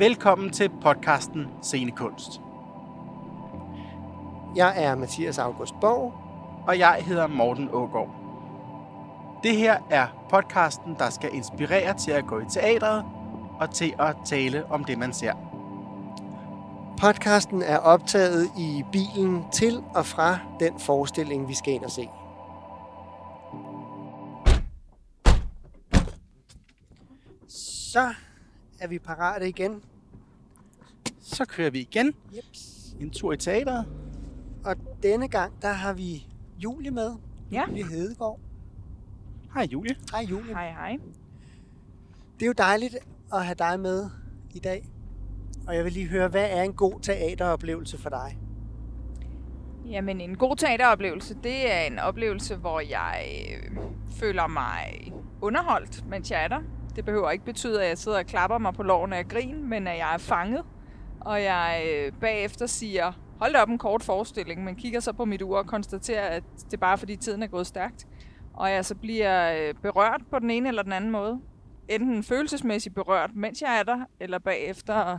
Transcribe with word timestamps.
Velkommen 0.00 0.50
til 0.50 0.70
podcasten 0.82 1.46
Scenekunst. 1.62 2.40
Jeg 4.56 4.84
er 4.84 4.94
Mathias 4.94 5.38
August 5.38 5.74
Borg. 5.80 6.14
Og 6.66 6.78
jeg 6.78 7.02
hedder 7.06 7.26
Morten 7.26 7.68
Ågaard. 7.72 8.10
Det 9.42 9.56
her 9.56 9.78
er 9.90 10.06
podcasten, 10.30 10.96
der 10.98 11.10
skal 11.10 11.34
inspirere 11.34 11.94
til 11.98 12.10
at 12.10 12.26
gå 12.26 12.40
i 12.40 12.44
teatret 12.50 13.04
og 13.58 13.74
til 13.74 13.94
at 13.98 14.16
tale 14.24 14.66
om 14.66 14.84
det, 14.84 14.98
man 14.98 15.12
ser. 15.12 15.32
Podcasten 17.00 17.62
er 17.62 17.78
optaget 17.78 18.50
i 18.58 18.84
bilen 18.92 19.44
til 19.52 19.82
og 19.94 20.06
fra 20.06 20.38
den 20.60 20.78
forestilling, 20.78 21.48
vi 21.48 21.54
skal 21.54 21.74
ind 21.74 21.84
og 21.84 21.90
se. 21.90 22.08
Så 27.92 28.14
er 28.80 28.88
vi 28.88 28.98
parate 28.98 29.48
igen. 29.48 29.82
Så 31.20 31.44
kører 31.44 31.70
vi 31.70 31.80
igen. 31.80 32.14
Jeps. 32.36 32.96
En 33.00 33.10
tur 33.10 33.32
i 33.32 33.36
teatret. 33.36 33.86
Og 34.64 34.76
denne 35.02 35.28
gang, 35.28 35.62
der 35.62 35.72
har 35.72 35.92
vi 35.92 36.26
Julie 36.58 36.90
med. 36.90 37.14
Ja. 37.52 37.64
Julie 37.68 37.86
Hedegaard. 37.86 38.40
Hej 39.54 39.68
Julie. 39.72 39.96
Hej 40.12 40.26
Julie. 40.30 40.54
Hej, 40.54 40.70
hej. 40.70 40.98
Det 42.34 42.42
er 42.42 42.46
jo 42.46 42.54
dejligt 42.58 42.96
at 43.32 43.44
have 43.44 43.54
dig 43.54 43.80
med 43.80 44.10
i 44.54 44.58
dag. 44.58 44.88
Og 45.68 45.76
jeg 45.76 45.84
vil 45.84 45.92
lige 45.92 46.08
høre, 46.08 46.28
hvad 46.28 46.48
er 46.50 46.62
en 46.62 46.72
god 46.72 47.00
teateroplevelse 47.00 47.98
for 47.98 48.10
dig? 48.10 48.38
Jamen, 49.86 50.20
en 50.20 50.36
god 50.36 50.56
teateroplevelse, 50.56 51.36
det 51.42 51.72
er 51.72 51.80
en 51.80 51.98
oplevelse, 51.98 52.56
hvor 52.56 52.80
jeg 52.80 53.24
øh, 53.54 53.76
føler 54.10 54.46
mig 54.46 55.12
underholdt, 55.40 56.06
mens 56.06 56.30
jeg 56.30 56.44
er 56.44 56.48
der. 56.48 56.60
Det 56.96 57.04
behøver 57.04 57.30
ikke 57.30 57.44
betyde, 57.44 57.82
at 57.82 57.88
jeg 57.88 57.98
sidder 57.98 58.18
og 58.18 58.26
klapper 58.26 58.58
mig 58.58 58.74
på 58.74 58.82
loven 58.82 59.12
af 59.12 59.28
grin, 59.28 59.68
men 59.68 59.86
at 59.86 59.98
jeg 59.98 60.14
er 60.14 60.18
fanget. 60.18 60.64
Og 61.20 61.42
jeg 61.42 61.82
øh, 61.88 62.12
bagefter 62.20 62.66
siger, 62.66 63.12
hold 63.40 63.54
op 63.54 63.68
en 63.68 63.78
kort 63.78 64.02
forestilling, 64.02 64.64
men 64.64 64.76
kigger 64.76 65.00
så 65.00 65.12
på 65.12 65.24
mit 65.24 65.42
ur 65.42 65.58
og 65.58 65.66
konstaterer, 65.66 66.28
at 66.28 66.42
det 66.64 66.72
er 66.72 66.76
bare 66.80 66.98
fordi 66.98 67.16
tiden 67.16 67.42
er 67.42 67.46
gået 67.46 67.66
stærkt. 67.66 68.06
Og 68.54 68.70
jeg 68.70 68.84
så 68.84 68.94
bliver 68.94 69.68
øh, 69.68 69.74
berørt 69.74 70.20
på 70.30 70.38
den 70.38 70.50
ene 70.50 70.68
eller 70.68 70.82
den 70.82 70.92
anden 70.92 71.10
måde. 71.10 71.40
Enten 71.88 72.22
følelsesmæssigt 72.22 72.94
berørt, 72.94 73.30
mens 73.34 73.62
jeg 73.62 73.78
er 73.78 73.82
der, 73.82 73.98
eller 74.20 74.38
bagefter 74.38 75.18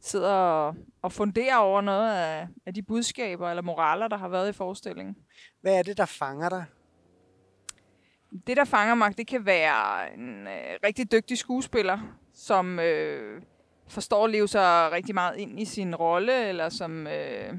sidder 0.00 0.32
og, 0.32 0.74
og 1.02 1.12
funderer 1.12 1.56
over 1.56 1.80
noget 1.80 2.12
af, 2.12 2.48
af 2.66 2.74
de 2.74 2.82
budskaber 2.82 3.50
eller 3.50 3.62
moraler, 3.62 4.08
der 4.08 4.16
har 4.16 4.28
været 4.28 4.48
i 4.48 4.52
forestillingen. 4.52 5.16
Hvad 5.60 5.78
er 5.78 5.82
det, 5.82 5.96
der 5.96 6.06
fanger 6.06 6.48
dig? 6.48 6.64
Det, 8.46 8.56
der 8.56 8.64
fanger 8.64 8.94
mig, 8.94 9.18
det 9.18 9.26
kan 9.26 9.46
være 9.46 10.14
en 10.14 10.46
øh, 10.46 10.78
rigtig 10.84 11.12
dygtig 11.12 11.38
skuespiller, 11.38 11.98
som 12.34 12.78
øh, 12.78 13.42
forstår 13.88 14.24
at 14.24 14.30
leve 14.30 14.48
sig 14.48 14.92
rigtig 14.92 15.14
meget 15.14 15.36
ind 15.36 15.60
i 15.60 15.64
sin 15.64 15.94
rolle, 15.94 16.48
eller 16.48 16.68
som 16.68 17.06
øh, 17.06 17.58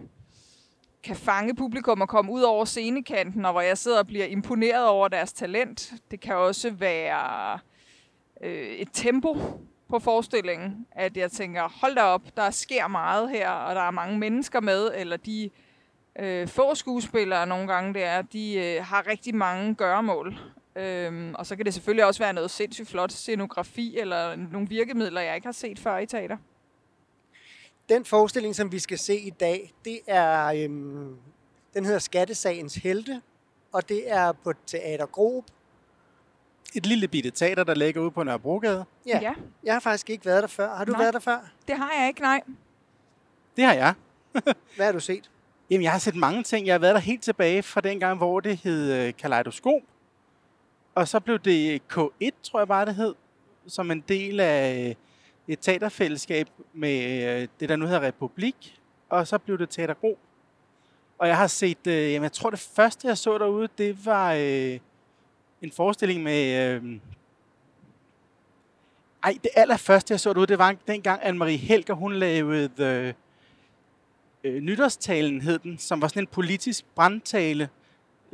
kan 1.04 1.16
fange 1.16 1.56
publikum 1.56 2.02
og 2.02 2.10
komme 2.10 2.32
ud 2.32 2.42
over 2.42 2.66
scenekanten, 2.66 3.46
og 3.46 3.52
hvor 3.52 3.62
jeg 3.62 3.78
sidder 3.78 4.00
og 4.00 4.08
bliver 4.08 4.26
imponeret 4.26 4.88
over 4.88 5.08
deres 5.08 5.34
talent. 5.34 5.94
Det 6.12 6.20
kan 6.20 6.36
også 6.36 6.70
være 6.70 7.60
øh, 8.42 8.68
et 8.68 8.90
tempo 8.94 9.38
på 9.90 10.00
forestillingen, 10.00 10.88
at 10.92 11.18
jeg 11.18 11.32
tænker, 11.32 11.80
hold 11.82 11.96
da 11.96 12.02
op, 12.02 12.22
der 12.38 12.50
sker 12.50 12.88
meget 12.88 13.30
her, 13.30 13.50
og 13.50 13.76
der 13.76 13.82
er 13.82 13.92
mange 13.92 14.20
mennesker 14.20 14.62
med, 14.62 14.92
eller 14.96 15.18
de 15.18 15.50
øh, 16.20 16.48
få 16.48 16.76
skuespillere 16.76 17.48
nogle 17.48 17.68
gange, 17.68 17.94
det 17.94 18.04
er, 18.04 18.22
de 18.22 18.54
øh, 18.54 18.86
har 18.86 19.08
rigtig 19.08 19.36
mange 19.36 19.76
gøremål. 19.76 20.38
Øhm, 20.76 21.36
og 21.36 21.46
så 21.46 21.56
kan 21.56 21.66
det 21.66 21.74
selvfølgelig 21.74 22.06
også 22.06 22.24
være 22.24 22.34
noget 22.34 22.52
sindssygt 22.52 22.90
flot 22.90 23.12
scenografi, 23.12 23.98
eller 24.00 24.36
nogle 24.36 24.68
virkemidler, 24.68 25.22
jeg 25.22 25.36
ikke 25.36 25.48
har 25.48 25.52
set 25.52 25.80
før 25.80 25.98
i 25.98 26.06
teater. 26.06 26.38
Den 27.90 28.06
forestilling, 28.06 28.56
som 28.56 28.72
vi 28.72 28.80
skal 28.80 28.98
se 29.00 29.20
i 29.20 29.30
dag, 29.30 29.74
det 29.86 30.00
er, 30.08 30.46
øhm, 30.46 31.16
den 31.74 31.86
hedder 31.86 32.00
Skattesagens 32.00 32.76
Helte, 32.76 33.22
og 33.72 33.90
det 33.90 34.12
er 34.12 34.32
på 34.32 34.54
Teater 34.68 35.06
Grob. 35.06 35.46
Et 36.76 36.86
lille 36.86 37.08
bitte 37.08 37.30
teater, 37.32 37.64
der 37.64 37.74
ligger 37.74 38.02
ude 38.02 38.12
på 38.12 38.24
Nørrebrogade. 38.24 38.86
Ja. 39.06 39.20
ja, 39.22 39.34
Jeg 39.64 39.74
har 39.74 39.80
faktisk 39.80 40.10
ikke 40.10 40.26
været 40.26 40.42
der 40.42 40.48
før. 40.48 40.76
Har 40.76 40.86
du 40.86 40.92
Nej. 40.92 41.02
været 41.02 41.14
der 41.14 41.20
før? 41.20 41.40
det 41.68 41.78
har 41.78 41.92
jeg 42.00 42.08
ikke, 42.08 42.22
nej. 42.22 42.42
Det 43.58 43.64
har 43.66 43.74
jeg. 43.74 43.94
Hvad 44.76 44.86
har 44.86 44.92
du 44.92 45.00
set? 45.00 45.32
Jamen, 45.70 45.84
jeg 45.84 45.92
har 45.92 46.00
set 46.00 46.16
mange 46.16 46.44
ting. 46.44 46.68
Jeg 46.68 46.74
har 46.74 46.80
været 46.80 46.94
der 46.96 47.02
helt 47.02 47.24
tilbage 47.24 47.64
fra 47.64 47.82
dengang, 47.82 48.18
hvor 48.18 48.40
det 48.40 48.58
hed 48.58 48.94
øh, 48.94 49.14
Kaleidoskop. 49.18 49.82
Og 50.96 51.08
så 51.08 51.20
blev 51.20 51.40
det 51.40 51.82
K1, 51.94 52.30
tror 52.44 52.60
jeg 52.60 52.68
bare, 52.68 52.86
det 52.86 52.96
hed, 52.96 53.16
som 53.68 53.92
en 53.92 54.04
del 54.10 54.40
af 54.40 54.86
øh, 54.90 54.96
et 55.48 55.60
teaterfællesskab 55.60 56.50
med 56.74 57.24
øh, 57.24 57.48
det, 57.60 57.70
der 57.70 57.76
nu 57.76 57.86
hedder 57.86 58.02
Republik. 58.02 58.80
Og 59.10 59.28
så 59.28 59.38
blev 59.38 59.58
det 59.58 59.70
Teater 59.70 59.94
Gro. 59.94 60.18
Og 61.18 61.28
jeg 61.28 61.38
har 61.38 61.48
set, 61.48 61.88
øh, 61.88 62.12
jamen 62.12 62.24
jeg 62.24 62.32
tror 62.32 62.50
det 62.50 62.60
første, 62.60 63.08
jeg 63.08 63.18
så 63.18 63.38
derude, 63.38 63.68
det 63.78 64.06
var 64.06 64.34
øh, 64.34 64.80
en 65.62 65.72
forestilling 65.72 66.24
med... 66.24 66.74
Øh, 66.74 67.00
ej, 69.24 69.38
det 69.44 69.52
allerførste, 69.56 70.12
jeg 70.12 70.20
så 70.20 70.34
derude, 70.34 70.48
det 70.48 70.60
var 70.60 70.76
dengang 70.88 71.22
Anne-Marie 71.22 71.58
Helger, 71.58 71.94
hun 71.94 72.14
lavede 72.14 72.70
The, 72.78 73.16
øh, 74.44 74.62
nytårstalen 74.62 75.42
hed 75.42 75.60
den, 75.60 75.78
som 75.78 76.02
var 76.02 76.08
sådan 76.08 76.24
en 76.24 76.28
politisk 76.28 76.86
brandtale, 76.96 77.70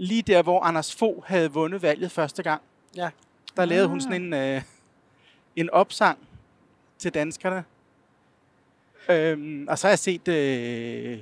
lige 0.02 0.22
der, 0.22 0.42
hvor 0.42 0.62
Anders 0.64 0.96
Fogh 0.96 1.24
havde 1.26 1.52
vundet 1.52 1.82
valget 1.82 2.12
første 2.12 2.44
gang. 2.44 2.62
Ja. 2.96 3.10
Der 3.58 3.66
lavede 3.66 3.88
hun 3.88 3.98
Ah. 3.98 4.02
sådan 4.02 4.22
en, 4.22 4.34
øh, 4.34 4.62
en 5.56 5.70
opsang 5.70 6.18
til 6.98 7.14
danskerne. 7.14 7.64
Øhm, 9.10 9.66
og 9.70 9.80
så 9.80 9.88
har 9.88 9.92
jeg 9.92 10.00
set 10.00 10.28
øh, 10.28 11.20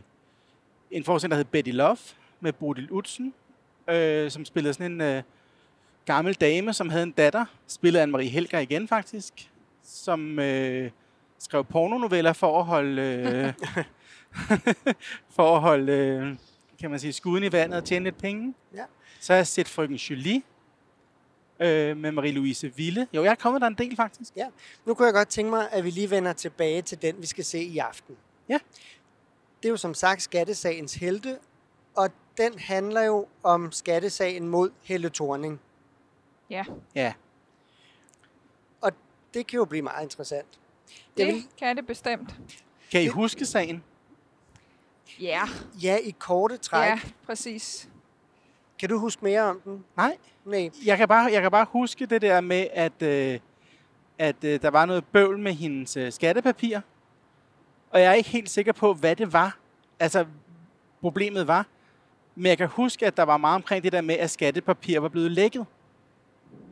en 0.91 1.03
forestilling, 1.03 1.31
der 1.31 1.37
hed 1.37 1.45
Betty 1.45 1.71
Love, 1.71 1.97
med 2.39 2.53
Bodil 2.53 2.91
Utsen, 2.91 3.33
øh, 3.89 4.31
som 4.31 4.45
spillede 4.45 4.73
sådan 4.73 4.91
en 4.91 5.01
øh, 5.01 5.23
gammel 6.05 6.33
dame, 6.33 6.73
som 6.73 6.89
havde 6.89 7.03
en 7.03 7.11
datter, 7.11 7.45
spillede 7.67 8.03
Anne-Marie 8.03 8.29
Helger 8.29 8.59
igen 8.59 8.87
faktisk, 8.87 9.49
som 9.83 10.39
øh, 10.39 10.91
skrev 11.39 11.63
pornonoveller 11.65 12.33
for 12.33 12.59
at 12.59 12.65
holde, 12.65 13.01
øh, 13.01 13.53
for 15.35 15.55
at 15.55 15.61
holde 15.61 15.91
øh, 15.91 16.35
kan 16.79 16.89
man 16.89 16.99
sige, 16.99 17.13
skuden 17.13 17.43
i 17.43 17.51
vandet 17.51 17.77
og 17.79 17.85
tjene 17.85 18.03
lidt 18.05 18.17
penge. 18.17 18.53
Ja. 18.73 18.83
Så 19.19 19.33
har 19.33 19.37
jeg 19.37 19.47
set 19.47 19.67
Frøken 19.67 19.95
Julie 19.95 20.41
øh, 21.59 21.97
med 21.97 22.11
Marie-Louise 22.11 22.75
Ville. 22.75 23.07
Jo, 23.13 23.23
jeg 23.23 23.31
er 23.31 23.35
kommet 23.35 23.61
der 23.61 23.67
en 23.67 23.73
del 23.75 23.95
faktisk. 23.95 24.33
Nu 24.85 24.93
kunne 24.93 25.05
jeg 25.05 25.13
godt 25.13 25.27
tænke 25.29 25.49
mig, 25.49 25.71
at 25.71 25.83
vi 25.83 25.89
lige 25.89 26.09
vender 26.09 26.33
tilbage 26.33 26.81
til 26.81 27.01
den, 27.01 27.21
vi 27.21 27.25
skal 27.25 27.45
se 27.45 27.59
i 27.63 27.77
aften. 27.77 28.15
Ja. 28.49 28.59
Det 29.63 29.69
er 29.69 29.69
jo 29.69 29.77
som 29.77 29.93
sagt 29.93 30.21
Skattesagens 30.21 30.93
Helte, 30.95 31.37
og 31.95 32.09
den 32.37 32.59
handler 32.59 33.01
jo 33.01 33.27
om 33.43 33.71
skattesagen 33.71 34.47
mod 34.47 34.69
Helle 34.83 35.09
Thorning. 35.09 35.59
Ja, 36.49 36.65
Ja. 36.95 37.13
Og 38.81 38.91
det 39.33 39.47
kan 39.47 39.57
jo 39.57 39.65
blive 39.65 39.81
meget 39.81 40.03
interessant. 40.03 40.59
Det 41.17 41.27
vil, 41.27 41.43
kan 41.57 41.77
det 41.77 41.87
bestemt. 41.87 42.35
Kan 42.91 43.01
I 43.01 43.03
Det- 43.03 43.13
huske 43.13 43.45
sagen? 43.45 43.83
Ja, 45.21 45.41
ja, 45.83 45.97
i 46.03 46.15
korte 46.19 46.57
træk. 46.57 46.89
ja, 46.89 46.99
præcis. 47.25 47.89
Kan 48.79 48.89
du 48.89 48.97
huske 48.99 49.25
mere 49.25 49.41
om 49.41 49.59
den? 49.65 49.83
Nej. 49.97 50.17
Nej. 50.45 50.69
Jeg 50.85 50.97
kan 50.97 51.07
bare, 51.07 51.29
jeg 51.31 51.41
kan 51.41 51.51
bare 51.51 51.65
huske 51.69 52.05
det 52.05 52.21
der 52.21 52.41
med, 52.41 52.67
at, 52.73 53.01
øh, 53.01 53.39
at 54.17 54.43
øh, 54.43 54.61
der 54.61 54.69
var 54.69 54.85
noget 54.85 55.05
bøvl 55.05 55.39
med 55.39 55.53
hendes 55.53 55.97
øh, 55.97 56.11
skattepapir. 56.11 56.79
Og 57.91 58.01
jeg 58.01 58.09
er 58.09 58.13
ikke 58.13 58.29
helt 58.29 58.49
sikker 58.49 58.71
på, 58.73 58.93
hvad 58.93 59.15
det 59.15 59.33
var. 59.33 59.57
Altså, 59.99 60.25
problemet 61.01 61.47
var. 61.47 61.65
Men 62.35 62.45
jeg 62.45 62.57
kan 62.57 62.67
huske, 62.67 63.05
at 63.05 63.17
der 63.17 63.23
var 63.23 63.37
meget 63.37 63.55
omkring 63.55 63.83
det 63.83 63.91
der 63.91 64.01
med, 64.01 64.15
at 64.15 64.29
skattepapir 64.29 64.99
var 64.99 65.09
blevet 65.09 65.31
lækket. 65.31 65.65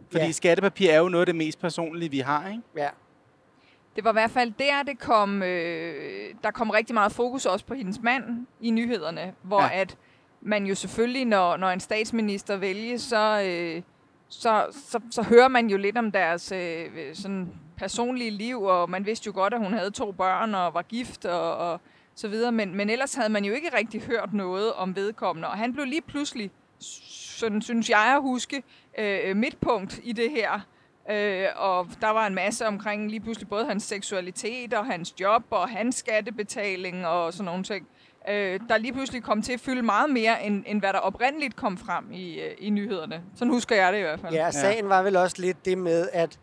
Fordi 0.07 0.18
Ja. 0.19 0.25
ja. 0.25 0.31
skattepapir 0.31 0.92
er 0.92 0.98
jo 0.98 1.10
noget 1.10 1.22
af 1.22 1.25
det 1.25 1.36
mest 1.36 1.60
personlige, 1.60 2.12
vi 2.12 2.19
har, 2.19 2.50
ikke? 2.50 2.62
Ja. 2.78 2.89
Det 3.98 4.04
var 4.06 4.12
i 4.12 4.14
hvert 4.14 4.32
fald 4.32 4.54
der, 4.60 4.84
det 4.84 5.00
kom, 5.00 5.44
øh, 5.44 6.34
der 6.44 6.52
kom 6.52 6.70
rigtig 6.70 6.94
meget 6.94 7.12
fokus 7.12 7.46
også 7.46 7.66
på 7.66 7.74
hendes 7.74 8.00
mand 8.02 8.48
i 8.62 8.72
nyhederne, 8.72 9.34
hvor 9.42 9.62
Ja. 9.62 9.70
at 9.82 9.98
man 10.42 10.66
jo 10.66 10.76
selvfølgelig, 10.76 11.26
når, 11.26 11.58
når 11.58 11.70
en 11.70 11.80
statsminister 11.80 12.58
vælges, 12.58 13.02
så, 13.02 13.42
øh, 13.46 13.82
så, 14.30 14.66
så, 14.72 15.00
så 15.12 15.22
hører 15.24 15.48
man 15.48 15.68
jo 15.70 15.78
lidt 15.78 15.98
om 15.98 16.12
deres 16.12 16.52
øh, 16.52 16.86
sådan 17.14 17.50
personlige 17.78 18.30
liv, 18.32 18.62
og 18.62 18.90
man 18.90 19.06
vidste 19.06 19.28
jo 19.28 19.32
godt, 19.36 19.54
at 19.54 19.60
hun 19.60 19.74
havde 19.74 19.92
to 19.92 20.12
børn 20.12 20.56
og 20.56 20.74
var 20.74 20.82
gift 20.82 21.26
og, 21.26 21.58
og 21.58 21.82
så 22.16 22.28
videre, 22.28 22.52
men, 22.52 22.76
men 22.76 22.90
ellers 22.90 23.16
havde 23.16 23.30
man 23.30 23.46
jo 23.46 23.54
ikke 23.54 23.70
rigtig 23.78 24.02
hørt 24.02 24.34
noget 24.34 24.74
om 24.74 24.96
vedkommende, 24.96 25.48
og 25.48 25.58
han 25.58 25.74
blev 25.74 25.86
lige 25.86 26.02
pludselig, 26.02 26.52
sådan 26.80 27.62
synes 27.62 27.90
jeg 27.90 28.14
at 28.16 28.22
huske, 28.22 28.64
øh, 28.98 29.36
midtpunkt 29.36 30.00
i 30.04 30.12
det 30.12 30.32
her, 30.32 30.60
Øh, 31.09 31.45
og 31.56 31.88
der 32.01 32.09
var 32.09 32.27
en 32.27 32.36
masse 32.36 32.68
omkring 32.68 33.09
lige 33.09 33.19
pludselig 33.19 33.50
både 33.50 33.65
hans 33.65 33.83
seksualitet 33.83 34.74
og 34.74 34.86
hans 34.86 35.19
job 35.19 35.44
og 35.50 35.69
hans 35.69 35.95
skattebetaling 35.95 37.07
og 37.07 37.33
sådan 37.33 37.45
nogle 37.45 37.63
ting, 37.63 37.88
øh, 38.30 38.59
der 38.69 38.77
lige 38.77 38.94
pludselig 38.94 39.24
kom 39.24 39.42
til 39.42 39.54
at 39.54 39.59
fylde 39.59 39.81
meget 39.81 40.09
mere, 40.09 40.44
end, 40.45 40.63
end 40.68 40.80
hvad 40.80 40.94
der 40.94 41.00
oprindeligt 41.00 41.56
kom 41.56 41.77
frem 41.77 42.12
i, 42.12 42.39
øh, 42.39 42.56
i 42.59 42.69
nyhederne. 42.69 43.21
Sådan 43.36 43.51
husker 43.54 43.75
jeg 43.75 43.94
det 43.94 44.00
i 44.00 44.01
hvert 44.01 44.19
fald. 44.19 44.33
Ja, 44.33 44.51
sagen 44.51 44.89
var 44.89 45.04
vel 45.04 45.15
også 45.15 45.42
lidt 45.42 45.65
det 45.65 45.77
med, 45.77 46.09
at 46.13 46.39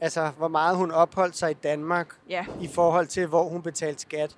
Altså, 0.00 0.30
hvor 0.36 0.48
meget 0.48 0.76
hun 0.76 0.90
opholdt 0.90 1.36
sig 1.36 1.50
i 1.50 1.54
Danmark 1.54 2.08
Ja, 2.28 2.46
i 2.60 2.68
forhold 2.74 3.06
til, 3.06 3.26
hvor 3.26 3.48
hun 3.48 3.62
betalte 3.62 4.00
skat. 4.00 4.36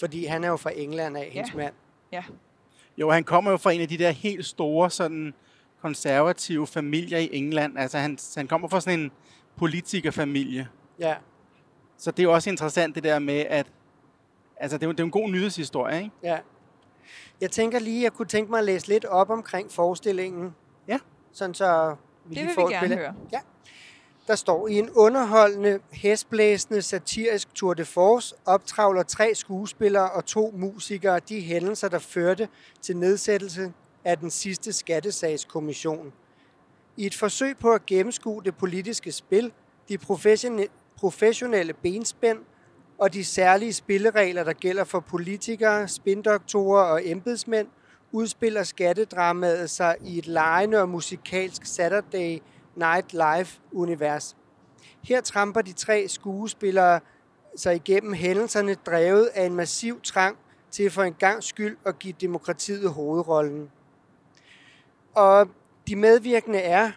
Fordi 0.00 0.24
han 0.24 0.44
er 0.44 0.48
jo 0.48 0.56
fra 0.56 0.70
England 0.74 1.16
af, 1.16 1.28
hendes 1.32 1.50
Ja. 1.52 1.56
mand. 1.56 1.74
ja. 2.12 2.22
Jo, 2.98 3.10
han 3.10 3.24
kommer 3.24 3.50
jo 3.50 3.56
fra 3.56 3.72
en 3.72 3.80
af 3.80 3.88
de 3.88 3.98
der 3.98 4.10
helt 4.10 4.46
store 4.46 4.90
sådan 4.90 5.34
konservative 5.86 6.66
familier 6.66 7.18
i 7.18 7.28
England. 7.32 7.78
Altså, 7.78 7.98
han, 7.98 8.18
han 8.36 8.46
kommer 8.48 8.68
fra 8.68 8.80
sådan 8.80 9.00
en 9.00 9.10
politikerfamilie. 9.56 10.68
Ja, 10.98 11.14
Så 11.98 12.10
det 12.10 12.18
er 12.18 12.22
jo 12.22 12.32
også 12.32 12.50
interessant 12.50 12.94
det 12.94 13.04
der 13.04 13.18
med, 13.18 13.44
at 13.48 13.66
altså, 14.56 14.76
det, 14.78 14.82
er 14.82 14.86
jo, 14.86 14.92
det 14.92 15.00
er 15.00 15.04
en 15.04 15.10
god 15.10 15.28
nyhedshistorie, 15.30 15.98
ikke? 15.98 16.10
ja. 16.22 16.38
Jeg 17.40 17.50
tænker 17.50 17.78
lige, 17.78 17.98
at 17.98 18.02
jeg 18.02 18.12
kunne 18.12 18.26
tænke 18.28 18.50
mig 18.50 18.58
at 18.58 18.64
læse 18.64 18.88
lidt 18.88 19.04
op 19.04 19.30
omkring 19.30 19.72
forestillingen. 19.72 20.54
Ja. 20.88 20.98
Sådan 21.32 21.54
så 21.54 21.96
vi 22.24 22.28
Det 22.28 22.36
lige 22.36 22.46
vil 22.46 22.54
får 22.54 22.66
vi 22.68 22.74
et 22.74 22.80
gerne 22.80 22.88
billede. 22.88 23.00
høre. 23.30 23.40
Der 24.26 24.34
står, 24.34 24.68
i 24.68 24.74
en 24.78 24.90
underholdende, 24.90 25.78
hestblæsende, 25.92 26.82
satirisk 26.82 27.54
tour 27.54 27.74
de 27.74 27.84
force 27.84 28.34
optravler 28.46 29.02
tre 29.02 29.34
skuespillere 29.34 30.10
og 30.10 30.24
to 30.24 30.54
musikere 30.56 31.18
de 31.28 31.40
hændelser, 31.40 31.88
der 31.88 31.98
førte 31.98 32.48
til 32.82 32.96
nedsættelse 32.96 33.72
af 34.06 34.18
den 34.18 34.30
sidste 34.30 34.72
skattesagskommission. 34.72 36.12
I 36.96 37.06
et 37.06 37.14
forsøg 37.14 37.58
på 37.58 37.72
at 37.72 37.86
gennemskue 37.86 38.42
det 38.44 38.56
politiske 38.56 39.12
spil, 39.12 39.52
de 39.88 39.98
professionelle 40.96 41.72
benspænd 41.72 42.38
og 42.98 43.12
de 43.12 43.24
særlige 43.24 43.72
spilleregler, 43.72 44.44
der 44.44 44.52
gælder 44.52 44.84
for 44.84 45.00
politikere, 45.00 45.88
spindoktorer 45.88 46.82
og 46.82 47.08
embedsmænd, 47.08 47.68
udspiller 48.12 48.62
skattedramaet 48.62 49.70
sig 49.70 49.96
i 50.04 50.18
et 50.18 50.26
lejende 50.26 50.80
og 50.80 50.88
musikalsk 50.88 51.66
Saturday 51.66 52.38
Night 52.76 53.12
Live-univers. 53.12 54.36
Her 55.02 55.20
tramper 55.20 55.60
de 55.60 55.72
tre 55.72 56.08
skuespillere 56.08 57.00
sig 57.56 57.74
igennem 57.74 58.12
hændelserne, 58.12 58.74
drevet 58.74 59.26
af 59.26 59.46
en 59.46 59.54
massiv 59.54 60.00
trang 60.00 60.36
til 60.70 60.90
for 60.90 61.02
en 61.02 61.14
gang 61.14 61.42
skyld 61.42 61.76
at 61.84 61.98
give 61.98 62.14
demokratiet 62.20 62.90
hovedrollen. 62.90 63.70
Og 65.16 65.48
de 65.88 65.96
medvirkende 65.96 66.58
er 66.58 66.90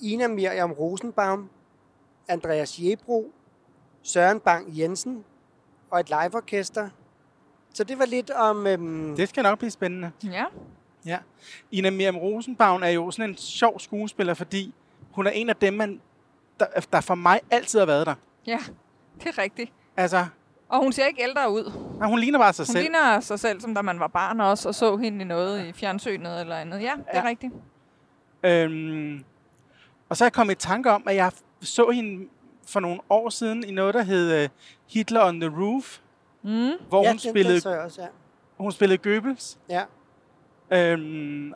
Ina 0.00 0.28
Miriam 0.28 0.72
Rosenbaum, 0.72 1.50
Andreas 2.28 2.78
Jebro, 2.78 3.32
Søren 4.02 4.40
Bang 4.40 4.78
Jensen 4.78 5.24
og 5.90 6.00
et 6.00 6.08
liveorkester. 6.08 6.88
Så 7.74 7.84
det 7.84 7.98
var 7.98 8.04
lidt 8.06 8.30
om... 8.30 8.66
Øhm, 8.66 9.16
Det 9.16 9.28
skal 9.28 9.42
nok 9.42 9.58
blive 9.58 9.70
spændende. 9.70 10.10
Ja, 10.24 10.44
Ja. 11.06 11.18
Ina 11.70 11.90
Miriam 11.90 12.16
Rosenbaum 12.16 12.82
er 12.82 12.88
jo 12.88 13.10
sådan 13.10 13.30
en 13.30 13.36
sjov 13.36 13.80
skuespiller, 13.80 14.34
fordi 14.34 14.74
hun 15.12 15.26
er 15.26 15.30
en 15.30 15.48
af 15.50 15.56
dem, 15.56 15.74
man, 15.74 16.00
der, 16.60 16.66
der 16.92 17.00
for 17.00 17.14
mig 17.14 17.40
altid 17.50 17.78
har 17.78 17.86
været 17.86 18.06
der. 18.06 18.14
ja. 18.46 18.58
Det 19.18 19.26
er 19.26 19.38
rigtigt. 19.38 19.72
Altså, 19.96 20.26
Og 20.68 20.82
hun 20.82 20.92
ser 20.92 21.06
ikke 21.06 21.22
ældre 21.22 21.50
ud. 21.52 21.72
nej, 21.98 22.08
hun 22.08 22.18
ligner 22.18 22.38
bare 22.38 22.52
sig 22.52 22.62
Hun 22.66 22.72
selv. 22.72 22.82
ligner 22.82 23.20
sig 23.20 23.40
selv, 23.40 23.60
som 23.60 23.74
da 23.74 23.82
man 23.82 24.00
var 24.00 24.06
barn 24.06 24.40
også, 24.40 24.68
og 24.68 24.74
så 24.74 24.96
hende 24.96 25.20
i 25.20 25.24
noget 25.24 25.66
i 25.66 25.72
fjernsynet 25.72 26.40
eller 26.40 26.56
andet. 26.56 26.82
Ja, 26.82 26.92
det 26.96 27.04
er 27.06 27.18
Ja. 27.22 27.28
rigtigt. 27.28 27.52
Øhm, 28.42 29.24
og 30.08 30.16
så 30.16 30.24
er 30.24 30.26
jeg 30.26 30.32
kommet 30.32 30.54
i 30.54 30.58
tanke 30.58 30.90
om, 30.90 31.02
at 31.06 31.16
jeg 31.16 31.32
så 31.60 31.90
hende 31.90 32.28
for 32.68 32.80
nogle 32.80 33.00
år 33.10 33.28
siden 33.28 33.64
i 33.64 33.70
noget, 33.70 33.94
der 33.94 34.02
hed 34.02 34.44
uh, 34.44 34.50
Hitler 34.92 35.24
on 35.24 35.40
the 35.40 35.50
Roof, 35.60 35.98
Mm. 36.42 36.70
hvor 36.88 37.02
ja, 37.02 37.10
hun, 37.10 37.18
spillede, 37.18 37.60
så 37.60 37.70
jeg 37.70 37.80
også, 37.80 38.02
ja. 38.02 38.08
hun 38.58 38.72
spillede 38.72 38.98
Goebbels. 39.10 39.58
ja. 39.68 39.82
Øhm, 40.72 41.52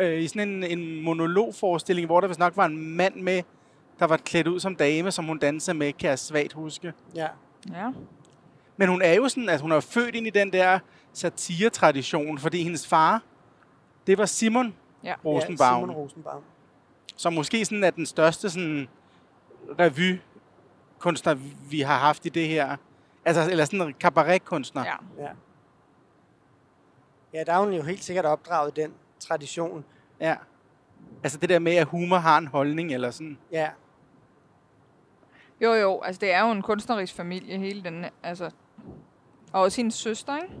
øh, 0.00 0.22
I 0.22 0.28
sådan 0.28 0.48
en, 0.48 0.64
en 0.78 1.02
monologforestilling, 1.02 2.06
hvor 2.06 2.20
der 2.20 2.28
vist 2.28 2.40
nok 2.40 2.56
var 2.56 2.66
en 2.66 2.96
mand 2.96 3.14
med, 3.14 3.42
der 3.98 4.06
var 4.06 4.16
klædt 4.16 4.46
ud 4.46 4.60
som 4.60 4.76
dame, 4.76 5.10
som 5.10 5.24
hun 5.24 5.38
dansede 5.38 5.76
med, 5.76 5.92
kan 5.92 6.10
jeg 6.10 6.18
svagt 6.18 6.52
huske. 6.52 6.92
Ja, 7.14 7.26
Ja. 7.72 7.90
Men 8.76 8.88
hun 8.88 9.02
er 9.02 9.12
jo 9.14 9.28
sådan, 9.28 9.48
altså 9.48 9.62
hun 9.62 9.72
er 9.72 9.80
født 9.80 10.14
ind 10.14 10.26
i 10.26 10.30
den 10.30 10.52
der 10.52 10.78
satire-tradition, 11.12 12.38
fordi 12.38 12.62
hendes 12.62 12.86
far, 12.86 13.22
det 14.06 14.18
var 14.18 14.26
Simon 14.26 14.74
Ja. 15.04 15.14
Rosenbaum, 15.24 15.80
Ja, 15.80 15.84
Simon 15.86 15.90
Rosenbaum. 15.96 16.42
som 17.16 17.32
måske 17.32 17.64
sådan 17.64 17.84
er 17.84 17.90
den 17.90 18.06
største 18.06 18.50
sådan 18.50 18.88
revykunstner, 19.78 21.34
vi 21.70 21.80
har 21.80 21.98
haft 21.98 22.26
i 22.26 22.28
det 22.28 22.48
her. 22.48 22.76
Altså, 23.24 23.50
eller 23.50 23.64
sådan 23.64 23.80
en 23.82 23.94
cabaretkunstner. 24.00 24.84
ja. 24.84 25.22
Ja. 25.22 25.28
Ja, 27.32 27.44
der 27.44 27.52
er 27.52 27.58
hun 27.64 27.72
jo 27.72 27.82
helt 27.82 28.04
sikkert 28.04 28.24
opdraget 28.24 28.78
i 28.78 28.80
den 28.80 28.92
tradition. 29.20 29.84
ja. 30.20 30.36
Altså 31.22 31.38
det 31.38 31.48
der 31.48 31.58
med, 31.58 31.74
at 31.74 31.86
humor 31.86 32.16
har 32.16 32.38
en 32.38 32.46
holdning, 32.46 32.92
eller 32.94 33.10
sådan. 33.10 33.38
Ja, 33.52 33.70
Jo, 35.60 35.72
jo, 35.72 36.00
altså 36.00 36.20
det 36.20 36.32
er 36.32 36.46
jo 36.46 36.50
en 36.52 36.62
kunstnerisk 36.62 37.14
familie, 37.14 37.58
hele 37.58 37.82
den, 37.82 38.04
altså... 38.22 38.50
Og 39.52 39.62
også 39.62 39.76
hendes 39.76 39.94
søster, 39.94 40.36
ikke? 40.36 40.54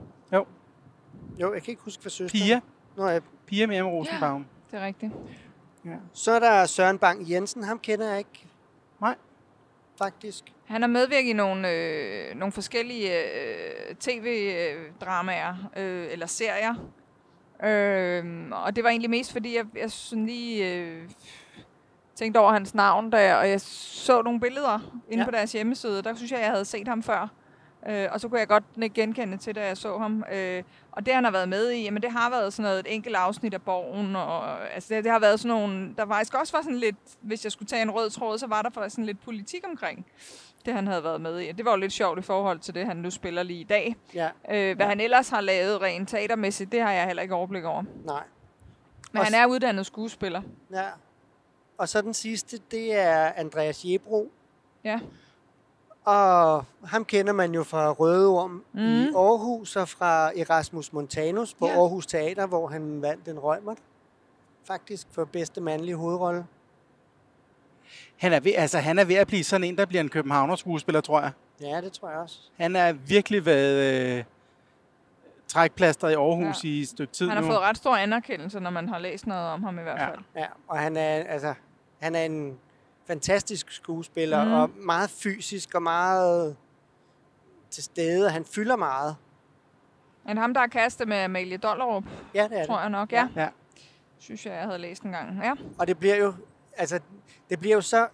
jo, 1.40 1.54
jeg 1.54 1.62
kan 1.62 1.72
ikke 1.72 1.82
huske, 1.82 2.02
hvad 2.02 2.10
søster. 2.10 2.38
Pia, 2.38 2.60
Nå, 2.96 3.08
ja. 3.08 3.20
Pia 3.46 3.66
Miriam 3.66 3.86
Rosenbaum. 3.86 4.46
Det 4.70 4.80
er 4.80 4.86
rigtigt. 4.86 5.12
Så 6.12 6.32
er 6.32 6.38
der 6.38 6.66
Søren 6.66 6.98
Bang 6.98 7.30
Jensen. 7.30 7.64
Ham 7.64 7.78
kender 7.78 8.08
jeg 8.08 8.18
ikke. 8.18 8.46
Nej. 9.00 9.14
Faktisk. 9.98 10.44
Han 10.64 10.82
har 10.82 10.88
medvirket 10.88 11.30
i 11.30 11.32
nogle, 11.32 11.70
øh, 11.70 12.34
nogle 12.36 12.52
forskellige 12.52 13.10
øh, 13.10 13.94
tv-dramaer 13.94 15.70
øh, 15.76 16.06
eller 16.12 16.26
serier. 16.26 16.74
Øh, 17.64 18.50
og 18.50 18.76
det 18.76 18.84
var 18.84 18.90
egentlig 18.90 19.10
mest, 19.10 19.32
fordi 19.32 19.56
jeg, 19.56 19.66
jeg 19.76 19.90
sådan 19.90 20.26
lige 20.26 20.74
øh, 20.74 21.08
tænkte 22.16 22.38
over 22.38 22.52
hans 22.52 22.74
navn, 22.74 23.10
da 23.10 23.22
jeg, 23.22 23.36
og 23.36 23.48
jeg 23.50 23.60
så 23.60 24.22
nogle 24.22 24.40
billeder 24.40 24.78
inde 25.10 25.22
Ja. 25.22 25.24
på 25.24 25.30
deres 25.30 25.52
hjemmeside. 25.52 26.02
Der 26.02 26.14
synes 26.14 26.32
jeg, 26.32 26.40
jeg 26.40 26.50
havde 26.50 26.64
set 26.64 26.88
ham 26.88 27.02
før. 27.02 27.28
Øh, 27.88 28.08
og 28.12 28.20
så 28.20 28.28
kunne 28.28 28.40
jeg 28.40 28.48
godt 28.48 28.64
genkende 28.94 29.36
til, 29.36 29.54
da 29.54 29.66
jeg 29.66 29.76
så 29.76 29.98
ham. 29.98 30.24
Øh, 30.32 30.62
og 30.92 31.06
det, 31.06 31.14
han 31.14 31.24
har 31.24 31.30
været 31.30 31.48
med 31.48 31.70
i, 31.70 31.82
jamen 31.82 32.02
det 32.02 32.10
har 32.12 32.30
været 32.30 32.52
sådan 32.52 32.64
noget, 32.68 32.78
et 32.80 32.94
enkelt 32.94 33.16
afsnit 33.16 33.54
af 33.54 33.62
Borgen. 33.62 34.16
Og, 34.16 34.60
altså 34.74 34.94
det, 34.94 35.04
det 35.04 35.12
har 35.12 35.18
været 35.18 35.40
sådan 35.40 35.56
nogle, 35.60 35.94
der 35.96 36.06
faktisk 36.06 36.34
også 36.34 36.56
var 36.56 36.62
sådan 36.62 36.78
lidt, 36.78 36.96
hvis 37.20 37.44
jeg 37.44 37.52
skulle 37.52 37.66
tage 37.68 37.82
en 37.82 37.90
rød 37.90 38.10
tråd, 38.10 38.38
så 38.38 38.46
var 38.46 38.62
der 38.62 38.70
faktisk 38.70 38.94
sådan 38.94 39.06
lidt 39.06 39.20
politik 39.24 39.64
omkring 39.70 40.06
det, 40.66 40.74
han 40.74 40.86
havde 40.86 41.04
været 41.04 41.20
med 41.20 41.38
i. 41.38 41.52
Det 41.52 41.64
var 41.64 41.70
jo 41.70 41.76
lidt 41.76 41.92
sjovt 41.92 42.18
i 42.18 42.22
forhold 42.22 42.58
til 42.58 42.74
det, 42.74 42.86
han 42.86 42.96
nu 42.96 43.10
spiller 43.10 43.42
lige 43.42 43.60
i 43.60 43.64
dag. 43.64 43.96
Ja, 44.14 44.28
Øh, 44.50 44.76
hvad 44.76 44.86
han 44.86 45.00
ellers 45.00 45.28
har 45.28 45.40
lavet 45.40 45.82
rent 45.82 46.08
teatermæssigt, 46.08 46.72
det 46.72 46.80
har 46.82 46.92
jeg 46.92 47.06
heller 47.06 47.22
ikke 47.22 47.34
overblik 47.34 47.64
over. 47.64 47.82
nej. 48.04 48.22
Men 49.12 49.20
Og 49.20 49.24
han 49.26 49.34
er 49.34 49.46
uddannet 49.46 49.86
skuespiller. 49.86 50.42
Ja. 50.72 50.82
Og 51.78 51.88
så 51.88 52.02
den 52.02 52.14
sidste, 52.14 52.58
det 52.70 52.94
er 52.94 53.32
Andreas 53.36 53.84
Jebro. 53.84 54.30
Ja. 54.84 55.00
Og 56.04 56.64
ham 56.84 57.04
kender 57.04 57.32
man 57.32 57.54
jo 57.54 57.62
fra 57.64 57.90
Røde 57.92 58.28
Orm 58.28 58.64
mm. 58.72 58.80
i. 58.80 59.06
Aarhus 59.06 59.76
og 59.76 59.88
fra 59.88 60.30
Erasmus 60.40 60.92
Montanus 60.92 61.54
på 61.54 61.66
Ja. 61.66 61.72
Aarhus 61.72 62.06
Teater, 62.06 62.46
hvor 62.46 62.66
han 62.68 63.02
vandt 63.02 63.28
en 63.28 63.38
røgmert. 63.38 63.78
Faktisk 64.64 65.06
for 65.12 65.24
bedste 65.24 65.60
mandlige 65.60 65.96
hovedrolle. 65.96 66.46
Han 68.16 68.32
er, 68.32 68.40
ved, 68.40 68.52
altså, 68.56 68.78
han 68.78 68.98
er 68.98 69.04
ved 69.04 69.14
at 69.16 69.26
blive 69.26 69.44
sådan 69.44 69.64
en, 69.64 69.78
der 69.78 69.86
bliver 69.86 70.00
en 70.00 70.08
københavner 70.08 70.56
skuespiller, 70.56 71.00
tror 71.00 71.20
jeg. 71.20 71.30
Ja, 71.60 71.80
det 71.80 71.92
tror 71.92 72.10
jeg 72.10 72.18
også. 72.18 72.38
Han 72.56 72.76
er 72.76 72.92
virkelig 72.92 73.46
været 73.46 74.16
øh, 74.18 74.24
trækplaster 75.48 76.08
i 76.08 76.14
Aarhus 76.14 76.64
ja. 76.64 76.68
i 76.68 76.80
et 76.80 76.88
stykke 76.88 77.12
tid 77.12 77.26
Han 77.28 77.36
har 77.36 77.42
nu. 77.42 77.48
fået 77.48 77.60
ret 77.60 77.76
stor 77.76 77.96
anerkendelse, 77.96 78.60
når 78.60 78.70
man 78.70 78.88
har 78.88 78.98
læst 78.98 79.26
noget 79.26 79.48
om 79.48 79.62
ham 79.62 79.78
i 79.78 79.82
hvert 79.82 79.98
Ja. 79.98 80.08
fald. 80.08 80.18
Ja, 80.36 80.46
og 80.68 80.78
han 80.78 80.96
er, 80.96 81.24
altså, 81.24 81.54
han 82.00 82.14
er 82.14 82.24
en 82.24 82.58
fantastisk 83.06 83.70
skuespiller, 83.70 84.44
mm. 84.44 84.52
og 84.52 84.70
meget 84.76 85.10
fysisk 85.10 85.74
og 85.74 85.82
meget 85.82 86.56
til 87.70 87.84
stede. 87.84 88.30
Han 88.30 88.44
fylder 88.44 88.76
meget. 88.76 89.16
Men 90.26 90.36
ham, 90.36 90.54
der 90.54 90.60
er 90.60 90.66
kastet 90.66 91.08
med 91.08 91.16
Amalie 91.16 91.56
Dollerup, 91.56 92.04
Ja, 92.34 92.48
det 92.50 92.60
er 92.60 92.66
tror 92.66 92.74
det. 92.74 92.80
jeg 92.82 92.90
nok, 92.90 93.12
ja. 93.12 93.28
Ja. 93.36 93.48
Synes 94.18 94.46
jeg, 94.46 94.54
jeg 94.54 94.62
havde 94.62 94.78
læst 94.78 95.02
en 95.02 95.12
gang. 95.12 95.40
Ja. 95.44 95.52
Og 95.78 95.86
det 95.86 95.98
bliver 95.98 96.16
jo, 96.16 96.34
altså, 96.76 97.00
det 97.50 97.58
bliver 97.60 97.74
jo 97.74 97.80
så 97.80 98.08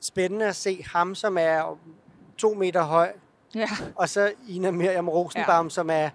spændende 0.00 0.46
at 0.46 0.56
se 0.56 0.84
ham, 0.92 1.14
som 1.14 1.38
er 1.38 1.78
to 2.38 2.54
meter 2.54 2.82
høj, 2.82 3.12
Ja. 3.54 3.68
og 3.94 4.08
så 4.08 4.32
Ina 4.48 4.70
Miriam 4.70 5.08
Rosenbaum, 5.08 5.66
ja. 5.66 5.70
som 5.70 5.90
er, 5.90 6.10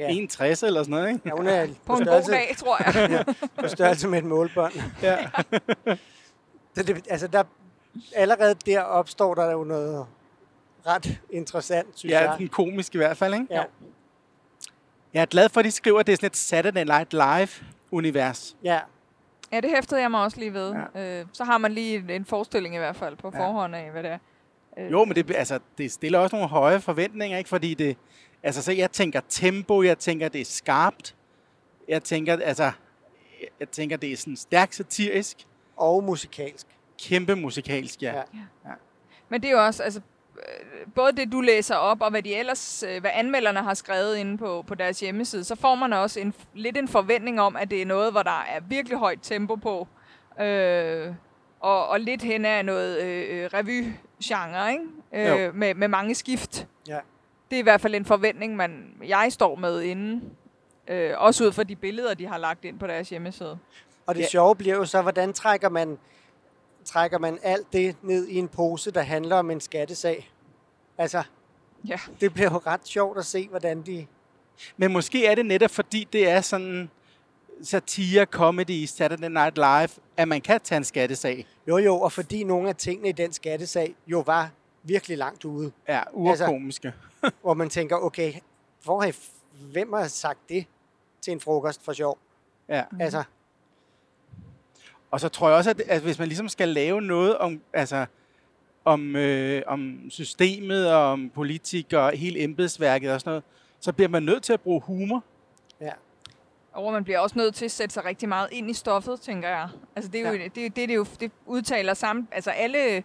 ja, 0.00 0.08
61 0.10 0.62
eller 0.62 0.82
sådan 0.82 0.90
noget, 0.90 1.08
ikke? 1.08 1.20
ja, 1.26 1.30
hun 1.36 1.46
er 1.46 1.66
På 1.66 1.72
på 1.86 1.92
en 1.92 1.98
god 1.98 2.04
størrelse, 2.04 2.32
dag, 2.32 2.54
tror 2.58 2.82
jeg. 2.84 3.24
på 3.58 3.68
størrelse 3.68 4.08
med 4.08 4.18
et 4.18 4.24
målbånd. 4.24 4.72
Ja. 5.02 5.16
Så 6.76 6.82
det, 6.82 7.06
altså, 7.10 7.26
der, 7.26 7.42
allerede 8.14 8.54
der 8.66 8.80
opstår 8.80 9.34
der 9.34 9.50
jo 9.52 9.64
noget 9.64 10.06
ret 10.86 11.20
interessant, 11.30 11.88
synes 11.98 12.12
ja, 12.12 12.30
jeg. 12.30 12.38
den 12.38 12.48
komisk 12.48 12.94
i 12.94 12.98
hvert 12.98 13.16
fald, 13.16 13.34
ikke? 13.34 13.46
Ja. 13.50 13.62
Jeg 15.14 15.22
er 15.22 15.26
glad 15.26 15.48
for, 15.48 15.60
at 15.60 15.64
de 15.64 15.70
skriver, 15.70 16.00
at 16.00 16.06
det 16.06 16.12
er 16.12 16.16
sådan 16.16 16.26
et 16.26 16.36
Saturday 16.36 16.84
Night 16.84 17.12
Live-univers. 17.12 18.56
Ja, 18.64 18.78
Ja, 19.52 19.60
det 19.60 19.70
hæftede 19.70 20.00
jeg 20.00 20.10
mig 20.10 20.22
også 20.22 20.38
lige 20.38 20.52
ved. 20.52 20.74
Ja. 20.94 21.20
Øh, 21.20 21.26
så 21.32 21.44
har 21.44 21.58
man 21.58 21.72
lige 21.72 21.96
en, 21.96 22.10
en 22.10 22.24
forestilling 22.24 22.74
i 22.74 22.78
hvert 22.78 22.96
fald 22.96 23.16
på 23.16 23.30
Ja. 23.34 23.40
forhånd 23.46 23.74
af, 23.76 23.90
hvad 23.90 24.02
det 24.02 24.10
er. 24.10 24.18
Øh, 24.78 24.92
Jo, 24.92 25.04
men 25.04 25.16
det, 25.16 25.30
altså, 25.36 25.58
det 25.78 25.92
stiller 25.92 26.18
også 26.18 26.36
nogle 26.36 26.48
høje 26.48 26.80
forventninger, 26.80 27.38
ikke? 27.38 27.48
Fordi 27.50 27.74
det, 27.74 27.96
altså, 28.42 28.62
så 28.62 28.72
jeg 28.72 28.90
tænker 28.90 29.20
tempo, 29.28 29.82
jeg 29.82 29.98
tænker, 29.98 30.28
det 30.28 30.40
er 30.40 30.44
skarpt. 30.44 31.14
Jeg 31.88 32.02
tænker, 32.02 32.36
altså, 32.44 32.72
jeg 33.60 33.68
tænker, 33.70 33.96
det 33.96 34.12
er 34.12 34.16
sådan 34.16 34.36
stærkt 34.36 34.74
satirisk. 34.74 35.46
og 35.76 36.04
musikalsk. 36.04 36.66
kæmpe 37.02 37.36
musikalsk, 37.36 38.02
ja. 38.02 38.14
Ja. 38.14 38.22
ja. 38.64 38.70
Men 39.28 39.42
det 39.42 39.48
er 39.48 39.52
jo 39.52 39.64
også, 39.64 39.82
altså, 39.82 40.00
øh, 40.36 40.92
både 40.94 41.12
det, 41.12 41.32
du 41.32 41.40
læser 41.40 41.74
op, 41.74 42.02
og 42.02 42.10
hvad 42.10 42.22
de 42.22 42.34
ellers, 42.34 42.84
øh, 42.88 43.00
hvad 43.00 43.10
anmelderne 43.14 43.62
har 43.62 43.74
skrevet 43.74 44.16
inde 44.16 44.38
på, 44.38 44.64
på 44.66 44.74
deres 44.74 45.00
hjemmeside, 45.00 45.44
så 45.44 45.56
får 45.56 45.74
man 45.74 45.92
også 45.92 46.20
en, 46.20 46.34
lidt 46.54 46.76
en 46.76 46.88
forventning 46.88 47.40
om, 47.40 47.56
at 47.56 47.70
det 47.70 47.82
er 47.82 47.86
noget, 47.86 48.12
hvor 48.12 48.22
der 48.22 48.44
er 48.48 48.60
virkelig 48.60 48.98
højt 48.98 49.18
tempo 49.22 49.56
på. 49.56 49.88
Øh, 50.40 51.14
og, 51.60 51.88
og 51.88 52.00
lidt 52.00 52.22
hen 52.22 52.44
af 52.44 52.64
noget 52.64 53.00
øh, 53.02 53.42
øh, 53.42 53.50
revy-genre, 53.54 54.72
ikke? 54.72 54.84
Jo. 55.12 55.38
Øh, 55.38 55.54
med, 55.54 55.74
med 55.74 55.88
mange 55.88 56.14
skift. 56.14 56.66
Ja. 56.88 56.98
Det 57.50 57.56
er 57.56 57.60
i 57.60 57.62
hvert 57.62 57.80
fald 57.80 57.94
en 57.94 58.04
forventning, 58.04 58.56
man, 58.56 58.94
jeg 59.06 59.28
står 59.32 59.54
med 59.56 59.82
inden. 59.82 60.22
Øh, 60.88 61.12
også 61.16 61.44
ud 61.44 61.52
fra 61.52 61.62
de 61.62 61.76
billeder, 61.76 62.14
de 62.14 62.26
har 62.26 62.38
lagt 62.38 62.64
ind 62.64 62.78
på 62.78 62.86
deres 62.86 63.08
hjemmeside. 63.08 63.58
Og 64.06 64.14
det 64.14 64.20
Ja. 64.20 64.26
sjove 64.28 64.56
bliver 64.56 64.76
jo 64.76 64.84
så, 64.84 65.02
hvordan 65.02 65.32
trækker 65.32 65.68
man, 65.68 65.98
trækker 66.84 67.18
man 67.18 67.38
alt 67.42 67.72
det 67.72 67.96
ned 68.02 68.28
i 68.28 68.36
en 68.36 68.48
pose, 68.48 68.90
der 68.90 69.02
handler 69.02 69.36
om 69.36 69.50
en 69.50 69.60
skattesag? 69.60 70.30
Altså, 70.98 71.22
Ja. 71.88 71.98
det 72.20 72.34
bliver 72.34 72.50
jo 72.52 72.60
ret 72.66 72.80
sjovt 72.88 73.18
at 73.18 73.26
se, 73.26 73.48
hvordan 73.48 73.82
de... 73.82 74.06
Men 74.76 74.92
måske 74.92 75.26
er 75.26 75.34
det 75.34 75.46
netop, 75.46 75.70
fordi 75.70 76.08
det 76.12 76.28
er 76.28 76.40
sådan 76.40 76.90
satire, 77.62 78.24
comedy, 78.24 78.84
Saturday 78.86 79.28
Night 79.28 79.56
Live, 79.56 79.88
at 80.16 80.28
man 80.28 80.40
kan 80.40 80.60
tage 80.60 80.76
en 80.76 80.84
skattesag. 80.84 81.46
Jo 81.68 81.78
jo, 81.78 82.00
og 82.00 82.12
fordi 82.12 82.44
nogle 82.44 82.68
af 82.68 82.76
tingene 82.76 83.08
i 83.08 83.12
den 83.12 83.32
skattesag 83.32 83.94
jo 84.06 84.20
var 84.26 84.50
virkelig 84.82 85.18
langt 85.18 85.44
ude, 85.44 85.72
Ja, 85.88 86.02
urkomiske. 86.12 86.92
hvor 87.42 87.54
man 87.54 87.70
tænker, 87.70 87.96
okay, 87.96 88.32
hvor 88.84 89.00
har 89.00 89.12
hvem 89.72 89.92
har 89.92 90.04
sagt 90.08 90.38
det 90.48 90.66
til 91.20 91.32
en 91.32 91.40
frokost 91.40 91.84
for 91.84 91.92
sjov? 91.92 92.18
Ja. 92.68 92.84
Altså, 93.00 93.22
Og 95.10 95.20
så 95.20 95.28
tror 95.28 95.48
jeg 95.48 95.56
også, 95.56 95.70
at, 95.70 95.80
at 95.80 96.02
hvis 96.02 96.18
man 96.18 96.28
ligesom 96.28 96.48
skal 96.48 96.68
lave 96.68 97.02
noget 97.02 97.38
om, 97.38 97.60
altså, 97.72 98.06
om, 98.84 99.16
øh, 99.16 99.62
om 99.66 100.00
systemet 100.10 100.92
og 100.92 101.00
om 101.12 101.30
politik 101.34 101.92
og 101.92 102.12
hele 102.12 102.40
embedsværket 102.42 103.12
og 103.12 103.20
sådan 103.20 103.30
noget, 103.30 103.44
så 103.80 103.92
bliver 103.92 104.08
man 104.08 104.22
nødt 104.22 104.42
til 104.42 104.52
at 104.52 104.60
bruge 104.60 104.80
humor. 104.80 105.24
ja. 105.80 105.92
Og 106.72 106.92
man 106.92 107.04
bliver 107.04 107.18
også 107.18 107.38
nødt 107.38 107.54
til 107.54 107.64
at 107.64 107.70
sætte 107.70 107.92
sig 107.94 108.04
rigtig 108.04 108.28
meget 108.28 108.48
ind 108.52 108.70
i 108.70 108.74
stoffet, 108.74 109.20
tænker 109.20 109.48
jeg. 109.48 109.68
Altså 109.96 110.10
det 110.10 110.20
er 110.20 110.28
jo 110.28 110.34
Ja. 110.34 110.42
det, 110.44 110.54
det, 110.54 110.76
det, 110.76 110.88
det, 110.88 110.94
jo, 110.94 111.06
det 111.20 111.32
udtaler 111.46 111.94
sammen. 111.94 112.28
Altså 112.32 112.50
alle 112.50 113.04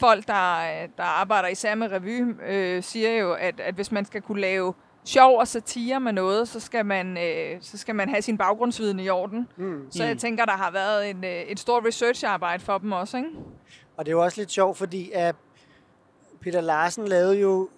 folk, 0.00 0.26
der, 0.26 0.60
der 0.96 1.02
arbejder 1.02 1.48
især 1.48 1.74
med 1.74 1.92
revy, 1.92 2.34
øh, 2.46 2.82
siger 2.82 3.10
jo, 3.10 3.32
at, 3.32 3.60
at 3.60 3.74
hvis 3.74 3.92
man 3.92 4.04
skal 4.04 4.22
kunne 4.22 4.40
lave 4.40 4.74
sjov 5.04 5.38
og 5.38 5.48
satire 5.48 6.00
med 6.00 6.12
noget, 6.12 6.48
så 6.48 6.60
skal 6.60 6.86
man, 6.86 7.18
øh, 7.18 7.58
så 7.60 7.78
skal 7.78 7.94
man 7.94 8.08
have 8.08 8.22
sin 8.22 8.38
baggrundsviden 8.38 9.00
i 9.00 9.08
orden. 9.08 9.48
Mm. 9.56 9.90
Så 9.90 10.04
jeg 10.04 10.18
tænker, 10.18 10.44
der 10.44 10.52
har 10.52 10.70
været 10.70 11.10
en, 11.10 11.24
øh, 11.24 11.30
et 11.30 11.58
stort 11.60 11.84
researcharbejde 11.86 12.64
for 12.64 12.78
dem 12.78 12.92
også, 12.92 13.16
ikke? 13.16 13.28
Og 13.96 14.06
det 14.06 14.12
er 14.12 14.16
jo 14.16 14.22
også 14.24 14.40
lidt 14.40 14.50
sjovt, 14.50 14.76
fordi 14.78 15.10
at 15.14 15.36
Peter 16.40 16.60
Larsen 16.60 17.08
lavede 17.08 17.40
jo 17.40 17.68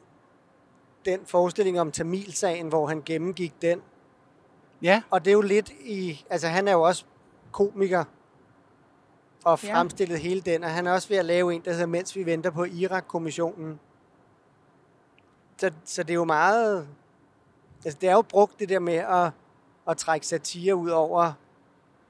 den 1.05 1.21
forestilling 1.27 1.81
om 1.81 1.93
Tamilsagen, 1.93 2.69
hvor 2.69 2.87
han 2.87 3.03
gennemgik 3.07 3.63
den. 3.63 3.81
Ja, 4.83 5.03
Og 5.11 5.25
det 5.25 5.31
er 5.31 5.33
jo 5.33 5.41
lidt 5.41 5.71
i... 5.71 6.25
Altså, 6.31 6.49
han 6.49 6.69
er 6.69 6.73
jo 6.73 6.83
også 6.83 7.05
komiker 7.53 8.05
og 9.45 9.59
Ja. 9.63 9.75
fremstillet 9.75 10.19
hele 10.19 10.41
den, 10.41 10.65
og 10.65 10.71
han 10.71 10.87
er 10.87 10.93
også 10.93 11.09
ved 11.09 11.17
at 11.17 11.25
lave 11.25 11.55
en, 11.55 11.63
der 11.65 11.71
hedder 11.73 11.87
Mens 11.87 12.17
vi 12.17 12.27
venter 12.27 12.51
på 12.51 12.65
Irak-kommissionen. 12.65 13.81
Så, 15.57 15.71
så 15.85 16.03
det 16.03 16.11
er 16.11 16.15
jo 16.15 16.25
meget... 16.25 16.89
Altså, 17.85 17.99
det 18.01 18.09
er 18.09 18.13
jo 18.13 18.23
brugt 18.23 18.59
det 18.61 18.69
der 18.69 18.79
med 18.79 18.95
at, 18.95 19.31
at 19.89 19.97
trække 19.97 20.27
satire 20.27 20.77
ud 20.77 20.91
over 20.91 21.33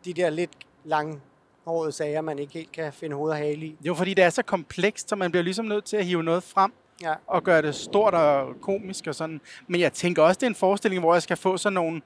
de 0.05 0.13
der 0.13 0.31
lidt 0.31 0.51
langhårede 0.85 1.93
sager, 1.93 2.21
man 2.21 2.39
ikke 2.39 2.53
helt 2.53 2.73
kan 2.73 2.93
finde 2.93 3.17
hoved 3.17 3.31
og 3.31 3.37
hale 3.37 3.67
i. 3.67 3.77
jo 3.85 3.95
fordi 3.95 4.15
det 4.15 4.25
er 4.25 4.31
så 4.31 4.43
komplekst, 4.43 5.09
så 5.09 5.17
man 5.17 5.31
bliver 5.31 5.45
ligesom 5.45 5.65
nødt 5.65 5.85
til 5.85 5.97
at 5.97 6.05
hive 6.07 6.23
noget 6.23 6.43
frem 6.43 6.73
Ja. 7.03 7.15
og 7.27 7.43
gøre 7.43 7.63
det 7.63 7.75
stort 7.75 8.15
og 8.15 8.61
komisk 8.61 9.07
og 9.07 9.15
sådan. 9.15 9.41
Men 9.67 9.81
jeg 9.81 9.93
tænker 9.93 10.23
også, 10.23 10.39
det 10.39 10.43
er 10.43 10.51
en 10.51 10.55
forestilling, 10.55 11.01
hvor 11.03 11.13
jeg 11.15 11.23
skal 11.23 11.37
få 11.37 11.57
sådan 11.57 11.75
nogle... 11.75 12.03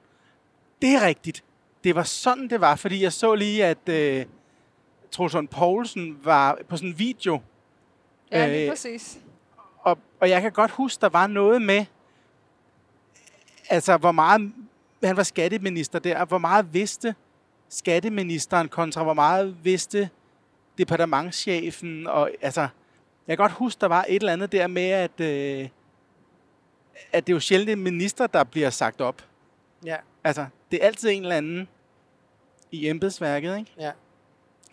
Det 0.82 0.94
er 0.94 1.06
rigtigt. 1.06 1.44
Det 1.84 1.94
var 1.94 2.02
sådan, 2.02 2.50
det 2.50 2.60
var, 2.60 2.76
fordi 2.76 3.02
jeg 3.02 3.12
så 3.12 3.34
lige, 3.34 3.64
at 3.64 3.88
øh, 3.88 4.26
Trosund 5.16 5.48
Poulsen 5.48 6.18
var 6.24 6.58
på 6.68 6.76
sådan 6.76 6.88
en 6.90 6.98
video, 6.98 7.40
Ja, 8.32 8.46
lige 8.46 8.62
Øh, 8.64 8.70
præcis. 8.70 9.18
og, 9.78 9.98
og 10.20 10.30
jeg 10.30 10.42
kan 10.42 10.52
godt 10.52 10.70
huske, 10.70 11.00
der 11.00 11.08
var 11.08 11.26
noget 11.26 11.62
med, 11.62 11.84
altså 13.70 13.96
hvor 13.96 14.12
meget, 14.12 14.52
han 15.04 15.16
var 15.16 15.22
skatteminister 15.22 15.98
der, 15.98 16.24
hvor 16.24 16.38
meget 16.38 16.74
vidste 16.74 17.14
skatteministeren 17.68 18.68
kontra 18.68 19.02
hvor 19.02 19.14
meget 19.14 19.56
vidste 19.64 20.10
departementschefen, 20.78 22.06
og 22.06 22.30
altså, 22.40 22.60
jeg 23.26 23.36
kan 23.36 23.44
godt 23.44 23.52
huske, 23.52 23.80
der 23.80 23.86
var 23.86 24.04
et 24.08 24.14
eller 24.16 24.32
andet 24.32 24.52
der 24.52 24.66
med, 24.66 24.88
at, 24.90 25.20
øh, 25.20 25.68
at 27.12 27.26
det 27.26 27.32
er 27.32 27.36
jo 27.36 27.40
sjældent 27.40 27.70
en 27.70 27.82
minister, 27.82 28.26
der 28.26 28.44
bliver 28.44 28.70
sagt 28.70 29.00
op. 29.00 29.22
Ja, 29.84 29.96
Altså, 30.24 30.46
det 30.70 30.82
er 30.82 30.86
altid 30.86 31.10
en 31.10 31.22
eller 31.22 31.36
anden 31.36 31.68
i 32.70 32.88
embedsværket, 32.88 33.58
ikke? 33.58 33.72
ja. 33.78 33.92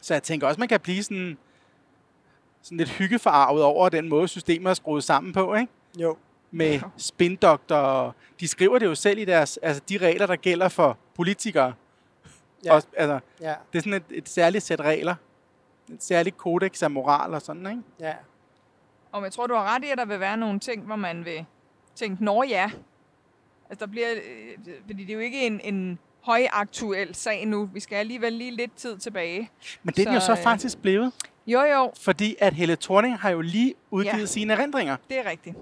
Så 0.03 0.13
jeg 0.13 0.23
tænker 0.23 0.47
også, 0.47 0.59
man 0.59 0.67
kan 0.67 0.79
blive 0.79 1.03
sådan, 1.03 1.37
sådan 2.61 2.77
lidt 2.77 2.89
hyggefarvet 2.89 3.63
over 3.63 3.89
den 3.89 4.09
måde, 4.09 4.27
systemet 4.27 4.69
er 4.69 4.73
skruet 4.73 5.03
sammen 5.03 5.33
på, 5.33 5.55
ikke? 5.55 5.71
Jo. 5.99 6.17
Med 6.51 6.79
spindokter. 6.97 7.75
og 7.75 8.13
De 8.39 8.47
skriver 8.47 8.79
det 8.79 8.85
jo 8.85 8.95
selv 8.95 9.19
i 9.19 9.25
deres, 9.25 9.57
altså 9.57 9.81
de 9.89 9.97
regler, 9.97 10.27
der 10.27 10.35
gælder 10.35 10.69
for 10.69 10.97
politikere. 11.15 11.73
Ja. 12.65 12.73
Også, 12.73 12.87
altså, 12.97 13.19
Ja, 13.41 13.55
det 13.73 13.79
er 13.79 13.83
sådan 13.83 13.93
et, 13.93 14.03
et 14.09 14.29
særligt 14.29 14.63
sæt 14.63 14.79
regler. 14.79 15.15
Et 15.93 16.03
særligt 16.03 16.37
kodex 16.37 16.83
af 16.83 16.91
moral 16.91 17.33
og 17.33 17.41
sådan, 17.41 17.67
ikke? 17.67 17.81
ja. 17.99 18.13
Og 19.11 19.23
jeg 19.23 19.31
tror, 19.31 19.47
du 19.47 19.53
har 19.53 19.75
ret 19.75 19.83
i, 19.83 19.89
at 19.89 19.97
der 19.97 20.05
vil 20.05 20.19
være 20.19 20.37
nogle 20.37 20.59
ting, 20.59 20.85
hvor 20.85 20.95
man 20.95 21.25
vil 21.25 21.45
tænke, 21.95 22.23
nå 22.23 22.43
ja. 22.43 22.71
Altså, 23.69 23.85
der 23.85 23.91
bliver, 23.91 24.07
øh, 24.15 24.73
fordi 24.85 25.03
det 25.03 25.09
er 25.09 25.13
jo 25.13 25.19
ikke 25.19 25.47
en, 25.47 25.61
en 25.63 25.99
højaktuel 26.25 27.15
sag 27.15 27.45
nu. 27.47 27.69
Vi 27.73 27.79
skal 27.79 27.95
alligevel 27.95 28.33
lige 28.33 28.51
lidt 28.51 28.75
tid 28.75 28.97
tilbage. 28.97 29.49
Men 29.83 29.93
det 29.97 30.07
er 30.07 30.13
jo 30.13 30.19
Så, 30.19 30.31
øh, 30.31 30.37
faktisk 30.37 30.77
blevet, 30.81 31.11
Jo, 31.47 31.61
jo, 31.61 31.91
fordi 32.01 32.35
at 32.39 32.53
Helle 32.53 32.75
Thorning 32.75 33.19
har 33.19 33.29
jo 33.29 33.41
lige 33.41 33.73
udgivet 33.91 34.13
Ja. 34.13 34.19
ja. 34.19 34.25
sine 34.25 34.53
erindringer. 34.53 34.95
det 35.09 35.19
er 35.19 35.29
rigtigt. 35.29 35.55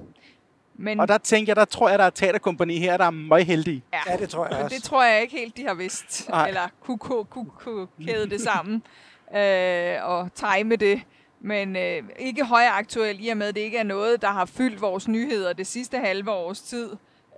Men 0.76 1.00
Og 1.00 1.08
der 1.08 1.18
tænker 1.18 1.50
jeg, 1.50 1.56
der 1.56 1.66
tror 1.66 1.90
jeg, 1.90 2.00
der 2.00 2.04
er 2.04 2.08
et 2.08 2.14
teaterkompani 2.14 2.78
her, 2.80 2.98
der 2.98 3.06
er 3.06 3.10
meget 3.10 3.46
heldige. 3.46 3.84
Ja, 4.08 4.18
det 4.18 4.30
tror 4.30 4.48
jeg 4.52 4.64
også. 4.64 4.76
det 4.76 4.84
tror 4.84 5.04
jeg 5.04 5.22
ikke 5.22 5.38
helt, 5.38 5.58
de 5.58 5.66
har 5.68 5.74
vidst. 5.74 6.30
Nej. 6.30 6.48
Eller 6.48 6.68
kunne, 6.84 6.98
kunne, 6.98 7.26
kunne, 7.26 7.50
kunne 7.60 7.88
kæde 8.06 8.30
det 8.30 8.42
sammen 8.42 8.84
øh, 9.38 9.96
og 10.04 10.34
time 10.34 10.76
det. 10.76 11.02
Men 11.42 11.76
øh, 11.76 12.04
ikke 12.20 12.46
højaktuel, 12.46 13.26
i 13.26 13.30
og 13.30 13.38
med, 13.38 13.48
at 13.48 13.56
det 13.56 13.62
ikke 13.62 13.78
er 13.78 13.84
noget, 13.84 14.22
der 14.22 14.28
har 14.32 14.46
fyldt 14.46 14.82
vores 14.82 15.08
nyheder 15.08 15.54
det 15.54 15.68
sidste 15.68 15.98
halve 15.98 16.32
års 16.32 16.62
tid. 16.62 16.90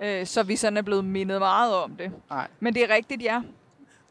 Øh, 0.02 0.26
så 0.26 0.44
vi 0.44 0.56
sådan 0.56 0.78
er 0.78 0.82
blevet 0.82 1.06
mindet 1.06 1.40
meget 1.40 1.76
om 1.76 1.96
det. 1.96 2.12
Nej. 2.30 2.48
Men 2.60 2.74
det 2.76 2.84
er 2.92 2.96
rigtigt, 2.96 3.24
ja. 3.24 3.42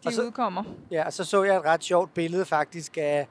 De 0.05 0.07
Og 0.07 0.13
så- 0.13 0.23
udkommer. 0.23 0.63
Ja, 0.91 1.07
og 1.07 1.13
så 1.13 1.25
så 1.25 1.43
jeg 1.43 1.57
et 1.57 1.65
ret 1.65 1.85
sjovt 1.85 2.15
billede 2.15 2.45
faktisk 2.45 2.97
af 3.01 3.27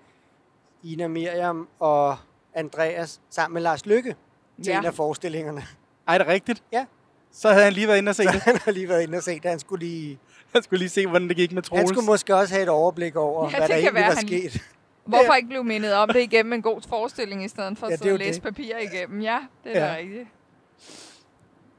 Ina 0.84 1.08
Miriam 1.08 1.68
og 1.80 2.18
Andreas 2.56 3.22
sammen 3.30 3.54
med 3.54 3.62
Lars 3.62 3.86
Lykke 3.86 4.16
til 4.64 4.72
Ja. 4.72 4.80
en 4.80 4.86
af 4.86 4.94
forestillingerne. 4.94 5.64
Ej, 6.08 6.14
er 6.14 6.18
det 6.18 6.28
rigtigt? 6.28 6.64
Ja. 6.74 6.86
Så 7.32 7.50
havde 7.50 7.64
han 7.64 7.74
lige 7.74 7.88
været 7.88 7.98
inde 7.98 8.10
og 8.10 8.16
se 8.16 8.24
Så 8.24 8.32
det. 8.32 8.42
han 8.42 8.58
har 8.58 8.72
lige 8.72 8.90
været 8.90 9.04
inde 9.04 9.18
og 9.18 9.24
se 9.24 9.32
det. 9.40 9.46
Han 9.46 9.60
skulle, 9.60 9.86
lige, 9.86 10.20
Han 10.54 10.64
skulle 10.64 10.78
lige 10.80 10.90
se, 10.90 11.08
hvordan 11.08 11.28
det 11.28 11.36
gik 11.38 11.52
med 11.52 11.62
Troels. 11.62 11.80
han 11.80 11.88
skulle 11.88 12.06
måske 12.06 12.36
også 12.36 12.54
have 12.54 12.64
et 12.64 12.70
overblik 12.70 13.16
over, 13.16 13.44
Ja, 13.44 13.50
hvad 13.50 13.60
der 13.62 13.68
kan 13.68 13.76
egentlig 13.76 13.94
være, 13.94 14.08
var 14.08 14.16
han- 14.16 14.28
sket. 14.28 14.62
Hvorfor 15.06 15.34
ikke 15.34 15.48
blive 15.48 15.64
mindet 15.64 15.94
om 15.94 16.10
det 16.10 16.22
igennem 16.22 16.54
en 16.54 16.62
god 16.62 16.82
forestilling, 16.90 17.46
i 17.46 17.48
stedet 17.48 17.78
for 17.78 17.88
Ja, 17.88 17.94
at 17.94 18.00
er 18.00 18.04
sidde 18.04 18.14
og 18.16 18.20
læse 18.20 18.34
det. 18.34 18.44
papir 18.44 18.78
igennem? 18.78 19.22
Ja, 19.22 19.40
det 19.64 19.78
er 19.78 19.86
Ja. 19.86 19.92
da 19.94 19.98
rigtigt. 19.98 20.28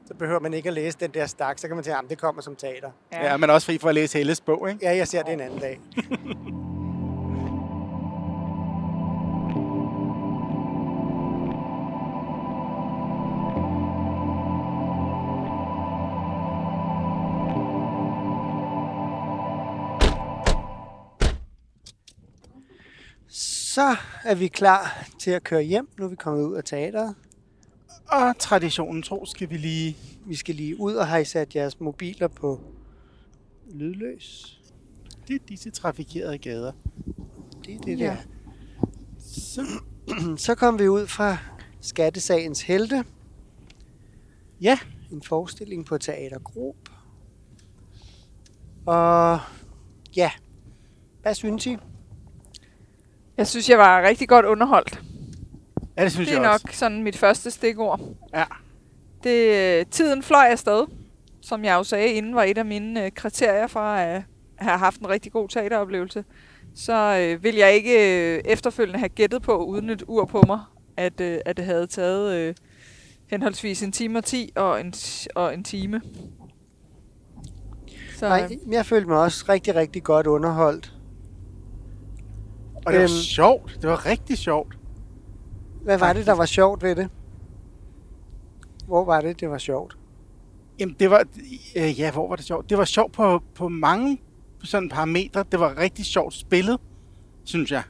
Så 0.07 0.13
behøver 0.13 0.39
man 0.39 0.53
ikke 0.53 0.69
at 0.69 0.73
læse 0.73 0.97
den 0.99 1.11
der 1.11 1.25
stak, 1.25 1.59
så 1.59 1.67
kan 1.67 1.75
man 1.75 1.83
tænke, 1.83 1.97
at 1.97 2.05
det 2.09 2.17
kommer 2.17 2.41
som 2.41 2.55
teater. 2.55 2.91
Ja. 3.11 3.25
ja, 3.25 3.37
men 3.37 3.49
også 3.49 3.65
fri 3.65 3.77
for 3.77 3.89
at 3.89 3.95
læse 3.95 4.17
Helles 4.17 4.41
bog, 4.41 4.69
ikke? 4.69 4.85
Ja, 4.85 4.95
jeg 4.95 5.07
ser 5.07 5.23
det 5.23 5.33
en 5.33 5.39
anden 5.39 5.59
dag. 5.59 5.79
Så 23.73 23.95
er 24.23 24.35
vi 24.35 24.47
klar 24.47 25.07
til 25.19 25.31
at 25.31 25.43
køre 25.43 25.61
hjem. 25.61 25.87
Nu 25.97 26.05
er 26.05 26.09
vi 26.09 26.15
kommet 26.15 26.43
ud 26.43 26.55
af 26.55 26.63
teateret. 26.63 27.15
Og 28.13 28.37
traditionen 28.39 29.03
tro 29.03 29.25
skal 29.25 29.49
vi 29.49 29.57
lige... 29.57 29.97
Vi 30.25 30.35
skal 30.35 30.55
lige 30.55 30.79
ud 30.79 30.93
og 30.93 31.07
have 31.07 31.25
sat 31.25 31.55
jeres 31.55 31.79
mobiler 31.79 32.27
på 32.27 32.61
lydløs. 33.73 34.59
Det 35.27 35.35
er 35.35 35.39
disse 35.49 35.71
trafikerede 35.71 36.37
gader. 36.37 36.71
Det 37.65 37.75
er 37.75 37.79
det 37.79 37.99
Ja. 37.99 38.05
der. 38.05 38.15
Så, 39.19 39.61
Så 40.45 40.55
kom 40.55 40.79
vi 40.79 40.87
ud 40.87 41.07
fra 41.07 41.37
Skattesagens 41.81 42.61
Helte. 42.61 43.03
ja, 44.61 44.79
En 45.11 45.21
forestilling 45.23 45.85
på 45.85 45.97
Teater 45.97 46.39
Grob. 46.39 46.89
Og 48.85 49.39
ja, 50.15 50.31
hvad 51.21 51.33
synes 51.33 51.65
I? 51.65 51.77
Jeg 53.37 53.47
synes, 53.47 53.69
jeg 53.69 53.77
var 53.77 54.01
rigtig 54.07 54.29
godt 54.29 54.45
underholdt. 54.45 55.03
Ja, 55.97 56.03
det 56.03 56.11
synes 56.11 56.29
Det 56.29 56.37
er 56.37 56.41
jeg 56.41 56.51
også. 56.51 56.65
nok 56.67 56.73
sådan 56.73 57.03
mit 57.03 57.17
første 57.17 57.51
stikord. 57.51 57.99
Ja. 58.33 58.43
Det, 59.23 59.87
tiden 59.89 60.23
fløj 60.23 60.45
afsted, 60.45 60.85
som 61.41 61.65
jeg 61.65 61.73
jo 61.75 61.83
sagde 61.83 62.13
inden, 62.13 62.35
var 62.35 62.43
et 62.43 62.57
af 62.57 62.65
mine 62.65 63.05
øh, 63.05 63.11
kriterier 63.11 63.67
for 63.67 63.79
at 63.79 64.23
have 64.55 64.77
haft 64.77 64.99
en 65.01 65.09
rigtig 65.09 65.31
god 65.31 65.49
teateroplevelse. 65.49 66.23
Så 66.75 67.17
øh, 67.21 67.43
vil 67.43 67.55
jeg 67.55 67.73
ikke 67.73 67.93
øh, 68.35 68.41
efterfølgende 68.45 68.99
have 68.99 69.09
gættet 69.09 69.41
på, 69.41 69.57
uden 69.65 69.89
et 69.89 70.03
ur 70.07 70.25
på 70.25 70.43
mig, 70.47 70.59
at, 70.97 71.21
øh, 71.21 71.39
at 71.45 71.57
det 71.57 71.65
havde 71.65 71.87
taget 71.87 72.35
øh, 72.35 72.55
henholdsvis 73.27 73.83
en 73.83 73.91
time 73.91 74.17
og 74.19 74.23
10 74.23 74.51
og 74.55 74.81
en, 74.81 74.93
og 75.35 75.53
en 75.53 75.63
time. 75.63 76.01
Så, 78.17 78.27
Nej, 78.29 78.49
øh, 78.67 78.73
jeg 78.73 78.85
følte 78.85 79.07
mig 79.09 79.17
også 79.17 79.45
rigtig, 79.49 79.75
rigtig 79.75 80.03
godt 80.03 80.27
underholdt. 80.27 80.93
Og 82.85 82.93
det 82.93 82.99
var 82.99 83.03
Øhm. 83.07 83.09
sjovt. 83.09 83.77
Det 83.81 83.89
var 83.89 84.05
rigtig 84.05 84.37
sjovt. 84.37 84.77
Hvad 85.83 85.97
var 85.97 86.13
det, 86.13 86.25
der 86.25 86.31
var 86.33 86.45
sjovt 86.45 86.83
ved 86.83 86.95
det? 86.95 87.09
Hvor 88.87 89.05
var 89.05 89.21
det, 89.21 89.39
det 89.39 89.49
var 89.49 89.57
sjovt? 89.57 89.97
Jamen, 90.79 90.95
det 90.99 91.09
var... 91.09 91.25
Øh, 91.75 91.99
ja, 91.99 92.11
hvor 92.11 92.27
var 92.29 92.35
det 92.35 92.45
sjovt? 92.45 92.69
Det 92.69 92.77
var 92.77 92.85
sjovt 92.85 93.11
på, 93.13 93.43
på 93.55 93.67
mange 93.69 94.21
sådan 94.63 94.89
parametre. 94.89 95.45
Det 95.51 95.59
var 95.59 95.77
rigtig 95.77 96.05
sjovt 96.05 96.33
spillet, 96.33 96.77
synes 97.43 97.71
jeg. 97.71 97.83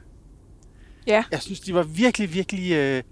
ja, 1.06 1.24
Jeg 1.30 1.42
synes, 1.42 1.60
de 1.60 1.74
var 1.74 1.82
virkelig, 1.82 2.34
virkelig... 2.34 2.72
Øh, 2.72 3.02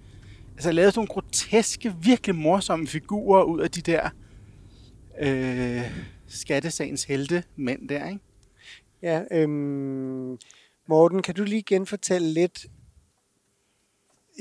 altså, 0.55 0.73
lavet 0.73 0.95
sådan 0.95 0.99
nogle 0.99 1.09
groteske, 1.09 1.95
virkelig 2.03 2.37
morsomme 2.37 2.87
figurer 2.87 3.43
ud 3.43 3.61
af 3.61 3.71
de 3.71 3.81
der 3.81 4.09
øh, 5.21 5.83
skattesagens 6.29 7.05
helte 7.05 7.43
mænd 7.57 7.89
der, 7.89 8.09
ikke? 8.09 8.21
Ja, 9.03 9.23
øhm, 9.33 10.39
Morten, 10.89 11.23
kan 11.23 11.35
du 11.35 11.45
lige 11.45 11.63
genfortælle 11.63 12.29
lidt 12.33 12.67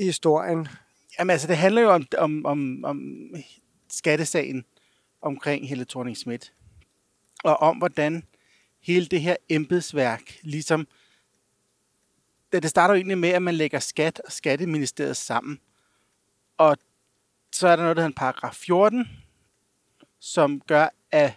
i 0.02 0.04
historien? 0.04 0.68
Jamen 1.18 1.30
altså, 1.30 1.48
det 1.48 1.56
handler 1.56 1.82
jo 1.82 1.90
om, 1.90 2.06
om, 2.18 2.46
om, 2.46 2.84
om 2.84 3.30
skattesagen 3.88 4.64
omkring 5.22 5.68
Helle 5.68 5.84
thorning 5.84 6.16
Schmidt. 6.16 6.52
Og 7.44 7.56
om, 7.56 7.76
hvordan 7.76 8.24
hele 8.80 9.06
det 9.06 9.20
her 9.20 9.36
embedsværk 9.48 10.38
ligesom... 10.42 10.88
Det 12.52 12.62
det 12.62 12.70
starter 12.70 12.94
jo 12.94 12.96
egentlig 12.96 13.18
med, 13.18 13.28
at 13.28 13.42
man 13.42 13.54
lægger 13.54 13.78
skat 13.78 14.20
og 14.24 14.32
skatteministeriet 14.32 15.16
sammen. 15.16 15.60
Og 16.58 16.76
så 17.52 17.68
er 17.68 17.76
der 17.76 17.82
noget, 17.82 17.96
der 17.96 18.02
hedder 18.02 18.16
paragraf 18.16 18.54
14, 18.54 19.08
som 20.20 20.60
gør, 20.60 20.88
at 21.10 21.32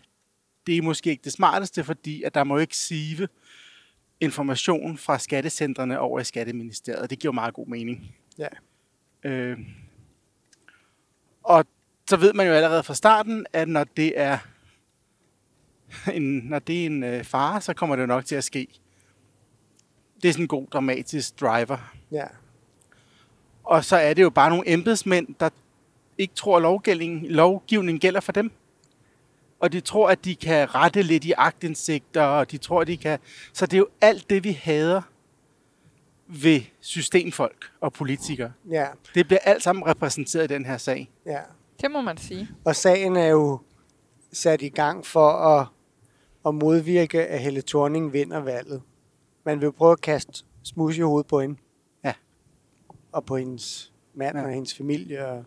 det 0.67 0.77
er 0.77 0.81
måske 0.81 1.09
ikke 1.09 1.23
det 1.23 1.33
smarteste, 1.33 1.83
fordi 1.83 2.23
at 2.23 2.35
der 2.35 2.43
må 2.43 2.55
jo 2.55 2.61
ikke 2.61 2.77
sive 2.77 3.27
information 4.19 4.97
fra 4.97 5.19
skattecentrene 5.19 5.99
over 5.99 6.19
i 6.19 6.23
skatteministeriet. 6.23 7.09
Det 7.09 7.19
giver 7.19 7.33
meget 7.33 7.53
god 7.53 7.67
mening. 7.67 8.15
Ja. 8.39 8.47
Øh, 9.23 9.59
og 11.43 11.65
så 12.09 12.17
ved 12.17 12.33
man 12.33 12.47
jo 12.47 12.53
allerede 12.53 12.83
fra 12.83 12.93
starten, 12.93 13.45
at 13.53 13.67
når 13.67 13.83
det 13.83 14.19
er 14.19 14.37
en, 16.13 16.37
når 16.37 16.59
det 16.59 16.81
er 16.81 16.85
en 16.85 17.03
øh, 17.03 17.23
fare, 17.23 17.61
så 17.61 17.73
kommer 17.73 17.95
det 17.95 18.01
jo 18.01 18.07
nok 18.07 18.25
til 18.25 18.35
at 18.35 18.43
ske. 18.43 18.67
Det 20.21 20.29
er 20.29 20.33
sådan 20.33 20.43
en 20.43 20.47
god 20.47 20.67
dramatisk 20.67 21.41
driver. 21.41 21.93
Ja, 22.11 22.25
Og 23.63 23.85
så 23.85 23.95
er 23.95 24.13
det 24.13 24.21
jo 24.23 24.29
bare 24.29 24.49
nogle 24.49 24.69
embedsmænd, 24.69 25.27
der 25.39 25.49
ikke 26.17 26.35
tror, 26.35 26.55
at 26.55 26.61
lovgivningen, 26.61 27.25
lovgivningen 27.25 27.99
gælder 27.99 28.19
for 28.19 28.31
dem. 28.31 28.51
Og 29.59 29.71
de 29.71 29.79
tror, 29.79 30.09
at 30.09 30.25
de 30.25 30.35
kan 30.35 30.75
rette 30.75 31.01
lidt 31.01 31.25
i 31.25 31.33
agtindsigter, 31.37 32.21
og 32.21 32.51
de 32.51 32.57
tror, 32.57 32.81
at 32.81 32.87
de 32.87 32.97
kan... 32.97 33.19
Så 33.53 33.65
det 33.65 33.73
er 33.73 33.77
jo 33.77 33.87
alt 34.01 34.29
det, 34.29 34.43
vi 34.43 34.51
hader 34.51 35.01
ved 36.27 36.61
systemfolk 36.79 37.65
og 37.81 37.93
politikere. 37.93 38.51
ja, 38.69 38.87
Det 39.15 39.27
bliver 39.27 39.39
alt 39.39 39.63
sammen 39.63 39.87
repræsenteret 39.87 40.43
i 40.51 40.53
den 40.53 40.65
her 40.65 40.77
sag. 40.77 41.11
ja. 41.25 41.39
det 41.81 41.91
må 41.91 42.01
man 42.01 42.17
sige. 42.17 42.47
Og 42.65 42.75
sagen 42.75 43.15
er 43.15 43.27
jo 43.27 43.59
sat 44.33 44.61
i 44.61 44.69
gang 44.69 45.05
for 45.05 45.29
at, 45.29 45.67
at 46.47 46.55
modvirke, 46.55 47.27
at 47.27 47.39
Helle 47.39 47.61
Thorning 47.61 48.13
vinder 48.13 48.39
valget. 48.39 48.81
Man 49.45 49.61
vil 49.61 49.71
prøve 49.71 49.91
at 49.91 50.01
kaste 50.01 50.43
smus 50.63 50.97
i 50.97 51.01
hovedet 51.01 51.27
på 51.27 51.41
hende. 51.41 51.55
Ja. 52.03 52.13
Og 53.11 53.25
på 53.25 53.37
hendes 53.37 53.93
mand 54.13 54.35
Ja. 54.35 54.41
ja. 54.41 54.47
og 54.47 54.53
hendes 54.53 54.73
familie. 54.77 55.27
Og, 55.27 55.45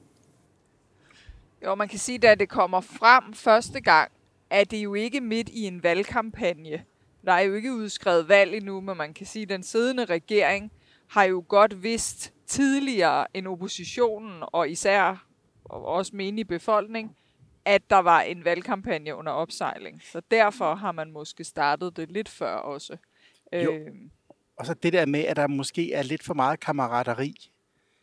Jo, 1.65 1.75
man 1.75 1.89
kan 1.89 1.99
sige, 1.99 2.19
da 2.19 2.35
det 2.35 2.49
kommer 2.49 2.81
frem 2.81 3.35
første 3.35 3.81
gang, 3.81 4.11
at 4.51 4.71
det 4.71 4.77
jo 4.79 4.95
ikke 4.95 5.21
midt 5.21 5.49
i 5.49 5.63
en 5.67 5.83
valgkampagne. 5.83 6.85
Der 7.25 7.33
er 7.33 7.41
jo 7.41 7.55
ikke 7.55 7.75
udskrevet 7.75 8.29
valg 8.29 8.55
endnu, 8.55 8.81
men 8.81 8.97
man 8.97 9.15
kan 9.15 9.27
sige, 9.27 9.43
at 9.43 9.49
den 9.49 9.63
siddende 9.63 10.05
regering 10.05 10.73
har 11.07 11.25
jo 11.25 11.45
godt 11.49 11.83
vidst 11.83 12.33
tidligere 12.47 13.27
end 13.37 13.47
oppositionen, 13.49 14.43
og 14.43 14.71
især 14.71 15.27
og 15.65 15.85
også 15.85 16.17
menig 16.17 16.49
befolkning, 16.49 17.17
at 17.65 17.91
der 17.91 17.97
var 17.97 18.21
en 18.21 18.45
valgkampagne 18.45 19.15
under 19.15 19.33
opsejling. 19.33 20.03
Så 20.03 20.23
derfor 20.31 20.75
har 20.75 20.93
man 20.93 21.11
måske 21.11 21.45
startet 21.45 21.97
det 21.97 22.11
lidt 22.11 22.29
før 22.29 22.55
også. 22.55 22.97
Jo. 23.53 23.73
Øhm, 23.73 24.11
Og 24.57 24.67
så 24.67 24.75
det 24.75 24.93
der 24.93 25.07
med, 25.07 25.21
at 25.21 25.37
der 25.37 25.47
måske 25.47 25.93
er 25.93 26.03
lidt 26.03 26.23
for 26.23 26.35
meget 26.35 26.61
kammerateri 26.61 27.51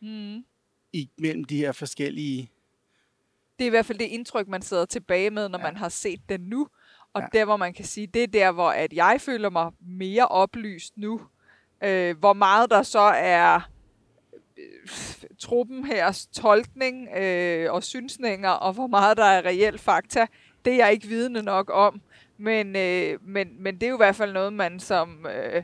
mm. 0.00 0.44
i, 0.92 1.10
mellem 1.18 1.44
de 1.44 1.56
her 1.56 1.72
forskellige... 1.72 2.50
Det 3.58 3.64
er 3.64 3.66
i 3.66 3.70
hvert 3.70 3.86
fald 3.86 3.98
det 3.98 4.04
indtryk, 4.04 4.48
man 4.48 4.62
sidder 4.62 4.84
tilbage 4.84 5.30
med, 5.30 5.48
når 5.48 5.58
ja. 5.58 5.64
man 5.64 5.76
har 5.76 5.88
set 5.88 6.20
den 6.28 6.40
nu. 6.40 6.68
Og 7.16 7.22
Ja. 7.22 7.38
der, 7.38 7.44
hvor 7.44 7.56
man 7.56 7.72
kan 7.74 7.84
sige, 7.84 8.06
det 8.06 8.22
er 8.22 8.26
der, 8.26 8.52
hvor 8.52 8.70
at 8.70 8.92
jeg 8.92 9.16
føler 9.20 9.50
mig 9.50 9.70
mere 9.80 10.28
oplyst 10.28 10.96
nu. 10.96 11.20
Øh, 11.84 12.18
hvor 12.18 12.32
meget 12.32 12.70
der 12.70 12.82
så 12.82 13.00
er 13.16 13.60
øh, 14.58 14.88
truppen 15.38 15.84
her 15.84 16.26
tolkning 16.32 17.08
øh, 17.16 17.72
og 17.72 17.82
synsninger, 17.82 18.50
og 18.50 18.72
hvor 18.72 18.86
meget 18.86 19.16
der 19.16 19.24
er 19.24 19.44
reelt 19.44 19.80
fakta, 19.80 20.26
det 20.64 20.72
er 20.72 20.76
jeg 20.76 20.92
ikke 20.92 21.06
vidende 21.08 21.42
nok 21.42 21.70
om. 21.74 22.00
Men, 22.38 22.76
øh, 22.76 23.18
men, 23.22 23.62
men 23.62 23.74
det 23.74 23.82
er 23.82 23.88
jo 23.88 23.96
i 23.96 24.04
hvert 24.04 24.16
fald 24.16 24.32
noget, 24.32 24.52
man 24.52 24.80
som, 24.80 25.26
øh, 25.36 25.62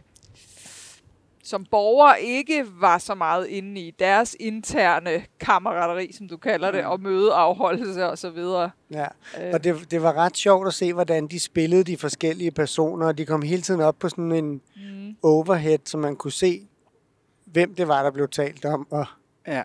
som 1.44 1.64
borger 1.64 2.14
ikke 2.14 2.64
var 2.81 2.98
så 2.98 3.14
meget 3.14 3.46
inde 3.46 3.81
i. 3.81 3.90
Deres 3.90 4.37
interne 4.40 5.24
kammerateri, 5.40 6.12
som 6.12 6.28
du 6.28 6.37
kalder 6.37 6.70
det, 6.70 6.85
Mm. 6.85 6.90
og 6.90 7.00
mødeafholdelse 7.00 8.07
og 8.07 8.18
så 8.18 8.31
videre. 8.31 8.70
ja. 8.90 9.07
Øh, 9.40 9.50
og 9.52 9.64
det, 9.64 9.90
det 9.90 10.02
var 10.02 10.12
ret 10.12 10.37
sjovt 10.37 10.66
at 10.66 10.74
se, 10.74 10.92
hvordan 10.92 11.26
de 11.26 11.40
spillede 11.40 11.85
de 11.85 11.96
forskellige 11.96 12.50
personer. 12.50 13.07
Og 13.07 13.18
de 13.18 13.26
kom 13.26 13.42
hele 13.42 13.62
tiden 13.62 13.81
op 13.81 13.98
på 13.98 14.09
sådan 14.09 14.33
en 14.33 14.61
mm. 14.76 15.16
overhead, 15.22 15.78
så 15.85 15.98
man 15.98 16.16
kunne 16.16 16.33
se, 16.33 16.68
hvem 17.44 17.74
det 17.74 17.88
var, 17.88 18.02
der 18.02 18.11
blev 18.11 18.28
talt 18.28 18.64
om. 18.64 18.87
Og, 18.90 19.07
Ja, 19.46 19.62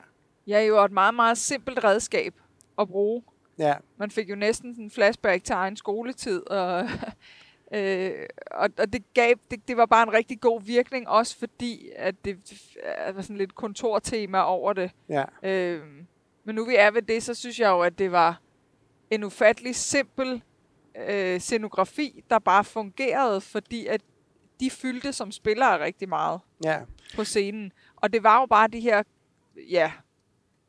Jeg 0.48 0.58
er 0.62 0.66
jo 0.66 0.84
et 0.84 0.92
meget, 0.92 1.14
meget 1.14 1.38
simpelt 1.38 1.84
redskab 1.84 2.34
at 2.80 2.88
bruge. 2.88 3.24
ja, 3.60 3.74
Man 3.98 4.12
fik 4.12 4.30
jo 4.30 4.36
næsten 4.36 4.76
en 4.80 4.92
flashback 4.92 5.44
til 5.44 5.54
egen 5.54 5.76
skoletid, 5.78 6.48
og, 6.50 6.90
øh, 7.74 8.26
og, 8.52 8.70
og 8.78 8.94
det, 8.94 9.14
gav, 9.14 9.34
det, 9.52 9.68
det 9.68 9.78
var 9.78 9.86
bare 9.86 10.04
en 10.04 10.14
rigtig 10.14 10.42
god 10.42 10.62
virkning, 10.62 11.08
også 11.08 11.38
fordi, 11.38 11.90
at 11.96 12.26
det 12.26 12.54
øh, 13.08 13.16
var 13.16 13.22
sådan 13.22 13.38
lidt 13.38 13.56
kontortema 13.56 14.42
over 14.42 14.74
det. 14.74 14.92
ja, 15.10 15.24
Øh, 15.44 15.82
men 16.44 16.56
nu 16.56 16.66
vi 16.66 16.76
er 16.76 16.92
ved 16.92 17.02
det, 17.02 17.24
så 17.24 17.34
synes 17.34 17.60
jeg 17.60 17.70
jo, 17.70 17.82
at 17.82 18.00
det 18.00 18.12
var 18.12 18.42
en 19.12 19.24
ufattelig 19.24 19.76
simpel 19.76 20.44
øh, 21.08 21.40
scenografi, 21.40 22.24
der 22.30 22.40
bare 22.40 22.64
fungerede, 22.64 23.42
fordi 23.42 23.86
at 23.86 24.02
de 24.60 24.70
fyldte 24.70 25.14
som 25.14 25.32
spillere 25.32 25.84
rigtig 25.84 26.10
meget 26.10 26.40
ja. 26.64 26.80
på 27.16 27.24
scenen. 27.24 27.72
Og 27.96 28.14
det 28.14 28.24
var 28.24 28.40
jo 28.40 28.46
bare 28.46 28.68
de 28.68 28.80
her, 28.80 29.04
ja, 29.70 29.92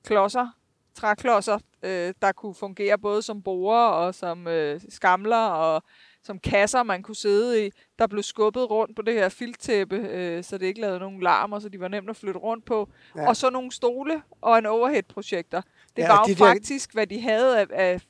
klodser, 0.05 0.49
træklodser, 0.95 1.59
øh, 1.83 2.15
der 2.23 2.33
kunne 2.33 2.55
fungere 2.55 2.99
både 2.99 3.23
som 3.23 3.43
borer 3.43 3.89
og 3.89 4.15
som 4.15 4.47
øh, 4.47 4.81
skamler 4.89 5.47
og 5.47 5.83
som 6.29 6.39
kasser, 6.39 6.83
man 6.83 7.03
kunne 7.03 7.17
sidde 7.17 7.67
i. 7.67 7.71
Der 7.99 8.07
blev 8.07 8.23
skubbet 8.23 8.71
rundt 8.71 8.97
på 8.97 9.03
det 9.03 9.15
her 9.15 9.29
filttæppe, 9.29 9.97
øh, 9.97 10.45
så 10.45 10.59
det 10.59 10.67
ikke 10.67 10.81
lavede 10.81 10.99
nogen 10.99 11.21
larm, 11.21 11.53
og 11.53 11.63
så 11.63 11.69
de 11.69 11.81
var 11.81 11.89
nemt 11.89 12.11
at 12.11 12.17
flytte 12.17 12.41
rundt 12.41 12.65
på. 12.65 12.89
Ja. 13.17 13.29
Og 13.29 13.37
så 13.37 13.51
nogle 13.51 13.73
stole 13.73 14.23
og 14.41 14.59
en 14.59 14.67
overhead-projektor. 14.67 15.63
Det 15.97 16.03
Ja, 16.03 16.09
var 16.09 16.25
de 16.25 16.31
jo 16.31 16.37
der- 16.39 16.45
faktisk, 16.53 16.93
hvad 16.93 17.07
de 17.07 17.21
havde 17.21 17.61
af, 17.61 17.67
af, 17.73 18.01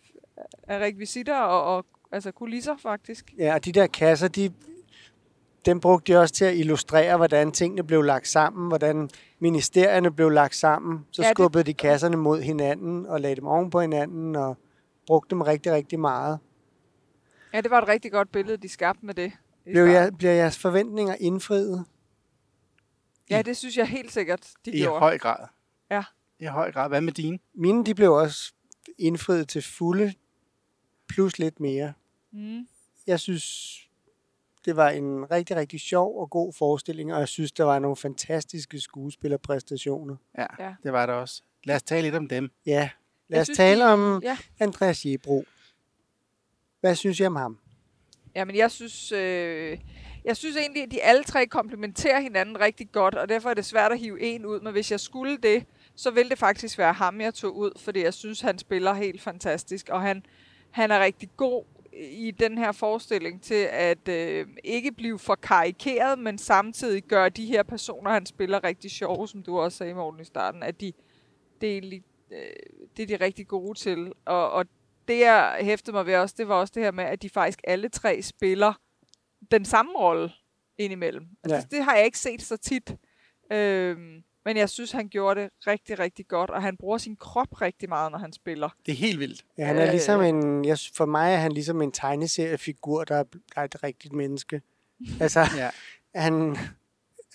af 0.69 0.79
rekvisitter 0.79 1.37
og, 1.37 1.77
og 1.77 1.87
altså 2.13 2.31
kulisser, 2.33 2.77
faktisk. 2.83 3.35
Ja, 3.39 3.55
og 3.55 3.65
de 3.65 3.73
der 3.73 3.87
kasser, 3.87 4.29
de, 4.29 4.53
dem 5.67 5.81
brugte 5.81 6.13
de 6.13 6.19
også 6.19 6.35
til 6.35 6.45
at 6.45 6.57
illustrere, 6.57 7.17
hvordan 7.17 7.53
tingene 7.53 7.83
blev 7.85 8.03
lagt 8.03 8.29
sammen, 8.29 8.69
hvordan 8.69 9.11
ministerierne 9.39 10.11
blev 10.11 10.31
lagt 10.31 10.55
sammen. 10.55 11.07
Så 11.11 11.23
Ja, 11.23 11.27
ja, 11.27 11.31
det- 11.31 11.37
skubbede 11.37 11.65
de 11.65 11.75
kasserne 11.75 12.17
mod 12.17 12.41
hinanden 12.41 13.07
og 13.07 13.21
lagde 13.21 13.37
dem 13.37 13.47
oven 13.47 13.71
på 13.71 13.81
hinanden 13.81 14.37
og 14.37 14.57
brugte 15.07 15.31
dem 15.31 15.41
rigtig, 15.41 15.73
rigtig 15.73 16.01
meget. 16.01 16.39
Ja, 17.53 17.61
det 17.61 17.71
var 17.71 17.83
et 17.83 17.89
rigtig 17.89 18.13
godt 18.13 18.33
billede, 18.33 18.57
de 18.57 18.69
skabte 18.69 19.07
med 19.07 19.15
det. 19.15 19.33
i 19.67 19.71
Blev 19.71 19.85
jeg, 19.85 20.13
bliver 20.19 20.33
jeres 20.33 20.59
forventninger 20.59 21.15
indfriet? 21.21 21.85
Ja, 23.31 23.43
det 23.43 23.57
synes 23.57 23.77
jeg 23.77 23.87
helt 23.89 24.13
sikkert, 24.13 24.51
de 24.65 24.71
i 24.71 24.81
gjorde. 24.81 24.99
høj 25.01 25.19
grad. 25.19 25.47
Ja. 25.91 26.05
I 26.39 26.45
høj 26.45 26.73
grad. 26.73 26.89
Hvad 26.89 27.01
med 27.01 27.13
dine? 27.13 27.39
Mine, 27.55 27.85
de 27.85 27.95
blev 27.95 28.13
også 28.13 28.53
indfriet 28.99 29.49
til 29.49 29.63
fulde, 29.63 30.15
plus 31.09 31.39
lidt 31.39 31.61
mere. 31.61 31.93
Mm. 32.33 32.69
Jeg 33.07 33.21
synes, 33.21 33.77
det 34.65 34.77
var 34.77 34.89
en 34.91 35.31
rigtig, 35.31 35.57
rigtig 35.57 35.81
sjov 35.81 36.21
og 36.21 36.31
god 36.31 36.53
forestilling, 36.53 37.15
og 37.15 37.21
jeg 37.21 37.29
synes, 37.29 37.53
der 37.53 37.65
var 37.65 37.79
nogle 37.79 37.97
fantastiske 37.97 38.81
skuespillerpræstationer. 38.81 40.17
Ja, 40.39 40.47
Ja. 40.59 40.75
det 40.83 40.93
var 40.93 41.07
det 41.07 41.15
også. 41.15 41.43
Lad 41.65 41.77
os 41.77 41.83
tale 41.83 42.03
lidt 42.03 42.15
om 42.15 42.29
dem. 42.29 42.51
Ja, 42.67 42.91
lad 43.29 43.37
Jeg 43.37 43.41
os 43.41 43.47
synes, 43.47 43.57
tale 43.57 43.81
de- 43.85 43.93
om 43.93 44.21
Ja. 44.23 44.39
Andreas 44.61 45.05
Jebro. 45.07 45.45
Hvad 46.81 46.95
synes 46.95 47.21
I 47.21 47.25
om 47.25 47.37
ham? 47.37 47.59
Jamen, 48.35 48.57
jeg 48.57 48.71
synes, 48.71 49.13
øh, 49.13 49.79
jeg 50.25 50.37
synes 50.37 50.57
egentlig, 50.57 50.83
at 50.83 50.91
de 50.91 51.03
alle 51.03 51.25
tre 51.25 51.47
komplementerer 51.47 52.21
hinanden 52.21 52.61
rigtig 52.61 52.93
godt, 52.93 53.15
og 53.15 53.29
derfor 53.29 53.51
er 53.51 53.55
det 53.55 53.65
svært 53.65 53.93
at 53.93 53.99
hive 53.99 54.21
en 54.21 54.47
ud. 54.47 54.61
Men 54.61 54.73
hvis 54.73 54.91
jeg 54.91 55.01
skulle 55.01 55.37
det, 55.37 55.65
så 55.95 56.11
ville 56.11 56.31
det 56.31 56.39
faktisk 56.39 56.79
være 56.79 56.93
ham, 56.93 57.21
jeg 57.21 57.35
tog 57.35 57.57
ud, 57.57 57.71
fordi 57.77 58.03
jeg 58.03 58.15
synes, 58.15 58.41
han 58.41 58.59
spiller 58.59 58.95
helt 58.95 59.23
fantastisk, 59.23 59.89
og 59.89 60.03
han, 60.03 60.27
han 60.71 60.91
er 60.91 61.01
rigtig 61.01 61.31
god 61.37 61.65
i 62.01 62.31
den 62.31 62.59
her 62.59 62.73
forestilling 62.73 63.43
til 63.43 63.69
at 63.71 64.09
øh, 64.09 64.47
ikke 64.65 64.93
blive 64.93 65.19
for 65.19 65.35
karikeret, 65.35 66.19
men 66.19 66.39
samtidig 66.39 67.03
gøre 67.03 67.29
de 67.29 67.47
her 67.47 67.63
personer, 67.63 68.11
han 68.11 68.27
spiller 68.27 68.65
rigtig 68.65 68.91
sjove, 68.91 69.29
som 69.29 69.43
du 69.43 69.59
også 69.59 69.79
sagde, 69.79 69.95
Morten, 69.95 70.21
i 70.21 70.25
starten, 70.25 70.63
at 70.63 70.81
de, 70.81 70.93
det, 71.61 71.69
er 71.69 71.73
egentlig, 71.73 72.03
øh, 72.31 72.39
det 72.97 73.03
er 73.03 73.19
de 73.19 73.25
rigtig 73.25 73.49
gode 73.49 73.79
til. 73.79 74.13
Og, 74.25 74.51
og 74.51 74.67
det, 75.09 75.19
jeg 75.19 75.57
hæftede 75.61 75.97
mig 75.97 76.07
ved 76.07 76.17
også, 76.17 76.35
det 76.39 76.49
var 76.49 76.55
også 76.55 76.73
det 76.75 76.83
her 76.83 76.91
med, 76.91 77.05
at 77.05 77.23
de 77.23 77.29
faktisk 77.31 77.61
alle 77.65 77.89
tre 77.89 78.23
spiller 78.23 78.73
den 79.51 79.65
samme 79.65 79.93
rolle 79.93 80.33
indimellem. 80.79 81.27
Altså, 81.45 81.57
Ja. 81.57 81.77
Det 81.77 81.85
har 81.85 81.95
jeg 81.97 82.05
ikke 82.05 82.19
set 82.19 82.43
så 82.43 82.57
tit. 82.57 82.97
Øhm, 83.53 84.23
men 84.45 84.57
jeg 84.57 84.69
synes, 84.71 84.93
han 84.93 85.09
gjorde 85.09 85.41
det 85.41 85.51
rigtig, 85.67 85.99
rigtig 85.99 86.29
godt, 86.29 86.51
og 86.51 86.63
han 86.63 86.77
bruger 86.77 86.99
sin 86.99 87.17
krop 87.17 87.61
rigtig 87.63 87.89
meget, 87.89 88.13
når 88.13 88.19
han 88.19 88.33
spiller. 88.33 88.69
Det 88.87 88.93
er 88.93 88.97
helt 88.97 89.19
vildt. 89.21 89.45
Ja, 89.59 89.65
han 89.67 89.77
er 89.77 89.85
Øh. 89.87 89.91
ligesom 89.91 90.21
en, 90.23 90.65
jeg, 90.65 90.79
for 90.95 91.07
mig 91.07 91.33
er 91.33 91.37
han 91.37 91.53
ligesom 91.53 91.83
en 91.83 91.93
tegneseriefigur, 91.93 93.05
der 93.05 93.17
er, 93.17 93.23
der 93.23 93.39
er 93.57 93.65
et 93.65 93.83
rigtigt 93.83 94.15
menneske. 94.15 94.63
Altså, 95.21 95.41
Ja. 95.57 95.71
han, 96.15 96.57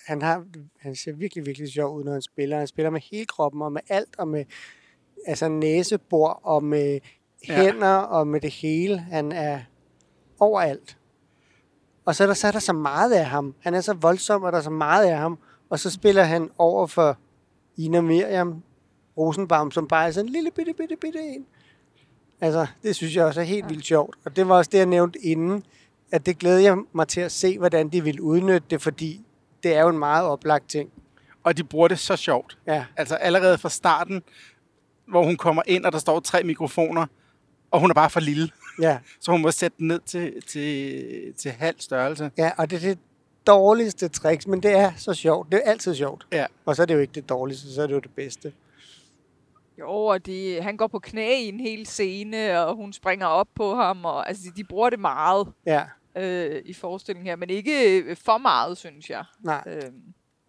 han, 0.06 0.22
har, 0.22 0.46
han 0.80 0.96
ser 0.96 1.12
virkelig, 1.12 1.46
virkelig 1.46 1.72
sjov 1.72 1.96
ud, 1.96 2.04
når 2.04 2.12
han 2.12 2.22
spiller. 2.22 2.58
Han 2.58 2.66
spiller 2.66 2.90
med 2.90 3.00
hele 3.10 3.26
kroppen 3.26 3.62
og 3.62 3.72
med 3.72 3.80
alt, 3.88 4.14
og 4.18 4.28
med 4.28 4.44
altså 5.26 5.48
næsebor 5.48 6.28
og 6.28 6.64
med 6.64 7.00
Ja. 7.48 7.62
hænder 7.62 7.96
og 7.96 8.26
med 8.26 8.40
det 8.40 8.50
hele. 8.50 8.98
Han 8.98 9.32
er 9.32 9.60
overalt. 10.40 10.96
Og 12.04 12.14
så 12.14 12.22
er, 12.22 12.26
der, 12.26 12.34
så 12.34 12.46
er 12.46 12.52
der 12.52 12.58
så 12.58 12.72
meget 12.72 13.12
af 13.12 13.26
ham. 13.26 13.54
Han 13.60 13.74
er 13.74 13.80
så 13.80 13.92
voldsom, 13.92 14.42
og 14.42 14.52
der 14.52 14.58
er 14.58 14.62
så 14.62 14.70
meget 14.70 15.06
af 15.06 15.16
ham. 15.18 15.38
Og 15.70 15.78
så 15.78 15.90
spiller 15.90 16.22
han 16.22 16.50
over 16.58 16.86
for 16.86 17.18
Ina 17.76 18.00
Miriam 18.00 18.62
Rosenbaum, 19.18 19.70
som 19.70 19.88
bare 19.88 20.06
er 20.06 20.10
sådan 20.10 20.26
en 20.28 20.32
lille 20.32 20.50
bitte, 20.50 20.72
bitte, 20.74 20.96
bitte 21.00 21.18
en. 21.20 21.46
Altså, 22.40 22.66
det 22.82 22.96
synes 22.96 23.16
jeg 23.16 23.24
også 23.24 23.40
er 23.40 23.44
helt 23.44 23.64
Ja. 23.64 23.68
vildt 23.68 23.84
sjovt. 23.86 24.16
Og 24.24 24.36
det 24.36 24.48
var 24.48 24.56
også 24.56 24.70
det, 24.72 24.78
jeg 24.78 24.86
nævnte 24.86 25.18
inden, 25.18 25.64
at 26.12 26.26
det 26.26 26.38
glæder 26.38 26.58
jeg 26.60 26.76
mig 26.92 27.08
til 27.08 27.20
at 27.20 27.32
se, 27.32 27.58
hvordan 27.58 27.88
de 27.88 28.04
vil 28.04 28.20
udnytte 28.20 28.66
det, 28.70 28.82
fordi 28.82 29.24
det 29.62 29.74
er 29.74 29.80
jo 29.82 29.88
en 29.88 29.98
meget 29.98 30.24
oplagt 30.26 30.68
ting. 30.70 30.90
Og 31.44 31.56
de 31.56 31.64
bruger 31.64 31.88
det 31.88 31.98
så 31.98 32.16
sjovt. 32.16 32.58
Ja, 32.66 32.84
Altså 32.96 33.14
allerede 33.14 33.58
fra 33.58 33.68
starten, 33.68 34.22
hvor 35.08 35.24
hun 35.24 35.36
kommer 35.36 35.62
ind, 35.66 35.84
og 35.84 35.92
der 35.92 35.98
står 35.98 36.20
tre 36.20 36.42
mikrofoner, 36.42 37.06
og 37.74 37.80
hun 37.80 37.90
er 37.90 37.94
bare 37.94 38.10
for 38.10 38.20
lille. 38.20 38.48
ja, 38.80 38.98
Så 39.20 39.30
hun 39.32 39.42
må 39.42 39.50
sætte 39.50 39.78
den 39.78 39.88
ned 39.88 40.00
til, 40.06 40.42
til, 40.42 41.34
til 41.34 41.50
halv 41.50 41.76
størrelse. 41.78 42.30
ja, 42.38 42.50
og 42.58 42.70
det 42.70 42.76
er 42.76 42.80
det 42.88 42.98
dårligste 43.46 44.08
tricks, 44.08 44.46
men 44.46 44.62
det 44.62 44.70
er 44.76 44.92
så 44.96 45.14
sjovt. 45.14 45.52
Det 45.52 45.60
er 45.64 45.70
altid 45.70 45.94
sjovt. 45.94 46.26
Ja. 46.32 46.46
Og 46.66 46.76
så 46.76 46.82
er 46.82 46.86
det 46.86 46.94
jo 46.94 46.98
ikke 46.98 47.12
det 47.12 47.28
dårligste, 47.28 47.74
så 47.74 47.82
er 47.82 47.86
det 47.86 47.94
jo 47.94 48.00
det 48.00 48.10
bedste. 48.10 48.52
Jo, 49.78 49.90
og 49.90 50.26
de, 50.26 50.60
han 50.62 50.76
går 50.76 50.86
på 50.86 50.98
knæ 50.98 51.34
i 51.38 51.48
en 51.48 51.60
hel 51.60 51.86
scene, 51.86 52.60
og 52.66 52.76
hun 52.76 52.92
springer 52.92 53.26
op 53.26 53.48
på 53.54 53.74
ham, 53.74 54.04
og 54.04 54.28
altså, 54.28 54.42
de, 54.46 54.56
de 54.56 54.64
bruger 54.64 54.90
det 54.90 54.98
meget 54.98 55.48
Ja, 55.66 55.82
øh, 56.16 56.62
i 56.64 56.72
forestillingen 56.72 57.26
her, 57.26 57.36
men 57.36 57.50
ikke 57.50 58.16
for 58.24 58.38
meget, 58.38 58.78
synes 58.78 59.10
jeg. 59.10 59.24
nej. 59.44 59.62
Øhm, 59.66 59.94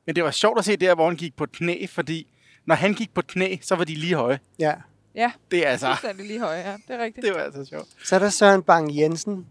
Men 0.06 0.16
det 0.16 0.24
var 0.24 0.32
sjovt 0.32 0.60
at 0.60 0.66
se 0.66 0.76
der, 0.76 0.96
hvor 0.96 1.08
han 1.08 1.16
gik 1.18 1.36
på 1.36 1.44
et 1.44 1.52
knæ, 1.52 1.86
fordi 1.90 2.28
når 2.66 2.76
han 2.76 2.94
gik 2.94 3.14
på 3.14 3.20
et 3.20 3.28
knæ, 3.28 3.56
så 3.62 3.76
var 3.76 3.84
de 3.84 3.96
lige 3.96 4.16
høje. 4.16 4.40
Ja. 4.60 4.74
Ja, 5.16 5.32
Det 5.52 5.68
er 5.68 5.70
altså, 5.70 5.88
fuldstændig 5.88 6.26
lige 6.28 6.40
høje, 6.40 6.58
ja, 6.58 6.78
det 6.88 6.96
er 6.96 7.04
rigtigt. 7.04 7.26
det 7.26 7.34
var 7.36 7.42
altså 7.42 7.66
sjovt. 7.66 7.88
Så 8.04 8.16
er 8.16 8.20
der 8.20 8.30
Søren 8.30 8.64
Bang 8.64 8.98
Jensen, 8.98 9.48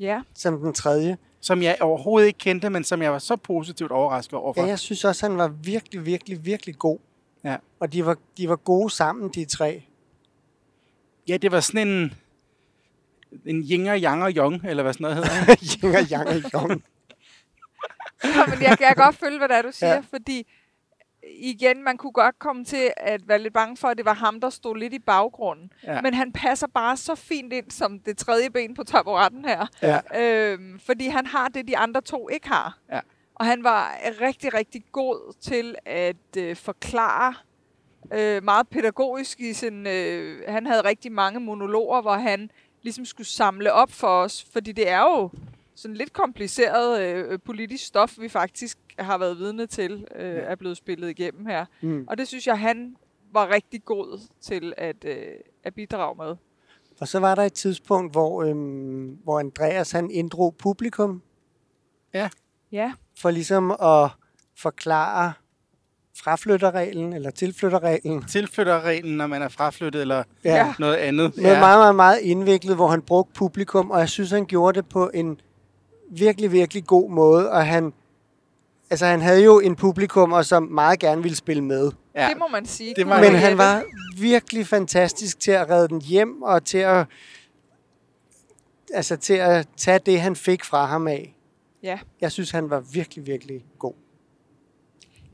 Ja, 0.00 0.22
som 0.34 0.60
den 0.60 0.72
tredje. 0.72 1.18
Som 1.40 1.62
jeg 1.62 1.76
overhovedet 1.80 2.26
ikke 2.26 2.38
kendte, 2.38 2.70
men 2.70 2.84
som 2.84 3.02
jeg 3.02 3.12
var 3.12 3.18
så 3.18 3.36
positivt 3.36 3.92
overrasket 3.92 4.38
over. 4.38 4.54
Ja, 4.56 4.64
jeg 4.64 4.78
synes 4.78 5.04
også, 5.04 5.28
han 5.28 5.38
var 5.38 5.48
virkelig, 5.48 6.06
virkelig, 6.06 6.44
virkelig 6.44 6.78
god. 6.78 6.98
Ja. 7.44 7.56
Og 7.80 7.92
de 7.92 8.06
var, 8.06 8.16
de 8.36 8.48
var 8.48 8.56
gode 8.56 8.90
sammen, 8.90 9.30
de 9.34 9.44
tre. 9.44 9.82
Ja, 11.28 11.36
det 11.36 11.52
var 11.52 11.60
sådan 11.60 11.88
en, 11.88 12.14
en 13.46 13.64
yinger, 13.70 13.98
yang 14.02 14.22
og 14.22 14.30
yong, 14.30 14.64
eller 14.64 14.82
hvad 14.82 14.92
sådan 14.92 15.04
noget 15.04 15.16
hedder. 15.16 15.56
Yin 15.84 15.94
og 15.94 16.02
Yang 16.10 16.28
og 16.28 16.50
Yong. 16.54 16.82
Ja, 18.24 18.46
men 18.46 18.62
jeg 18.62 18.78
kan 18.78 18.94
godt 18.96 19.16
følge, 19.16 19.38
hvad 19.38 19.48
det 19.48 19.56
er, 19.56 19.62
du 19.62 19.72
siger, 19.72 19.94
ja. 19.94 20.02
fordi 20.10 20.46
igen, 21.22 21.82
man 21.84 21.96
kunne 21.96 22.12
godt 22.12 22.38
komme 22.38 22.64
til 22.64 22.92
at 22.96 23.28
være 23.28 23.38
lidt 23.38 23.54
bange 23.54 23.76
for, 23.76 23.88
at 23.88 23.96
det 23.96 24.04
var 24.04 24.14
ham, 24.14 24.40
der 24.40 24.50
stod 24.50 24.76
lidt 24.76 24.92
i 24.92 24.98
baggrunden. 24.98 25.72
Ja. 25.84 26.00
Men 26.02 26.14
han 26.14 26.32
passer 26.32 26.66
bare 26.66 26.96
så 26.96 27.14
fint 27.14 27.52
ind 27.52 27.70
som 27.70 28.00
det 28.00 28.18
tredje 28.18 28.50
ben 28.50 28.74
på 28.74 28.84
taburetten 28.84 29.44
her. 29.44 29.66
Ja. 29.82 30.00
Øhm, 30.20 30.80
fordi 30.80 31.06
han 31.08 31.26
har 31.26 31.48
det, 31.48 31.68
de 31.68 31.78
andre 31.78 32.00
to 32.00 32.28
ikke 32.28 32.48
har. 32.48 32.78
Ja. 32.92 33.00
Og 33.34 33.46
han 33.46 33.64
var 33.64 33.98
rigtig, 34.20 34.54
rigtig 34.54 34.84
god 34.92 35.34
til 35.40 35.74
at 35.86 36.36
øh, 36.38 36.56
forklare 36.56 37.34
øh, 38.12 38.44
meget 38.44 38.68
pædagogisk 38.68 39.40
i 39.40 39.52
sin... 39.52 39.86
Øh, 39.86 40.42
han 40.48 40.66
havde 40.66 40.80
rigtig 40.84 41.12
mange 41.12 41.40
monologer, 41.40 42.00
hvor 42.00 42.14
han 42.14 42.50
ligesom 42.82 43.04
skulle 43.04 43.26
samle 43.26 43.72
op 43.72 43.92
for 43.92 44.08
os, 44.08 44.46
fordi 44.52 44.72
det 44.72 44.88
er 44.88 45.00
jo 45.00 45.30
sådan 45.74 45.96
lidt 45.96 46.12
kompliceret 46.12 47.00
øh, 47.00 47.38
politisk 47.44 47.86
stof, 47.86 48.18
vi 48.18 48.28
faktisk 48.28 48.78
har 49.04 49.18
været 49.18 49.38
vidne 49.38 49.66
til, 49.66 50.06
øh, 50.16 50.24
Ja. 50.34 50.40
er 50.40 50.54
blevet 50.54 50.76
spillet 50.76 51.08
igennem 51.10 51.46
her. 51.46 51.64
Mm. 51.82 52.04
Og 52.08 52.18
det 52.18 52.28
synes 52.28 52.46
jeg, 52.46 52.58
han 52.58 52.96
var 53.32 53.48
rigtig 53.54 53.84
god 53.84 54.20
til 54.40 54.72
at, 54.76 55.04
øh, 55.04 55.16
at 55.64 55.74
bidrage 55.74 56.14
med. 56.16 56.36
Og 57.00 57.08
så 57.08 57.18
var 57.18 57.34
der 57.34 57.42
et 57.42 57.52
tidspunkt, 57.52 58.12
hvor, 58.12 58.42
øhm, 58.44 59.18
hvor 59.24 59.38
Andreas 59.40 59.90
han 59.92 60.10
inddrog 60.10 60.54
publikum 60.58 61.22
Ja, 62.72 62.92
for 63.18 63.30
ligesom 63.30 63.70
at 63.70 64.10
forklare 64.56 65.32
fraflytterreglen 66.16 67.12
eller 67.12 67.30
tilflytterreglen. 67.30 68.22
Tilflytterreglen, 68.24 69.16
når 69.16 69.26
man 69.26 69.42
er 69.42 69.48
fraflyttet, 69.48 70.00
eller 70.02 70.22
Ja. 70.44 70.54
Ja. 70.54 70.74
noget 70.78 70.94
andet. 70.96 71.36
Noget 71.36 71.58
meget, 71.58 71.78
meget, 71.78 71.94
meget 71.94 72.18
indviklet, 72.20 72.76
hvor 72.76 72.88
han 72.88 73.02
brugte 73.02 73.32
publikum, 73.34 73.90
og 73.90 73.98
jeg 73.98 74.08
synes, 74.08 74.30
han 74.30 74.46
gjorde 74.46 74.76
det 74.76 74.88
på 74.88 75.10
en 75.14 75.40
virkelig, 76.10 76.52
virkelig 76.52 76.86
god 76.86 77.10
måde, 77.10 77.50
og 77.50 77.66
han, 77.66 77.92
altså, 78.90 79.06
han 79.06 79.20
havde 79.20 79.44
jo 79.44 79.60
en 79.60 79.76
publikum, 79.76 80.32
og 80.32 80.44
som 80.44 80.62
meget 80.62 80.98
gerne 80.98 81.22
ville 81.22 81.36
spille 81.36 81.64
med. 81.64 81.90
ja. 82.14 82.28
det 82.28 82.38
må 82.38 82.48
man 82.48 82.66
sige. 82.66 82.94
Det 82.94 83.06
var- 83.08 83.20
Men 83.20 83.34
han 83.34 83.58
var 83.58 83.82
virkelig 84.18 84.66
fantastisk 84.66 85.40
til 85.40 85.50
at 85.50 85.70
redde 85.70 85.88
den 85.88 86.00
hjem, 86.02 86.42
og 86.42 86.64
til 86.64 86.78
at, 86.78 87.06
altså, 88.94 89.16
til 89.16 89.34
at 89.34 89.68
tage 89.76 89.98
det, 89.98 90.20
han 90.20 90.36
fik 90.36 90.64
fra 90.64 90.86
ham 90.86 91.06
af. 91.06 91.36
Ja. 91.82 91.98
Jeg 92.20 92.32
synes, 92.32 92.50
han 92.50 92.70
var 92.70 92.80
virkelig, 92.80 93.26
virkelig 93.26 93.64
god. 93.78 93.94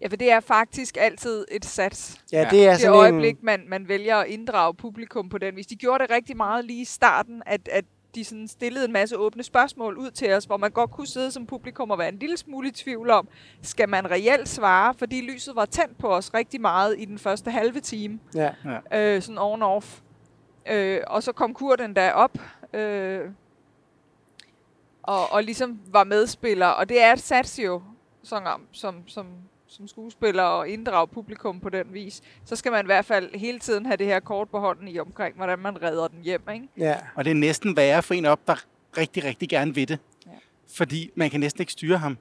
ja, 0.01 0.07
for 0.09 0.17
det 0.17 0.31
er 0.31 0.41
faktisk 0.41 0.97
altid 1.01 1.45
et 1.51 1.65
sats. 1.65 2.21
Ja, 2.33 2.41
Ja. 2.43 2.49
det 2.51 2.67
er 2.67 2.71
det 2.71 2.81
sådan 2.81 2.97
øjeblik, 2.97 3.35
en... 3.39 3.45
man, 3.45 3.61
man 3.69 3.89
vælger 3.89 4.17
at 4.17 4.27
inddrage 4.27 4.75
publikum 4.75 5.29
på 5.29 5.39
den 5.39 5.57
vis. 5.57 5.67
De 5.67 5.77
gjorde 5.77 6.03
det 6.03 6.11
rigtig 6.11 6.37
meget 6.37 6.65
lige 6.65 6.81
i 6.83 6.85
starten, 6.85 7.43
at, 7.47 7.69
at 7.73 7.85
de 8.17 8.25
sådan 8.25 8.49
stillede 8.49 8.85
en 8.85 8.93
masse 8.93 9.19
åbne 9.19 9.43
spørgsmål 9.43 9.97
ud 9.97 10.11
til 10.11 10.33
os, 10.33 10.45
hvor 10.45 10.57
man 10.57 10.71
godt 10.71 10.91
kunne 10.91 11.07
sidde 11.07 11.31
som 11.31 11.47
publikum 11.47 11.91
og 11.91 11.99
være 11.99 12.09
en 12.09 12.19
lille 12.19 12.37
smule 12.37 12.69
i 12.69 12.71
tvivl 12.73 13.11
om, 13.11 13.29
skal 13.63 13.89
man 13.89 14.11
reelt 14.11 14.49
svare, 14.49 14.95
fordi 14.95 15.21
lyset 15.21 15.57
var 15.57 15.65
tændt 15.65 15.99
på 15.99 16.09
os 16.15 16.35
rigtig 16.35 16.61
meget 16.61 16.95
i 16.99 17.05
den 17.05 17.19
første 17.19 17.51
halve 17.51 17.81
time, 17.81 18.21
Ja, 18.93 19.15
øh, 19.17 19.23
sådan 19.23 19.39
on-off. 19.39 20.01
Øh, 20.73 21.01
og 21.07 21.23
så 21.23 21.33
kom 21.33 21.55
Kurt 21.55 21.81
endda 21.81 22.13
op, 22.13 22.39
øh, 22.73 23.31
og, 25.03 25.33
og 25.33 25.43
ligesom 25.43 25.81
var 25.91 26.05
medspiller, 26.05 26.67
og 26.67 26.89
det 26.89 27.03
er 27.03 27.13
et 27.13 27.21
sats 27.21 27.59
jo, 27.59 27.83
sådan, 28.23 28.47
om- 28.47 28.67
som, 28.73 29.09
som, 29.09 29.27
som 29.77 29.89
skuespiller 29.89 30.43
og 30.43 30.69
inddrage 30.69 31.09
publikum 31.09 31.61
på 31.61 31.69
den 31.69 31.87
vis, 31.95 32.23
så 32.45 32.57
skal 32.57 32.73
man 32.73 32.85
i 32.85 32.87
hvert 32.87 33.05
fald 33.05 33.35
hele 33.35 33.59
tiden 33.59 33.87
have 33.87 33.97
det 33.97 34.07
her 34.07 34.21
kort 34.21 34.49
på 34.51 34.59
hånden 34.59 34.89
i 34.89 34.99
omkring, 34.99 35.37
hvordan 35.37 35.59
man 35.59 35.83
redder 35.83 36.09
den 36.09 36.23
hjem, 36.23 36.43
ikke? 36.55 36.69
ja, 36.79 36.97
Og 37.15 37.25
det 37.25 37.31
er 37.31 37.35
næsten 37.35 37.77
værre 37.77 38.03
for 38.03 38.15
en 38.15 38.25
op, 38.25 38.47
der 38.47 38.65
rigtig, 38.99 39.25
rigtig 39.25 39.49
gerne 39.49 39.75
vil 39.75 39.89
det. 39.89 39.99
Ja. 40.27 40.31
Fordi 40.77 41.11
man 41.15 41.31
kan 41.31 41.41
næsten 41.41 41.63
ikke 41.63 41.73
styre 41.73 41.99
ham. 41.99 42.19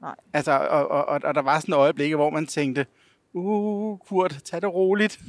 Nej. 0.00 0.14
Altså, 0.32 0.52
og, 0.52 0.88
og, 0.88 1.08
og, 1.08 1.20
og 1.24 1.34
der 1.34 1.42
var 1.42 1.60
sådan 1.60 1.74
et 1.74 1.78
øjeblik, 1.78 2.14
hvor 2.14 2.30
man 2.30 2.46
tænkte, 2.46 2.86
uh, 3.32 3.98
Kurt, 3.98 4.40
tag 4.44 4.62
det 4.62 4.74
roligt. 4.74 5.20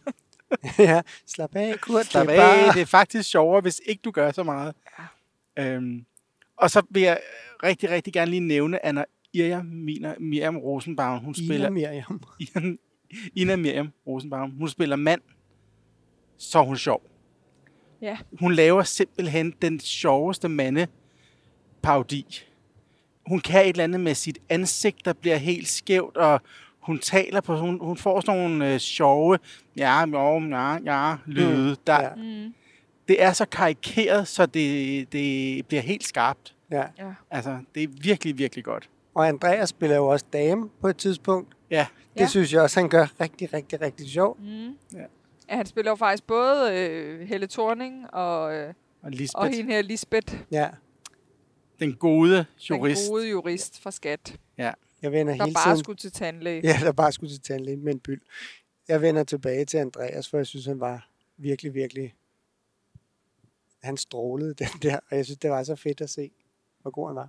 ja. 0.78 1.02
Slap 1.26 1.56
af, 1.56 1.80
Kurt. 1.80 2.06
Slap 2.06 2.26
det 2.26 2.34
er 2.34 2.40
bare... 2.40 2.66
af, 2.66 2.72
det 2.72 2.82
er 2.82 2.86
faktisk 2.86 3.30
sjovere, 3.30 3.60
hvis 3.60 3.80
ikke 3.86 4.00
du 4.04 4.10
gør 4.10 4.32
så 4.32 4.42
meget. 4.42 4.74
Ja. 5.56 5.64
Øhm, 5.64 6.04
og 6.56 6.70
så 6.70 6.82
vil 6.90 7.02
jeg 7.02 7.20
rigtig, 7.62 7.90
rigtig 7.90 8.12
gerne 8.12 8.30
lige 8.30 8.40
nævne 8.40 8.86
Anna 8.86 9.04
Irja 9.32 9.62
Mina, 9.62 10.14
Miriam 10.18 10.56
Rosenbaum. 10.56 11.18
Hun 11.24 11.34
Ina 11.38 11.46
spiller 11.46 11.70
Miriam. 11.70 12.22
Ina, 12.56 12.76
Ina 13.34 13.56
Miriam 13.56 13.92
Rosenbaum. 14.06 14.50
Hun 14.50 14.68
spiller 14.68 14.96
mand, 14.96 15.20
så 16.38 16.58
er 16.58 16.62
hun 16.62 16.76
sjov. 16.76 17.02
Ja. 18.02 18.18
Hun 18.40 18.52
laver 18.52 18.82
simpelthen 18.82 19.54
den 19.62 19.80
sjoveste 19.80 20.48
mande 20.48 20.86
parodi. 21.82 22.44
Hun 23.26 23.40
kan 23.40 23.62
et 23.62 23.68
eller 23.68 23.84
andet 23.84 24.00
med 24.00 24.14
sit 24.14 24.38
ansigt, 24.48 25.04
der 25.04 25.12
bliver 25.12 25.36
helt 25.36 25.68
skævt, 25.68 26.16
og 26.16 26.40
hun 26.80 26.98
taler 26.98 27.40
på, 27.40 27.56
hun, 27.56 27.78
hun 27.80 27.96
får 27.96 28.20
sådan 28.20 28.40
nogle 28.40 28.72
øh, 28.72 28.78
sjove, 28.78 29.38
ja, 29.76 30.06
jo, 30.06 30.40
ja, 30.40 30.78
ja, 30.84 31.16
lyde. 31.26 31.76
Der, 31.86 32.02
Ja. 32.02 32.14
Mm. 32.14 32.54
Det 33.08 33.22
er 33.22 33.32
så 33.32 33.44
karikeret, 33.44 34.28
så 34.28 34.46
det, 34.46 35.12
det 35.12 35.66
bliver 35.66 35.82
helt 35.82 36.04
skarpt. 36.04 36.54
Ja. 36.70 36.84
Ja. 36.98 37.12
Altså, 37.30 37.58
det 37.74 37.82
er 37.82 37.88
virkelig, 38.02 38.38
virkelig 38.38 38.64
godt. 38.64 38.88
Og 39.18 39.28
Andreas 39.28 39.68
spiller 39.68 39.96
jo 39.96 40.06
også 40.06 40.26
dame 40.32 40.68
på 40.80 40.88
et 40.88 40.96
tidspunkt. 40.96 41.56
Ja, 41.70 41.86
Det 42.14 42.20
Ja. 42.20 42.26
synes 42.28 42.52
jeg 42.52 42.62
også, 42.62 42.80
han 42.80 42.88
gør 42.88 43.20
rigtig, 43.20 43.52
rigtig, 43.52 43.80
rigtig 43.80 44.10
sjovt. 44.10 44.40
Mm. 44.40 44.76
Ja. 44.92 44.98
Ja, 45.48 45.56
han 45.56 45.66
spiller 45.66 45.90
jo 45.90 45.96
faktisk 45.96 46.26
både 46.26 46.74
øh, 46.78 47.20
Helle 47.28 47.46
Thorning 47.46 48.14
og, 48.14 48.54
øh, 48.54 48.74
og 49.02 49.10
Lisbeth, 49.10 49.38
og 49.40 49.48
hende 49.48 49.72
her 49.72 49.82
Lisbeth, 49.82 50.34
Ja. 50.50 50.68
den 51.80 51.94
gode 51.94 52.46
jurist. 52.70 53.02
den 53.02 53.10
gode 53.12 53.28
jurist 53.30 53.80
fra 53.82 53.90
Skat, 53.90 54.36
Jeg 54.56 54.74
vender 55.02 55.36
der 55.36 55.44
hele 55.44 55.54
bare 55.54 55.64
tiden... 55.72 55.78
skulle 55.84 55.96
til 55.96 56.12
tandlæge. 56.12 56.60
Ja, 56.64 56.76
der 56.82 56.92
bare 56.92 57.12
skulle 57.12 57.32
til 57.34 57.40
tandlæge 57.40 57.76
med 57.76 57.92
en 57.94 58.00
byld. 58.00 58.20
Jeg 58.88 59.02
vender 59.02 59.24
tilbage 59.24 59.64
til 59.64 59.78
Andreas, 59.78 60.28
for 60.28 60.36
jeg 60.36 60.46
synes, 60.46 60.66
han 60.66 60.80
var 60.80 61.08
virkelig, 61.36 61.74
virkelig... 61.74 62.14
Han 63.82 63.96
strålede 63.96 64.54
den 64.54 64.68
der, 64.82 64.96
og 65.10 65.16
jeg 65.16 65.24
synes, 65.24 65.38
det 65.38 65.50
var 65.50 65.62
så 65.62 65.76
fedt 65.76 66.00
at 66.00 66.10
se, 66.10 66.30
hvor 66.82 66.90
god 66.90 67.08
han 67.08 67.16
var. 67.16 67.28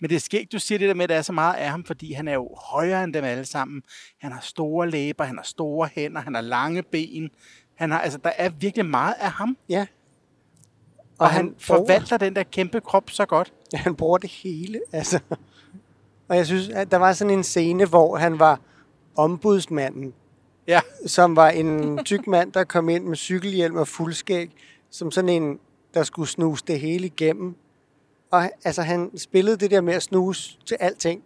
Men 0.00 0.10
det 0.10 0.16
er 0.16 0.20
skægt, 0.20 0.52
du 0.52 0.58
siger 0.58 0.78
det 0.78 0.88
der 0.88 0.94
med, 0.94 1.02
at 1.02 1.08
der 1.08 1.16
er 1.16 1.22
så 1.22 1.32
meget 1.32 1.54
af 1.54 1.70
ham, 1.70 1.84
fordi 1.84 2.12
han 2.12 2.28
er 2.28 2.34
jo 2.34 2.54
højere 2.70 3.04
end 3.04 3.14
dem 3.14 3.24
alle 3.24 3.44
sammen. 3.44 3.82
Han 4.20 4.32
har 4.32 4.40
store 4.40 4.90
læber, 4.90 5.24
han 5.24 5.36
har 5.36 5.44
store 5.44 5.88
hænder, 5.94 6.20
han 6.20 6.34
har 6.34 6.40
lange 6.42 6.82
ben. 6.82 7.30
Han 7.74 7.90
har, 7.90 8.00
altså, 8.00 8.18
der 8.24 8.30
er 8.36 8.48
virkelig 8.48 8.86
meget 8.86 9.14
af 9.20 9.30
ham, 9.30 9.56
Ja. 9.68 9.86
og, 11.00 11.06
og 11.18 11.30
han, 11.30 11.36
han 11.36 11.46
bruger- 11.46 11.58
forvalter 11.60 12.16
den 12.16 12.36
der 12.36 12.42
kæmpe 12.42 12.80
krop 12.80 13.10
så 13.10 13.26
godt. 13.26 13.52
Ja, 13.72 13.78
han 13.78 13.94
bruger 13.96 14.18
det 14.18 14.30
hele, 14.30 14.80
altså. 14.92 15.20
Og 16.28 16.36
jeg 16.36 16.46
synes, 16.46 16.68
at 16.68 16.90
der 16.90 16.96
var 16.96 17.12
sådan 17.12 17.30
en 17.30 17.44
scene, 17.44 17.86
hvor 17.86 18.16
han 18.16 18.38
var 18.38 18.60
ombudsmanden, 19.16 20.14
Ja, 20.68 20.80
som 21.06 21.36
var 21.36 21.48
en 21.50 22.04
tyk 22.04 22.26
mand, 22.26 22.52
der 22.52 22.64
kom 22.64 22.88
ind 22.88 23.04
med 23.04 23.16
cykelhjelm 23.16 23.76
og 23.76 23.88
fuldskæg, 23.88 24.50
som 24.90 25.10
sådan 25.10 25.28
en, 25.28 25.58
der 25.94 26.02
skulle 26.02 26.28
snuse 26.28 26.64
det 26.66 26.80
hele 26.80 27.06
igennem. 27.06 27.56
Og 28.30 28.50
altså, 28.64 28.82
han 28.82 29.18
spillede 29.18 29.56
det 29.56 29.70
der 29.70 29.80
med 29.80 29.94
at 29.94 30.02
snuse 30.02 30.58
til 30.66 30.76
alting 30.80 31.22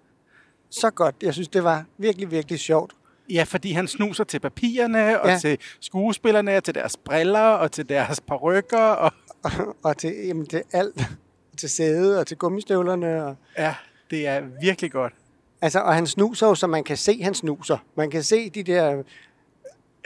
så 0.70 0.90
godt. 0.90 1.14
Jeg 1.22 1.32
synes, 1.34 1.48
det 1.48 1.64
var 1.64 1.84
virkelig, 1.98 2.30
virkelig 2.30 2.58
sjovt. 2.60 2.92
ja, 3.30 3.42
fordi 3.42 3.72
han 3.72 3.88
snuser 3.88 4.24
til 4.24 4.40
papirerne, 4.40 5.20
og 5.20 5.28
Ja. 5.28 5.38
til 5.38 5.58
skuespillerne, 5.80 6.56
og 6.56 6.64
til 6.64 6.74
deres 6.74 6.96
briller, 6.96 7.40
og 7.40 7.72
til 7.72 7.88
deres 7.88 8.20
parrykker. 8.20 8.78
Og, 8.78 9.12
og 9.84 9.96
til, 9.96 10.14
jamen, 10.26 10.46
til 10.46 10.62
alt. 10.72 11.08
Til 11.56 11.70
sædet 11.70 12.18
og 12.18 12.26
til 12.26 12.36
gummistøvlerne. 12.36 13.24
Og, 13.24 13.36
ja, 13.58 13.74
det 14.10 14.26
er 14.26 14.40
virkelig 14.60 14.92
godt. 14.92 15.12
altså, 15.60 15.80
og 15.80 15.94
han 15.94 16.06
snuser 16.06 16.46
jo, 16.46 16.54
så 16.54 16.66
man 16.66 16.84
kan 16.84 16.96
se, 16.96 17.22
han 17.22 17.34
snuser. 17.34 17.78
Man 17.96 18.10
kan 18.10 18.22
se 18.22 18.50
de 18.50 18.62
der 18.62 19.02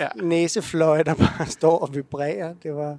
Ja. 0.00 0.08
næsefløje, 0.22 1.02
der 1.04 1.14
bare 1.14 1.46
står 1.58 1.78
og 1.78 1.94
vibrerer. 1.94 2.54
Det 2.62 2.74
var 2.74 2.98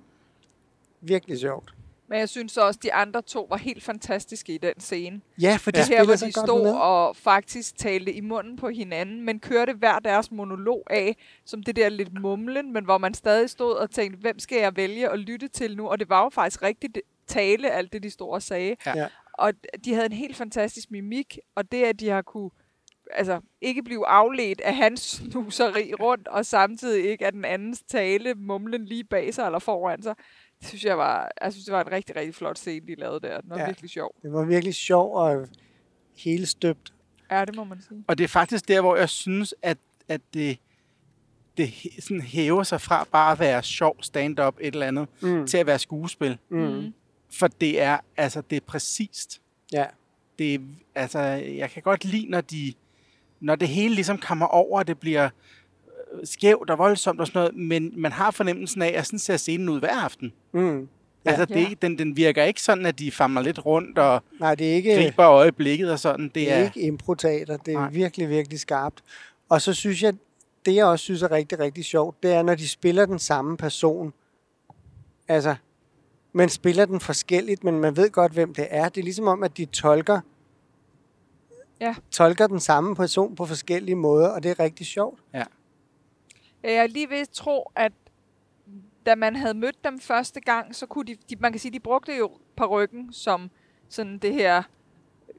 virkelig 1.01 1.39
sjovt. 1.39 1.74
Men 2.07 2.19
jeg 2.19 2.29
synes 2.29 2.57
også, 2.57 2.79
de 2.83 2.93
andre 2.93 3.21
to 3.21 3.47
var 3.49 3.57
helt 3.57 3.83
fantastiske 3.83 4.55
i 4.55 4.57
den 4.57 4.79
scene. 4.79 5.21
Ja, 5.41 5.57
for 5.59 5.71
de 5.71 5.79
Det 5.79 5.87
her, 5.87 6.03
hvor 6.05 6.13
de 6.13 6.19
godt 6.19 6.35
med. 6.35 6.43
stod 6.45 6.67
og 6.67 7.15
faktisk 7.15 7.77
talte 7.77 8.13
i 8.13 8.21
munden 8.21 8.55
på 8.55 8.69
hinanden, 8.69 9.21
men 9.21 9.39
kørte 9.39 9.73
hver 9.73 9.99
deres 9.99 10.31
monolog 10.31 10.83
af, 10.89 11.17
som 11.45 11.63
det 11.63 11.75
der 11.75 11.89
lidt 11.89 12.21
mumlen, 12.21 12.73
men 12.73 12.85
hvor 12.85 12.97
man 12.97 13.13
stadig 13.13 13.49
stod 13.49 13.73
og 13.73 13.91
tænkte, 13.91 14.19
hvem 14.19 14.39
skal 14.39 14.57
jeg 14.57 14.75
vælge 14.75 15.09
at 15.09 15.19
lytte 15.19 15.47
til 15.47 15.77
nu? 15.77 15.87
Og 15.87 15.99
det 15.99 16.09
var 16.09 16.23
jo 16.23 16.29
faktisk 16.29 16.63
rigtigt 16.63 16.97
tale, 17.27 17.71
alt 17.71 17.93
det, 17.93 18.03
de 18.03 18.09
stod 18.09 18.29
og 18.29 18.41
sagde. 18.41 18.75
Ja. 18.85 18.97
Ja. 18.97 19.07
Og 19.33 19.53
de 19.85 19.93
havde 19.93 20.05
en 20.05 20.11
helt 20.11 20.35
fantastisk 20.35 20.91
mimik, 20.91 21.39
og 21.55 21.71
det, 21.71 21.83
at 21.83 21.99
de 21.99 22.09
har 22.09 22.21
kunne 22.21 22.49
altså, 23.11 23.41
ikke 23.61 23.83
blive 23.83 24.07
afledt 24.07 24.61
af 24.61 24.75
hans 24.75 25.01
snuseri 25.01 25.93
rundt, 25.93 26.27
og 26.27 26.45
samtidig 26.45 27.09
ikke 27.09 27.25
af 27.25 27.31
den 27.31 27.45
andens 27.45 27.83
tale, 27.87 28.33
mumlen 28.33 28.85
lige 28.85 29.03
bag 29.03 29.33
sig 29.33 29.45
eller 29.45 29.59
foran 29.59 30.01
sig, 30.03 30.15
det 30.59 30.67
synes 30.67 30.83
jeg 30.83 30.97
var, 30.97 31.31
jeg 31.41 31.51
synes, 31.53 31.65
det 31.65 31.73
var 31.73 31.81
en 31.83 31.91
rigtig, 31.91 32.15
rigtig 32.15 32.35
flot 32.35 32.57
scene, 32.57 32.87
de 32.87 32.95
lavede 32.95 33.19
der. 33.19 33.41
Den 33.41 33.49
var 33.49 33.59
Ja. 33.59 33.65
virkelig 33.65 33.89
sjov. 33.89 34.15
Det 34.23 34.33
var 34.33 34.45
virkelig 34.45 34.73
sjov 34.75 35.15
og 35.15 35.47
hele 36.17 36.45
støbt. 36.45 36.93
Ja, 37.31 37.45
det 37.45 37.55
må 37.55 37.63
man 37.63 37.81
sige. 37.81 38.03
Og 38.07 38.17
det 38.17 38.23
er 38.23 38.27
faktisk 38.27 38.67
der, 38.67 38.81
hvor 38.81 38.95
jeg 38.95 39.09
synes, 39.09 39.53
at, 39.61 39.77
at 40.07 40.21
det, 40.33 40.57
det 41.57 41.73
sådan 41.99 42.21
hæver 42.21 42.63
sig 42.63 42.81
fra 42.81 43.07
bare 43.11 43.31
at 43.31 43.39
være 43.39 43.63
sjov 43.63 43.97
stand-up 44.03 44.57
et 44.61 44.73
eller 44.73 44.87
andet, 44.87 45.07
Mm. 45.21 45.47
til 45.47 45.57
at 45.57 45.65
være 45.65 45.79
skuespil. 45.79 46.37
Mm. 46.49 46.93
For 47.33 47.47
det 47.47 47.81
er, 47.81 47.97
altså, 48.17 48.41
det 48.41 48.55
er 48.55 48.59
præcist. 48.67 49.41
Ja. 49.71 49.85
Det 50.39 50.53
er, 50.55 50.59
altså, 50.95 51.19
jeg 51.19 51.69
kan 51.69 51.83
godt 51.83 52.05
lide, 52.05 52.29
når 52.29 52.41
de, 52.41 52.73
når 53.39 53.55
det 53.55 53.67
hele 53.67 53.95
ligesom 53.95 54.17
kommer 54.17 54.45
over, 54.45 54.79
og 54.79 54.87
det 54.87 54.99
bliver 54.99 55.29
skævt 56.23 56.69
og 56.69 56.77
voldsomt 56.77 57.19
og 57.21 57.27
sådan 57.27 57.39
noget, 57.39 57.55
men 57.55 57.93
man 58.01 58.11
har 58.11 58.31
fornemmelsen 58.31 58.81
af, 58.81 58.93
at 58.97 59.05
sådan 59.05 59.19
ser 59.19 59.37
scenen 59.37 59.69
ud 59.69 59.79
hver 59.79 59.95
aften. 60.03 60.33
Mm. 60.53 60.79
Ja. 61.25 61.29
Altså, 61.29 61.45
det, 61.45 61.55
Ja. 61.55 61.73
den, 61.81 61.97
den 61.97 62.17
virker 62.17 62.43
ikke 62.43 62.61
sådan, 62.61 62.85
at 62.85 62.99
de 62.99 63.11
famler 63.11 63.41
lidt 63.41 63.65
rundt 63.65 63.97
og 63.97 64.23
Nej, 64.39 64.55
det 64.55 64.71
er 64.71 64.75
ikke, 64.75 64.95
griber 64.95 65.25
øjeblikket 65.29 65.91
og 65.91 65.99
sådan. 65.99 66.25
Det 66.25 66.35
det 66.35 66.51
er, 66.51 66.55
er 66.55 66.63
ikke 66.63 66.81
improteater. 66.81 67.57
Det 67.57 67.73
er 67.73 67.77
Nej. 67.79 67.89
virkelig, 67.89 68.29
virkelig 68.29 68.59
skarpt. 68.59 69.03
Og 69.49 69.61
så 69.61 69.73
synes 69.73 70.03
jeg, 70.03 70.13
det 70.65 70.75
jeg 70.75 70.85
også 70.85 71.03
synes 71.03 71.21
er 71.21 71.31
rigtig, 71.31 71.59
rigtig 71.59 71.85
sjovt, 71.85 72.23
det 72.23 72.33
er, 72.33 72.43
når 72.43 72.55
de 72.55 72.67
spiller 72.69 73.05
den 73.05 73.19
samme 73.19 73.57
person. 73.57 74.13
Altså, 75.27 75.55
man 76.33 76.49
spiller 76.49 76.85
den 76.85 76.99
forskelligt, 76.99 77.63
men 77.63 77.79
man 77.79 77.97
ved 77.97 78.09
godt, 78.09 78.31
hvem 78.31 78.53
det 78.53 78.67
er. 78.69 78.89
Det 78.89 79.01
er 79.01 79.03
ligesom 79.03 79.27
om, 79.27 79.43
at 79.43 79.57
de 79.57 79.65
tolker, 79.65 80.19
Ja. 81.81 81.95
tolker 82.11 82.47
den 82.47 82.59
samme 82.59 82.95
person 82.95 83.35
på 83.35 83.45
forskellige 83.45 83.95
måder, 83.95 84.27
og 84.27 84.43
det 84.43 84.51
er 84.51 84.59
rigtig 84.59 84.85
sjovt. 84.85 85.19
Ja, 85.33 85.43
Jeg 86.73 86.83
er 86.83 86.87
lige 86.87 87.09
ved 87.09 87.17
at 87.17 87.29
tro, 87.29 87.71
at 87.75 87.91
da 89.05 89.15
man 89.15 89.35
havde 89.35 89.53
mødt 89.53 89.83
dem 89.83 89.99
første 89.99 90.41
gang, 90.41 90.75
så 90.75 90.85
kunne 90.85 91.05
de, 91.05 91.15
de 91.29 91.35
man 91.39 91.51
kan 91.51 91.59
sige, 91.59 91.71
de 91.71 91.79
brugte 91.79 92.17
jo 92.17 92.31
ryggen 92.69 93.13
som 93.13 93.51
sådan 93.89 94.17
det 94.17 94.33
her 94.33 94.63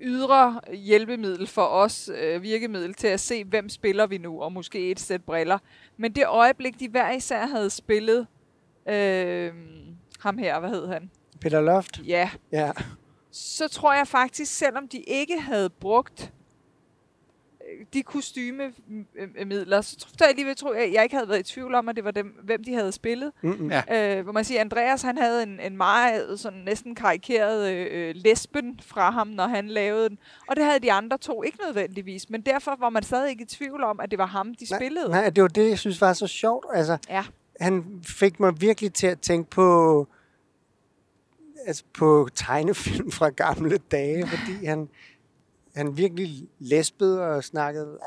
ydre 0.00 0.60
hjælpemiddel 0.72 1.46
for 1.46 1.62
os, 1.62 2.10
øh, 2.14 2.42
virkemiddel 2.42 2.94
til 2.94 3.06
at 3.06 3.20
se, 3.20 3.44
hvem 3.44 3.68
spiller 3.68 4.06
vi 4.06 4.18
nu, 4.18 4.42
og 4.42 4.52
måske 4.52 4.90
et 4.90 5.00
sæt 5.00 5.24
briller. 5.24 5.58
Men 5.96 6.12
det 6.12 6.26
øjeblik, 6.26 6.80
de 6.80 6.88
hver 6.88 7.10
især 7.10 7.46
havde 7.46 7.70
spillet, 7.70 8.26
øh, 8.88 9.52
ham 10.20 10.38
her, 10.38 10.60
hvad 10.60 10.70
hed 10.70 10.86
han? 10.88 11.10
Peter 11.40 11.60
Loft? 11.60 12.00
Ja, 12.06 12.30
Ja. 12.52 12.72
så 13.30 13.68
tror 13.68 13.94
jeg 13.94 14.08
faktisk, 14.08 14.52
selvom 14.56 14.88
de 14.88 14.98
ikke 15.00 15.40
havde 15.40 15.70
brugt 15.70 16.22
øh, 16.22 16.36
de 17.94 18.03
kostymemidler, 18.03 19.81
så 19.81 19.96
tror 19.99 20.27
jeg 20.27 20.35
lige 20.37 20.46
ved, 20.46 20.55
tror 20.55 20.75
jeg, 20.75 20.92
jeg 20.92 21.03
ikke 21.03 21.14
havde 21.16 21.29
været 21.29 21.40
i 21.40 21.53
tvivl 21.53 21.75
om, 21.75 21.88
at 21.88 21.96
det 21.96 22.05
var 22.05 22.11
dem, 22.11 22.27
hvem 22.42 22.64
de 22.64 22.75
havde 22.75 22.92
spillet. 22.92 23.33
Mm-mm. 23.42 23.70
Ja. 23.70 24.16
Øh, 24.18 24.22
hvor 24.25 24.33
man 24.33 24.44
siger, 24.44 24.61
Andreas 24.61 25.03
han 25.03 25.18
havde 25.18 25.42
en, 25.42 25.61
en 25.61 25.77
meget 25.77 26.40
sådan 26.40 26.59
næsten 26.59 26.94
karikeret 26.94 27.72
øh, 27.72 28.14
lesben 28.18 28.81
fra 28.83 29.11
ham, 29.11 29.27
når 29.29 29.46
han 29.46 29.68
lavede 29.68 30.09
den. 30.09 30.18
Og 30.49 30.57
det 30.57 30.64
havde 30.64 30.79
de 30.81 30.92
andre 30.92 31.18
to 31.18 31.42
ikke 31.42 31.59
nødvendigvis. 31.66 32.31
Men 32.31 32.40
derfor 32.40 32.77
var 32.81 32.90
man 32.90 33.03
stadig 33.03 33.31
ikke 33.31 33.42
i 33.42 33.46
tvivl 33.46 33.85
om, 33.85 34.01
at 34.01 34.11
det 34.11 34.18
var 34.18 34.27
ham, 34.27 34.55
de 34.55 34.66
Nej, 34.70 34.79
spillede. 34.79 35.09
Nej, 35.09 35.31
det 35.31 35.42
var 35.42 35.49
det, 35.49 35.68
jeg 35.68 35.79
synes 35.79 36.01
var 36.01 36.12
så 36.12 36.27
sjovt. 36.27 36.66
Altså, 36.75 36.99
Ja. 37.09 37.25
han 37.61 37.85
fik 38.07 38.40
mig 38.40 38.61
virkelig 38.61 38.92
til 38.94 39.07
at 39.07 39.20
tænke 39.20 39.51
på 39.51 40.07
altså 41.66 41.85
på 41.94 42.29
tegnefilm 42.35 43.11
fra 43.11 43.29
gamle 43.29 43.79
dage, 43.90 44.27
fordi 44.27 44.64
han, 44.66 44.88
han 45.76 45.96
virkelig 45.96 46.48
lesbede 46.58 47.22
og 47.22 47.44
snakkede. 47.44 47.98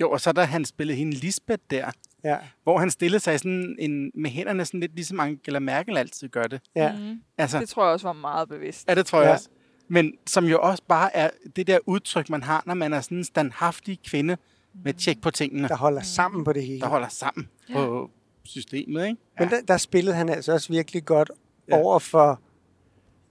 jo, 0.00 0.10
og 0.10 0.20
så 0.20 0.32
da 0.32 0.42
han 0.44 0.64
spillede 0.64 0.98
hende 0.98 1.12
Lisbeth 1.12 1.62
der, 1.70 1.90
Ja, 2.24 2.36
hvor 2.62 2.78
han 2.78 2.90
stillede 2.90 3.20
sig 3.20 3.38
sådan 3.40 3.76
en, 3.78 4.10
med 4.14 4.30
hænderne 4.30 4.64
sådan 4.64 4.80
lidt 4.80 4.94
ligesom 4.94 5.20
Angela 5.20 5.58
Merkel 5.58 5.96
altid 5.96 6.28
gør 6.28 6.42
det. 6.42 6.60
ja. 6.74 6.96
Mm, 6.98 7.20
Altså, 7.38 7.60
det 7.60 7.68
tror 7.68 7.84
jeg 7.84 7.92
også 7.92 8.06
var 8.06 8.12
meget 8.12 8.48
bevidst. 8.48 8.88
ja, 8.88 8.94
det 8.94 9.06
tror 9.06 9.18
jeg 9.20 9.28
Ja. 9.28 9.32
også. 9.32 9.48
Men 9.88 10.12
som 10.26 10.44
jo 10.44 10.60
også 10.60 10.82
bare 10.88 11.16
er 11.16 11.30
det 11.56 11.66
der 11.66 11.78
udtryk, 11.86 12.30
man 12.30 12.42
har, 12.42 12.62
når 12.66 12.74
man 12.74 12.92
er 12.92 13.00
sådan 13.00 13.18
en 13.18 13.24
standhaftig 13.24 13.98
kvinde 14.06 14.36
med 14.84 14.94
tjek 14.94 15.20
på 15.22 15.30
tingene, 15.30 15.68
der 15.68 15.76
holder 15.76 16.02
sammen 16.02 16.44
på 16.44 16.52
det 16.52 16.66
hele. 16.66 16.80
der 16.80 16.86
holder 16.88 17.08
sammen 17.08 17.48
Ja. 17.68 17.74
på 17.74 18.10
systemet, 18.44 19.06
ikke? 19.06 19.16
Men 19.38 19.48
der, 19.50 19.60
der 19.68 19.76
spillede 19.76 20.16
han 20.16 20.28
altså 20.28 20.52
også 20.52 20.72
virkelig 20.72 21.04
godt 21.04 21.30
Ja. 21.68 21.76
ja. 21.76 21.82
over 21.82 21.98
for 21.98 22.40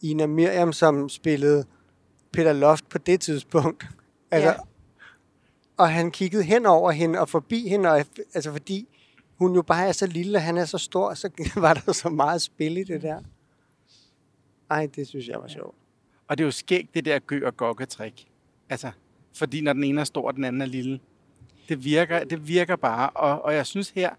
Ina 0.02 0.28
Miriam, 0.28 0.74
som 0.74 1.10
spillede 1.10 1.66
Peter 2.32 2.54
Loft 2.54 2.90
på 2.90 2.98
det 2.98 3.22
tidspunkt. 3.22 3.88
Altså, 4.32 4.50
Ja. 4.50 4.56
Og 5.78 5.90
han 5.90 6.12
kiggede 6.12 6.44
hen 6.44 6.66
over 6.66 6.92
hende 6.92 7.20
og 7.20 7.30
forbi 7.30 7.68
hende, 7.68 7.90
og, 7.90 8.06
altså 8.34 8.52
fordi 8.52 8.88
hun 9.36 9.56
jo 9.56 9.62
bare 9.62 9.88
er 9.88 9.92
så 9.92 10.06
lille, 10.08 10.38
og 10.38 10.42
han 10.42 10.58
er 10.58 10.66
så 10.66 10.78
stor, 10.78 11.14
så 11.14 11.30
var 11.56 11.74
der 11.74 11.92
så 11.92 12.10
meget 12.10 12.42
spil 12.42 12.78
i 12.78 12.84
det 12.84 13.02
der. 13.02 13.22
Ej, 14.70 14.88
det 14.96 15.08
synes 15.08 15.28
jeg 15.28 15.42
var 15.42 15.48
sjovt. 15.48 15.76
Og 16.28 16.38
det 16.38 16.44
er 16.44 16.48
jo 16.48 16.52
skægt, 16.52 16.94
det 16.96 17.06
der 17.06 17.20
gø 17.20 17.46
og 17.46 17.58
gokke-trik. 17.58 18.28
Altså, 18.70 18.92
fordi 19.36 19.62
når 19.62 19.74
den 19.74 19.84
ene 19.84 20.02
er 20.02 20.06
stor, 20.06 20.28
og 20.28 20.36
den 20.36 20.44
anden 20.44 20.62
er 20.62 20.66
lille. 20.66 21.00
Det 21.70 21.84
virker, 21.84 22.24
det 22.24 22.48
virker 22.48 22.76
bare, 22.76 23.10
og, 23.10 23.46
og 23.46 23.54
jeg 23.54 23.66
synes 23.66 23.90
her, 23.90 24.10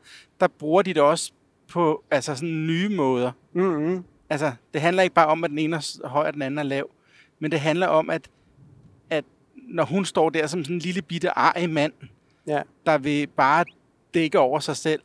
der 0.41 0.49
bruger 0.49 0.83
de 0.83 0.95
det 0.95 1.03
også 1.03 1.33
på 1.69 2.05
altså 2.11 2.35
sådan 2.35 2.67
nye 2.67 2.89
måder. 2.89 3.33
Mm-hmm. 3.53 4.05
Altså, 4.31 4.53
det 4.73 4.81
handler 4.81 5.03
ikke 5.03 5.15
bare 5.15 5.27
om, 5.27 5.45
at 5.45 5.51
den 5.51 5.59
ene 5.59 5.77
er 5.77 6.09
høj, 6.09 6.27
og 6.27 6.35
den 6.35 6.43
anden 6.43 6.59
er 6.59 6.63
lav. 6.63 6.91
Men 7.41 7.51
det 7.51 7.61
handler 7.61 7.87
om, 7.87 8.11
at, 8.11 8.31
at 9.11 9.25
når 9.57 9.85
hun 9.85 10.05
står 10.05 10.31
der 10.31 10.47
som 10.47 10.65
sådan 10.65 10.77
en 10.77 10.81
lille 10.81 11.03
bitte 11.03 11.39
arg 11.39 11.71
mand, 11.71 11.93
Ja. 12.47 12.63
der 12.87 12.99
vil 12.99 13.27
bare 13.27 13.65
dække 14.15 14.39
over 14.39 14.59
sig 14.61 14.77
selv. 14.77 15.01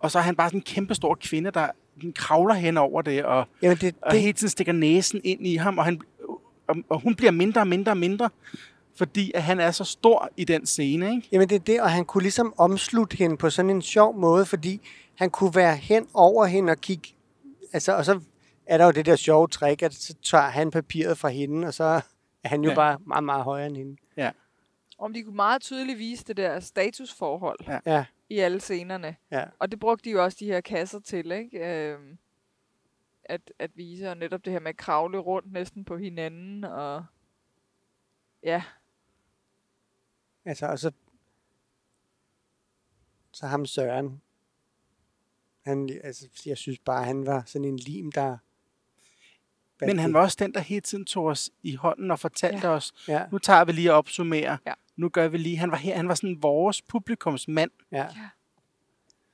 Og 0.00 0.10
så 0.10 0.18
er 0.18 0.22
han 0.22 0.36
bare 0.36 0.48
sådan 0.48 0.58
en 0.58 0.62
kæmpe 0.62 0.94
stor 0.94 1.14
kvinde, 1.20 1.50
der 1.50 1.68
den 2.00 2.12
kravler 2.12 2.54
hen 2.54 2.76
over 2.76 3.02
det, 3.02 3.24
og, 3.24 3.48
Jamen, 3.62 3.76
det, 3.76 3.94
og 4.02 4.12
det, 4.12 4.20
hele 4.20 4.32
tiden 4.32 4.50
stikker 4.50 4.72
næsen 4.72 5.20
ind 5.24 5.46
i 5.46 5.56
ham, 5.56 5.78
og, 5.78 5.84
han, 5.84 6.00
og, 6.68 6.76
og 6.88 7.00
hun 7.00 7.14
bliver 7.14 7.30
mindre 7.32 7.60
og 7.60 7.66
mindre 7.68 7.92
og 7.92 7.96
mindre, 7.96 8.30
fordi 8.96 9.32
at 9.34 9.42
han 9.42 9.60
er 9.60 9.70
så 9.70 9.84
stor 9.84 10.28
i 10.36 10.44
den 10.44 10.66
scene, 10.66 11.10
ikke? 11.10 11.28
Jamen 11.32 11.48
det 11.48 11.54
er 11.54 11.58
det, 11.58 11.80
og 11.80 11.90
han 11.90 12.04
kunne 12.04 12.22
ligesom 12.22 12.54
omslutte 12.56 13.16
hende 13.16 13.36
på 13.36 13.50
sådan 13.50 13.70
en 13.70 13.82
sjov 13.82 14.18
måde, 14.18 14.46
fordi 14.46 14.80
han 15.14 15.30
kunne 15.30 15.54
være 15.54 15.76
hen 15.76 16.06
over 16.14 16.46
hende 16.46 16.70
og 16.70 16.80
kigge, 16.80 17.08
altså, 17.72 17.92
og 17.96 18.04
så 18.04 18.20
er 18.66 18.78
der 18.78 18.84
jo 18.84 18.90
det 18.90 19.06
der 19.06 19.16
sjove 19.16 19.48
trick, 19.48 19.82
at 19.82 19.94
så 19.94 20.14
tager 20.22 20.44
han 20.50 20.70
papiret 20.70 21.18
fra 21.18 21.28
hende, 21.28 21.66
og 21.68 21.74
så 21.74 21.84
er 22.42 22.48
han 22.48 22.64
jo 22.64 22.70
Ja. 22.70 22.74
bare 22.74 22.98
meget, 23.06 23.24
meget 23.24 23.44
højere 23.44 23.66
end 23.66 23.76
hende. 23.76 23.96
Ja. 24.16 24.30
Om 24.98 25.12
de 25.12 25.22
kunne 25.22 25.36
meget 25.36 25.62
tydeligt 25.62 25.98
vise 25.98 26.24
det 26.24 26.36
der 26.36 26.60
statusforhold 26.60 27.58
Ja. 27.66 27.80
Ja, 27.86 28.04
i 28.28 28.38
alle 28.38 28.60
scenerne. 28.60 29.16
ja. 29.30 29.44
Og 29.58 29.70
det 29.70 29.80
brugte 29.80 30.04
de 30.04 30.10
jo 30.10 30.24
også 30.24 30.36
de 30.40 30.46
her 30.46 30.60
kasser 30.60 31.00
til, 31.00 31.30
ikke? 31.32 31.58
Øhm, 31.58 32.18
at, 33.24 33.40
at 33.58 33.70
vise, 33.74 34.10
og 34.10 34.16
netop 34.16 34.44
det 34.44 34.52
her 34.52 34.60
med 34.60 34.68
at 34.68 34.76
kravle 34.76 35.18
rundt 35.18 35.52
næsten 35.52 35.84
på 35.84 35.96
hinanden, 35.96 36.64
og 36.64 37.04
ja, 38.42 38.62
Altså, 40.44 40.66
og 40.66 40.78
så, 40.78 40.90
så 43.32 43.46
ham 43.46 43.66
Søren, 43.66 44.20
han, 45.64 46.00
altså, 46.04 46.28
jeg 46.46 46.56
synes 46.58 46.78
bare, 46.78 47.04
han 47.04 47.26
var 47.26 47.42
sådan 47.46 47.64
en 47.68 47.76
lim, 47.76 48.12
der... 48.12 48.38
Men 49.80 49.98
han 49.98 50.14
var 50.14 50.20
også 50.20 50.36
den, 50.40 50.54
der 50.54 50.60
hele 50.60 50.80
tiden 50.80 51.04
tog 51.04 51.24
os 51.24 51.50
i 51.62 51.74
hånden 51.74 52.10
og 52.10 52.18
fortalte 52.18 52.68
ja. 52.68 52.74
os, 52.74 52.92
Ja, 53.08 53.22
nu 53.32 53.38
tager 53.38 53.64
vi 53.64 53.72
lige 53.72 53.92
og 53.92 53.98
opsummerer. 53.98 54.56
Ja. 54.66 54.72
Nu 54.96 55.08
gør 55.08 55.28
vi 55.28 55.38
lige. 55.38 55.56
Han 55.56 55.70
var 55.70 55.76
her, 55.76 55.96
han 55.96 56.08
var 56.08 56.14
sådan 56.14 56.38
vores 56.42 56.82
publikumsmand. 56.82 57.70
ja. 57.92 58.06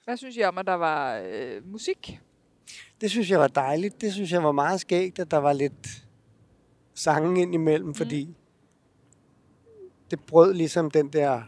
hvad 0.05 0.17
synes 0.17 0.37
I 0.37 0.43
om, 0.43 0.59
at 0.59 0.67
der 0.67 0.75
var 0.75 1.23
øh, 1.25 1.67
musik? 1.67 2.21
Det 3.01 3.11
synes 3.11 3.31
jeg 3.31 3.41
var 3.41 3.49
dejligt. 3.49 4.01
Det 4.01 4.13
synes 4.13 4.33
jeg 4.33 4.43
var 4.43 4.53
meget 4.53 4.81
skægt, 4.81 5.19
at 5.19 5.31
der 5.31 5.37
var 5.37 5.53
lidt 5.53 6.05
sange 6.95 7.43
ind 7.43 7.55
imellem, 7.55 7.95
fordi 7.95 8.35
det 10.11 10.21
brød 10.21 10.55
ligesom 10.55 10.91
den 10.91 11.09
der 11.09 11.43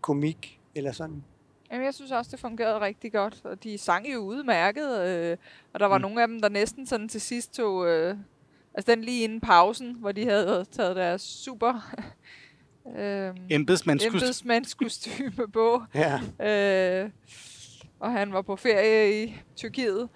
komik, 0.00 0.60
eller 0.74 0.92
sådan. 0.92 1.24
Jamen, 1.70 1.84
jeg 1.84 1.94
synes 1.94 2.10
også, 2.10 2.30
det 2.30 2.40
fungerede 2.40 2.80
rigtig 2.80 3.12
godt, 3.12 3.40
og 3.44 3.64
de 3.64 3.78
sang 3.78 4.12
jo 4.12 4.18
udmærket, 4.18 5.00
øh, 5.06 5.36
og 5.72 5.80
der 5.80 5.86
var 5.86 5.98
mm. 5.98 6.02
nogle 6.02 6.22
af 6.22 6.28
dem, 6.28 6.40
der 6.40 6.48
næsten 6.48 6.86
sådan 6.86 7.08
til 7.08 7.20
sidst 7.20 7.54
tog, 7.54 7.86
øh, 7.86 8.16
altså 8.74 8.94
den 8.94 9.04
lige 9.04 9.24
inden 9.24 9.40
pausen, 9.40 9.94
hvor 9.94 10.12
de 10.12 10.24
havde 10.24 10.64
taget 10.72 10.96
deres 10.96 11.22
super 11.22 11.94
øh, 12.98 13.34
Embedsmandskostyme. 13.50 15.48
på, 15.52 15.82
Ja, 15.94 16.20
øh, 17.04 17.10
og 18.00 18.12
han 18.12 18.32
var 18.32 18.42
på 18.42 18.56
ferie 18.56 19.24
i 19.24 19.36
Tyrkiet. 19.56 20.08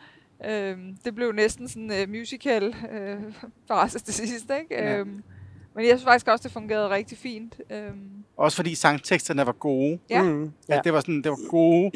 Øh, 0.44 0.78
det 1.04 1.14
blev 1.14 1.32
næsten 1.32 1.68
sådan 1.68 1.90
en 1.90 2.02
uh, 2.02 2.08
musical 2.08 2.74
øh, 2.90 3.20
for 3.66 3.86
til 3.86 4.14
sidst, 4.14 4.50
ikke? 4.60 4.74
Ja. 4.74 4.98
Øh, 4.98 5.06
men 5.74 5.84
jeg 5.84 5.90
synes 5.98 6.04
faktisk 6.04 6.28
også, 6.28 6.42
det 6.42 6.52
fungerede 6.52 6.90
rigtig 6.90 7.18
fint. 7.18 7.60
Øh, 7.70 7.90
Også 8.36 8.56
fordi 8.56 8.74
sangteksterne 8.74 9.46
var 9.46 9.52
gode. 9.52 9.98
Ja. 10.10 10.22
Mm, 10.22 10.52
Ja. 10.68 10.74
ja. 10.74 10.80
Det 10.84 10.92
var 10.92 11.00
sådan, 11.00 11.22
det 11.22 11.30
var 11.30 11.48
gode. 11.50 11.90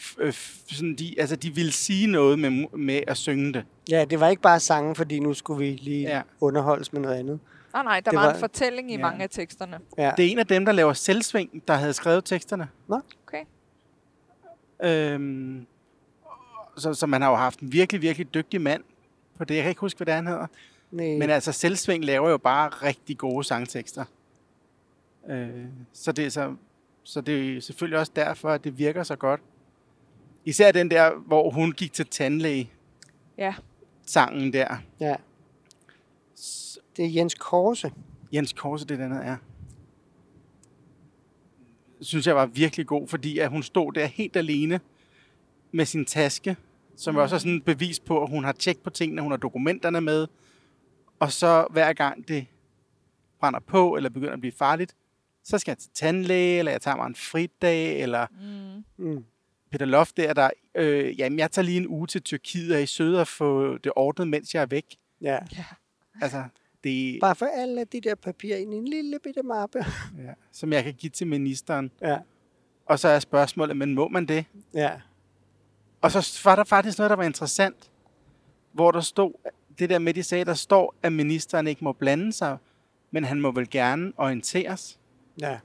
F- 0.00 0.16
øh, 0.18 0.28
f- 0.28 0.74
sådan 0.74 0.94
de, 0.94 1.14
altså, 1.18 1.36
de 1.36 1.54
ville 1.54 1.72
sige 1.72 2.06
noget 2.06 2.38
med, 2.38 2.66
med 2.78 3.00
at 3.06 3.16
synge 3.16 3.52
det. 3.52 3.64
ja, 3.90 4.04
det 4.04 4.20
var 4.20 4.28
ikke 4.28 4.42
bare 4.42 4.60
sange, 4.60 4.94
fordi 4.94 5.18
nu 5.20 5.34
skulle 5.34 5.58
vi 5.66 5.70
lige 5.82 6.00
Ja. 6.08 6.22
underholdes 6.40 6.92
med 6.92 7.00
noget 7.00 7.14
andet. 7.16 7.40
nej, 7.72 7.82
nej, 7.82 8.00
der 8.00 8.10
Det 8.10 8.18
var, 8.18 8.26
var- 8.26 8.34
en 8.34 8.40
fortælling 8.40 8.90
i 8.90 8.94
Ja. 8.94 9.00
mange 9.00 9.22
af 9.22 9.30
teksterne. 9.30 9.78
Ja, 9.98 10.12
Det 10.16 10.26
er 10.26 10.30
en 10.30 10.38
af 10.38 10.46
dem, 10.46 10.64
der 10.64 10.72
laver 10.72 10.92
selvsving, 10.92 11.62
der 11.68 11.74
havde 11.74 11.92
skrevet 11.92 12.24
teksterne. 12.24 12.68
Okay. 12.88 13.44
Øhm, 14.84 15.66
så, 16.76 16.94
så 16.94 17.06
man 17.06 17.22
har 17.22 17.30
jo 17.30 17.36
haft 17.36 17.60
en 17.60 17.72
virkelig, 17.72 18.02
virkelig 18.02 18.34
dygtig 18.34 18.60
mand 18.60 18.82
på 19.38 19.44
det. 19.44 19.54
Jeg 19.54 19.62
kan 19.62 19.68
ikke 19.70 19.80
huske, 19.80 19.98
hvad 19.98 20.06
det 20.06 20.12
er, 20.12 20.16
han 20.16 20.26
hedder. 20.26 20.46
Nej, 20.90 21.18
Men 21.18 21.30
altså, 21.30 21.52
Selvsving 21.52 22.04
laver 22.04 22.30
jo 22.30 22.38
bare 22.38 22.68
rigtig 22.68 23.18
gode 23.18 23.44
sangtekster. 23.44 24.04
Øh, 25.28 25.64
så, 25.92 26.12
det 26.12 26.26
er 26.26 26.30
så, 26.30 26.54
så 27.02 27.20
det 27.20 27.56
er 27.56 27.60
selvfølgelig 27.60 27.98
også 27.98 28.12
derfor, 28.16 28.48
at 28.50 28.64
det 28.64 28.78
virker 28.78 29.02
så 29.02 29.16
godt. 29.16 29.40
Især 30.44 30.72
den 30.72 30.90
der, 30.90 31.14
hvor 31.26 31.50
hun 31.50 31.72
gik 31.72 31.92
til 31.92 32.06
tandlæge, 32.06 32.70
Ja. 33.38 33.54
sangen 34.06 34.52
der. 34.52 34.76
ja. 35.00 35.16
Det 36.96 37.04
er 37.04 37.08
Jens 37.10 37.34
Korse. 37.34 37.92
Jens 38.32 38.52
Korse, 38.52 38.86
det 38.86 38.98
den 38.98 39.12
er. 39.12 39.36
Synes 42.00 42.26
jeg 42.26 42.36
var 42.36 42.46
virkelig 42.46 42.86
god, 42.86 43.08
fordi 43.08 43.38
at 43.38 43.50
hun 43.50 43.62
stod 43.62 43.92
der 43.92 44.06
helt 44.06 44.36
alene 44.36 44.80
med 45.72 45.84
sin 45.84 46.04
taske, 46.04 46.56
som 46.96 47.14
mm. 47.14 47.18
også 47.20 47.34
er 47.34 47.38
sådan 47.38 47.56
et 47.56 47.64
bevis 47.64 48.00
på, 48.00 48.22
at 48.22 48.30
hun 48.30 48.44
har 48.44 48.52
tjek 48.52 48.78
på 48.78 48.90
tingene, 48.90 49.22
hun 49.22 49.32
har 49.32 49.36
dokumenterne 49.36 50.00
med, 50.00 50.26
og 51.20 51.32
så 51.32 51.66
hver 51.70 51.92
gang 51.92 52.28
det 52.28 52.46
brænder 53.40 53.60
på, 53.60 53.96
eller 53.96 54.10
begynder 54.10 54.32
at 54.32 54.40
blive 54.40 54.52
farligt, 54.52 54.94
så 55.44 55.58
skal 55.58 55.70
jeg 55.72 55.78
til 55.78 55.90
tandlæge, 55.94 56.58
eller 56.58 56.72
jeg 56.72 56.80
tager 56.80 56.96
mig 56.96 57.06
en 57.06 57.14
fridag, 57.14 58.00
eller 58.02 58.26
Mm. 58.96 59.06
Mm. 59.06 59.24
Peter 59.70 59.86
Loft 59.86 60.16
der, 60.16 60.32
der 60.34 60.50
øh, 60.74 61.20
jamen 61.20 61.38
jeg 61.38 61.50
tager 61.50 61.66
lige 61.66 61.76
en 61.76 61.88
uge 61.88 62.06
til 62.06 62.22
Tyrkiet, 62.22 62.74
og 62.74 62.82
I 62.82 62.86
søde 62.86 63.20
at 63.20 63.28
få 63.28 63.78
det 63.78 63.92
ordnet, 63.96 64.28
mens 64.28 64.54
jeg 64.54 64.62
er 64.62 64.66
væk. 64.66 64.84
Ja. 65.20 65.38
Altså, 66.22 66.44
det, 66.84 67.18
Bare 67.20 67.34
for 67.34 67.46
alle 67.46 67.84
de 67.84 68.00
der 68.00 68.14
papirer 68.14 68.56
ind 68.58 68.74
i 68.74 68.76
en 68.76 68.88
lille 68.88 69.18
bitte 69.24 69.42
mappe. 69.42 69.78
ja, 70.26 70.32
som 70.52 70.72
jeg 70.72 70.84
kan 70.84 70.94
give 70.94 71.10
til 71.10 71.26
ministeren. 71.26 71.90
Ja, 72.02 72.18
Og 72.86 72.98
så 72.98 73.08
er 73.08 73.18
spørgsmålet, 73.18 73.76
men 73.76 73.94
må 73.94 74.08
man 74.08 74.26
det? 74.26 74.44
ja, 74.74 74.92
Og 76.00 76.10
så 76.12 76.40
var 76.44 76.56
der 76.56 76.64
faktisk 76.64 76.98
noget, 76.98 77.10
der 77.10 77.16
var 77.16 77.24
interessant, 77.24 77.90
hvor 78.72 78.90
der 78.90 79.00
stod, 79.00 79.32
det 79.78 79.90
der 79.90 79.98
med, 79.98 80.14
de 80.14 80.22
sagde, 80.22 80.44
der 80.44 80.54
står, 80.54 80.94
at 81.02 81.12
ministeren 81.12 81.66
ikke 81.66 81.84
må 81.84 81.92
blande 81.92 82.32
sig, 82.32 82.58
men 83.10 83.24
han 83.24 83.40
må 83.40 83.50
vel 83.50 83.70
gerne 83.70 84.12
orienteres. 84.16 84.98
ja. 85.40 85.58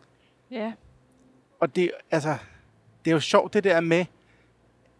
Ja. 0.51 0.73
Og 1.59 1.75
det, 1.75 1.91
altså, 2.11 2.37
det 3.05 3.11
er 3.11 3.15
jo 3.15 3.19
sjovt 3.19 3.53
det 3.53 3.63
der 3.63 3.81
med, 3.81 4.05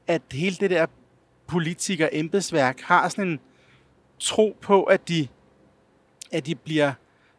at 0.08 0.22
hele 0.32 0.56
det 0.56 0.70
der 0.70 0.86
politiker 1.48 2.10
embedsværk 2.12 2.82
har 2.82 3.10
sådan 3.10 3.28
en 3.28 3.40
tro 4.20 4.58
på, 4.62 4.84
at 4.84 5.08
de, 5.08 5.28
at 6.32 6.46
de 6.46 6.56
bliver 6.56 6.94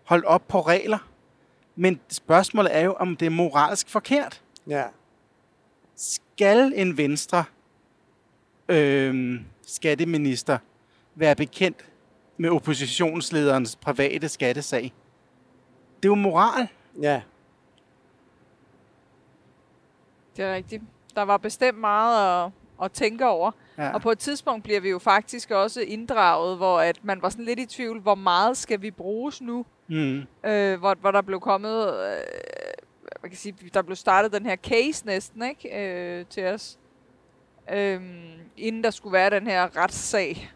holdt 0.04 0.24
op 0.24 0.48
på 0.48 0.60
regler. 0.60 1.08
Men 1.76 2.00
spørgsmålet 2.08 2.76
er 2.76 2.80
jo, 2.80 2.92
om 2.92 3.16
det 3.16 3.26
er 3.26 3.30
moralsk 3.30 3.88
forkert. 3.88 4.42
ja. 4.66 4.84
Skal 5.96 6.72
en 6.76 6.96
venstre 6.96 7.44
øh, 8.68 9.40
skatteminister 9.66 10.58
være 11.14 11.36
bekendt 11.36 11.84
med 12.36 12.50
oppositionslederens 12.50 13.76
private 13.76 14.28
skattesag? 14.28 14.92
Det 15.96 16.08
er 16.08 16.10
jo 16.10 16.14
moral. 16.14 16.68
Ja, 17.02 17.22
Det 20.36 20.44
er 20.44 20.54
rigtigt. 20.54 20.82
Der 21.16 21.22
var 21.22 21.36
bestemt 21.36 21.78
meget 21.78 22.44
at, 22.44 22.50
at 22.82 22.92
tænke 22.92 23.26
over. 23.26 23.50
Ja. 23.78 23.92
Og 23.94 24.00
på 24.00 24.10
et 24.10 24.18
tidspunkt 24.18 24.64
bliver 24.64 24.80
vi 24.80 24.90
jo 24.90 24.98
faktisk 24.98 25.50
også 25.50 25.80
inddraget, 25.80 26.56
hvor 26.56 26.80
at 26.80 27.04
man 27.04 27.22
var 27.22 27.28
sådan 27.28 27.44
lidt 27.44 27.58
i 27.58 27.66
tvivl, 27.66 28.00
hvor 28.00 28.14
meget 28.14 28.56
skal 28.56 28.82
vi 28.82 28.90
bruges 28.90 29.42
nu? 29.42 29.66
Mm. 29.88 30.22
Øh, 30.46 30.78
hvor, 30.78 30.94
hvor 30.94 31.10
der 31.10 31.22
blev 31.22 31.40
kommet, 31.40 31.86
øh, 31.88 32.22
man 33.22 33.30
kan 33.30 33.38
sige, 33.38 33.56
der 33.74 33.82
blev 33.82 33.96
startet 33.96 34.32
den 34.32 34.46
her 34.46 34.56
case 34.56 35.06
næsten, 35.06 35.42
ikke? 35.42 35.78
Øh, 35.80 36.26
til 36.26 36.46
os. 36.46 36.78
Øh, 37.72 38.02
inden 38.56 38.84
der 38.84 38.90
skulle 38.90 39.12
være 39.12 39.30
den 39.30 39.46
her 39.46 39.76
retssag. 39.76 40.50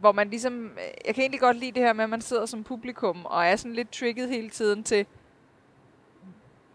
Hvor 0.00 0.12
man 0.12 0.30
ligesom, 0.30 0.70
jeg 1.06 1.14
kan 1.14 1.22
egentlig 1.22 1.40
godt 1.40 1.56
lide 1.56 1.72
det 1.72 1.82
her 1.82 1.92
med, 1.92 2.04
at 2.04 2.10
man 2.10 2.20
sidder 2.20 2.46
som 2.46 2.64
publikum, 2.64 3.24
og 3.24 3.46
er 3.46 3.56
sådan 3.56 3.72
lidt 3.74 3.92
trigget 3.92 4.28
hele 4.28 4.50
tiden 4.50 4.84
til, 4.84 5.06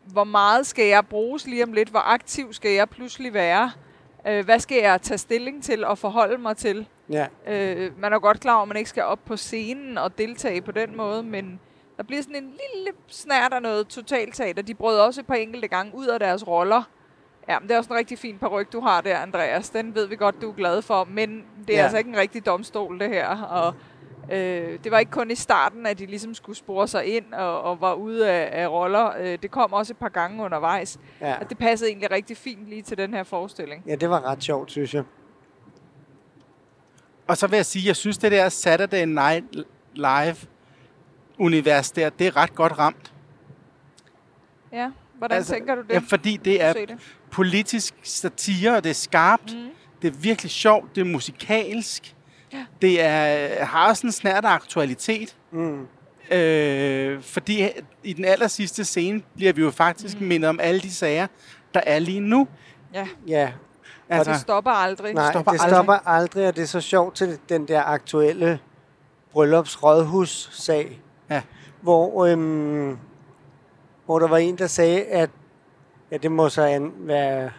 hvor 0.06 0.24
meget 0.24 0.68
skal 0.68 0.86
jeg 0.86 1.08
bruges 1.08 1.48
lige 1.48 1.64
om 1.64 1.74
lidt? 1.74 1.90
Hvor 1.90 2.00
aktiv 2.00 2.54
skal 2.54 2.72
jeg 2.72 2.90
pludselig 2.90 3.34
være? 3.34 3.72
Øh, 4.28 4.46
hvad 4.46 4.60
skal 4.60 4.78
jeg 4.78 5.02
tage 5.02 5.18
stilling 5.18 5.64
til 5.64 5.86
og 5.86 5.98
forholde 5.98 6.38
mig 6.38 6.58
til? 6.58 6.88
ja. 7.10 7.28
Øh, 7.48 8.00
man 8.00 8.14
er 8.14 8.20
godt 8.20 8.40
klar 8.40 8.54
over, 8.54 8.62
at 8.62 8.68
man 8.68 8.78
ikke 8.78 8.90
skal 8.90 9.04
op 9.04 9.20
på 9.26 9.38
scenen 9.38 9.98
og 9.98 10.18
deltage 10.18 10.62
på 10.62 10.72
den 10.72 10.98
måde, 10.98 11.24
men 11.24 11.60
der 11.98 12.04
bliver 12.04 12.22
sådan 12.22 12.36
en 12.36 12.50
lille 12.50 12.92
snært 13.08 13.54
af 13.54 13.62
noget 13.62 13.88
totalteater. 13.88 14.62
De 14.62 14.74
brød 14.74 15.00
også 15.00 15.22
et 15.22 15.28
par 15.28 15.36
enkelte 15.36 15.68
gange 15.68 15.96
ud 15.96 16.08
af 16.08 16.20
deres 16.20 16.48
roller. 16.48 16.84
Ja, 17.50 17.60
men 17.60 17.68
det 17.68 17.74
er 17.74 17.78
også 17.78 17.94
en 17.94 17.98
rigtig 18.00 18.20
fin 18.20 18.38
paryk, 18.38 18.74
du 18.74 18.80
har 18.80 19.02
der, 19.02 19.18
Andreas. 19.18 19.70
Den 19.70 19.96
ved 19.96 20.08
vi 20.08 20.16
godt, 20.16 20.42
du 20.42 20.50
er 20.50 20.54
glad 20.54 20.82
for, 20.82 21.04
men 21.04 21.46
det 21.68 21.74
er 21.76 21.78
Ja. 21.78 21.84
altså 21.84 21.98
ikke 21.98 22.10
en 22.10 22.18
rigtig 22.18 22.46
domstol, 22.46 23.00
det 23.00 23.10
her. 23.10 23.28
Og 23.42 23.74
øh, 24.32 24.80
det 24.84 24.92
var 24.92 25.00
ikke 25.00 25.12
kun 25.12 25.32
i 25.32 25.36
starten, 25.36 25.86
at 25.86 26.00
de 26.00 26.06
ligesom 26.06 26.34
skulle 26.34 26.58
spore 26.58 26.88
sig 26.88 27.06
ind 27.06 27.34
og, 27.34 27.62
og 27.62 27.82
var 27.82 27.94
ude 27.94 28.30
af, 28.32 28.64
af 28.64 28.68
roller. 28.68 29.12
Øh, 29.20 29.38
det 29.42 29.52
kom 29.52 29.74
også 29.74 29.94
et 29.94 29.98
par 29.98 30.10
gange 30.10 30.44
undervejs. 30.44 31.00
ja. 31.22 31.36
Og 31.42 31.50
det 31.50 31.58
passede 31.58 31.90
egentlig 31.90 32.12
rigtig 32.12 32.38
fint 32.38 32.68
lige 32.68 32.82
til 32.82 32.98
den 32.98 33.14
her 33.14 33.24
forestilling. 33.24 33.84
Ja, 33.88 33.96
det 33.96 34.10
var 34.10 34.22
ret 34.26 34.44
sjovt, 34.44 34.72
synes 34.72 34.94
jeg. 34.94 35.04
Og 37.28 37.38
så 37.38 37.48
vil 37.48 37.56
jeg 37.56 37.66
sige, 37.66 37.88
jeg 37.88 37.96
synes, 37.96 38.18
det 38.18 38.32
der 38.32 38.50
Saturday 38.50 39.06
Night 39.06 39.46
Live-univers 39.94 41.92
der, 41.92 42.10
det 42.10 42.28
er 42.28 42.38
ret 42.38 42.56
godt 42.56 42.80
ramt. 42.80 43.14
Ja, 44.72 44.92
hvordan 45.18 45.38
altså, 45.38 45.54
tænker 45.54 45.76
du 45.76 45.82
det? 45.82 45.90
Ja, 45.94 46.02
fordi 46.10 46.38
det 46.38 46.64
er 46.64 46.74
det. 46.74 47.18
Politisk 47.34 47.94
satire, 48.04 48.76
og 48.78 48.84
det 48.84 48.90
er 48.90 48.94
skarpt. 48.94 49.54
Mm. 49.56 49.70
Det 50.02 50.08
er 50.08 50.18
virkelig 50.18 50.52
sjovt, 50.52 50.96
det 50.96 51.02
er 51.02 51.06
musikalsk. 51.06 52.16
Ja. 52.54 52.66
Det 52.82 53.02
er, 53.02 53.66
har 53.66 53.94
sådan 53.94 54.08
en 54.08 54.12
snært 54.12 54.46
af 54.46 54.50
aktualitet. 54.50 55.36
Mm. 55.52 55.88
Øh, 56.32 57.22
fordi 57.22 57.68
i 58.04 58.14
den 58.14 58.26
aller 58.26 58.48
sidste 58.48 58.86
scene 58.86 59.22
bliver 59.36 59.54
vi 59.54 59.62
jo 59.62 59.72
faktisk 59.72 60.22
mm. 60.22 60.28
mindet 60.28 60.50
om 60.50 60.60
alle 60.60 60.82
de 60.82 60.92
sager, 60.94 61.28
der 61.74 61.82
er 61.86 62.00
lige 62.00 62.20
nu. 62.20 62.48
Ja, 62.94 63.08
Ja, 63.28 63.42
altså, 63.44 63.54
Altså, 64.10 64.32
det 64.32 64.40
stopper 64.42 64.72
aldrig. 64.72 65.14
nej, 65.14 65.32
stopper 65.32 65.52
det 65.52 65.62
aldrig. 65.62 65.76
stopper 65.76 66.08
aldrig, 66.10 66.48
og 66.48 66.56
det 66.56 66.62
er 66.62 66.66
så 66.68 66.82
sjovt 66.82 67.16
til 67.16 67.40
den 67.50 67.68
der 67.68 67.84
aktuelle 67.84 68.60
bryllupsrådhus-sag, 69.32 71.02
Ja. 71.30 71.42
hvor, 71.82 72.26
øhm, 72.26 72.98
hvor 74.06 74.20
der 74.20 74.28
var 74.28 74.38
en, 74.38 74.58
der 74.58 74.68
sagde, 74.68 75.04
at 75.04 75.30
ja, 76.14 76.18
det 76.18 76.32
må 76.32 76.50
så 76.50 76.62
an, 76.62 76.94
være 76.98 77.52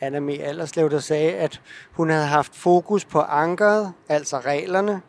Anna 0.00 0.20
M. 0.20 0.28
Allerslev, 0.28 0.90
der 0.90 0.98
sagde, 0.98 1.32
at 1.32 1.60
hun 1.92 2.10
havde 2.10 2.26
haft 2.26 2.56
fokus 2.56 3.04
på 3.04 3.20
ankeret, 3.20 3.92
altså 4.08 4.38
reglerne, 4.38 5.02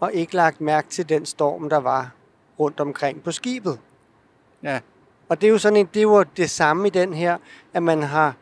og 0.00 0.12
ikke 0.12 0.34
lagt 0.34 0.60
mærke 0.60 0.88
til 0.88 1.08
den 1.08 1.26
storm, 1.26 1.68
der 1.68 1.76
var 1.76 2.10
rundt 2.58 2.80
omkring 2.80 3.22
på 3.22 3.32
skibet. 3.32 3.78
ja. 4.62 4.80
Og 5.28 5.40
det 5.40 5.46
er 5.46 5.50
jo 5.50 5.58
sådan 5.58 5.76
en, 5.76 5.88
det 5.94 6.00
er 6.00 6.02
jo 6.02 6.22
det 6.22 6.50
samme 6.50 6.86
i 6.86 6.90
den 6.90 7.14
her, 7.14 7.38
at 7.74 7.82
man 7.82 8.02
har 8.02 8.34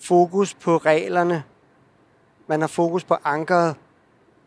fokus 0.00 0.54
på 0.54 0.76
reglerne. 0.76 1.42
Man 2.46 2.60
har 2.60 2.68
fokus 2.68 3.04
på 3.04 3.16
ankeret. 3.24 3.76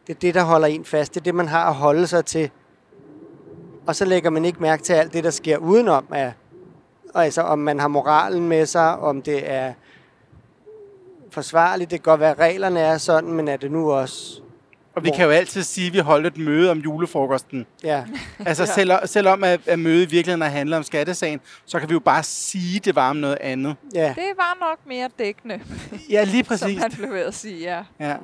Det 0.07 0.15
er 0.15 0.19
det, 0.19 0.33
der 0.33 0.43
holder 0.43 0.67
en 0.67 0.85
fast. 0.85 1.13
Det 1.13 1.19
er 1.19 1.23
det, 1.23 1.35
man 1.35 1.47
har 1.47 1.65
at 1.65 1.75
holde 1.75 2.07
sig 2.07 2.25
til. 2.25 2.51
Og 3.87 3.95
så 3.95 4.05
lægger 4.05 4.29
man 4.29 4.45
ikke 4.45 4.61
mærke 4.61 4.83
til 4.83 4.93
alt 4.93 5.13
det, 5.13 5.23
der 5.23 5.29
sker 5.29 5.57
udenom. 5.57 6.05
Af, 6.11 6.33
altså 7.15 7.41
om 7.41 7.59
man 7.59 7.79
har 7.79 7.87
moralen 7.87 8.47
med 8.47 8.65
sig, 8.65 8.97
om 8.99 9.21
det 9.21 9.51
er 9.51 9.73
forsvarligt. 11.31 11.91
Det 11.91 11.99
kan 11.99 12.03
godt 12.11 12.19
være, 12.19 12.31
at 12.31 12.39
reglerne 12.39 12.79
er 12.79 12.97
sådan, 12.97 13.31
men 13.31 13.47
er 13.47 13.57
det 13.57 13.71
nu 13.71 13.91
også... 13.91 14.41
Og 14.95 15.03
vi 15.03 15.09
kan 15.15 15.25
jo 15.25 15.31
altid 15.31 15.63
sige, 15.63 15.87
at 15.87 15.93
vi 15.93 15.99
holdt 15.99 16.27
et 16.27 16.37
møde 16.37 16.71
om 16.71 16.77
julefrokosten. 16.77 17.65
Ja, 17.83 18.03
Altså 18.45 18.63
Ja. 18.63 18.73
selv, 18.73 18.91
selvom 19.05 19.43
at, 19.43 19.59
at 19.67 19.79
mødet 19.79 20.07
i 20.07 20.09
virkeligheden 20.09 20.41
har 20.41 20.49
handlet 20.49 20.77
om 20.77 20.83
skattesagen, 20.83 21.39
så 21.65 21.79
kan 21.79 21.89
vi 21.89 21.93
jo 21.93 21.99
bare 21.99 22.23
sige, 22.23 22.75
at 22.77 22.85
det 22.85 22.95
var 22.95 23.09
om 23.09 23.15
noget 23.15 23.37
andet. 23.41 23.75
ja. 23.95 24.07
Det 24.15 24.31
var 24.37 24.57
nok 24.69 24.77
mere 24.87 25.09
dækkende, 25.19 25.59
Ja, 26.09 26.23
lige 26.23 26.43
som 26.45 26.47
præcis. 26.47 26.79
han 26.81 26.91
blev 26.91 27.11
ved 27.11 27.19
at 27.19 27.33
sige, 27.33 27.57
ja. 27.59 27.83
Ja. 28.07 28.15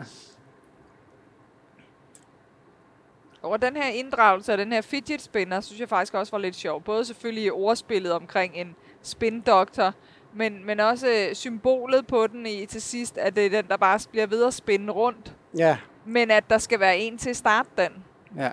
Og 3.42 3.62
den 3.62 3.76
her 3.76 3.88
inddragelse 3.88 4.52
af 4.52 4.58
den 4.58 4.72
her 4.72 4.82
fidget 4.82 5.22
spinner, 5.22 5.62
synes 5.62 5.80
jeg 5.80 5.90
faktisk 5.90 6.14
også 6.14 6.32
var 6.32 6.38
lidt 6.40 6.56
sjov. 6.56 6.82
Både 6.82 7.06
selvfølgelig 7.06 7.52
ordspillet 7.52 8.12
omkring 8.12 8.56
en 8.56 8.76
spindoktor, 9.02 9.94
men, 10.34 10.66
men 10.66 10.80
også 10.80 11.08
øh, 11.08 11.36
symbolet 11.36 12.08
på 12.08 12.28
den 12.28 12.46
i 12.46 12.66
til 12.66 12.82
sidst, 12.82 13.18
at 13.18 13.36
det 13.36 13.46
er 13.46 13.50
den, 13.50 13.68
der 13.68 13.78
bare 13.78 14.00
bliver 14.12 14.28
ved 14.28 14.46
at 14.46 14.54
spinde 14.54 14.94
rundt. 14.94 15.36
ja. 15.58 15.78
Men 16.10 16.32
at 16.32 16.50
der 16.50 16.58
skal 16.58 16.80
være 16.80 16.98
en 16.98 17.18
til 17.18 17.30
at 17.30 17.36
starte 17.36 17.70
den. 17.78 17.92
ja. 18.38 18.52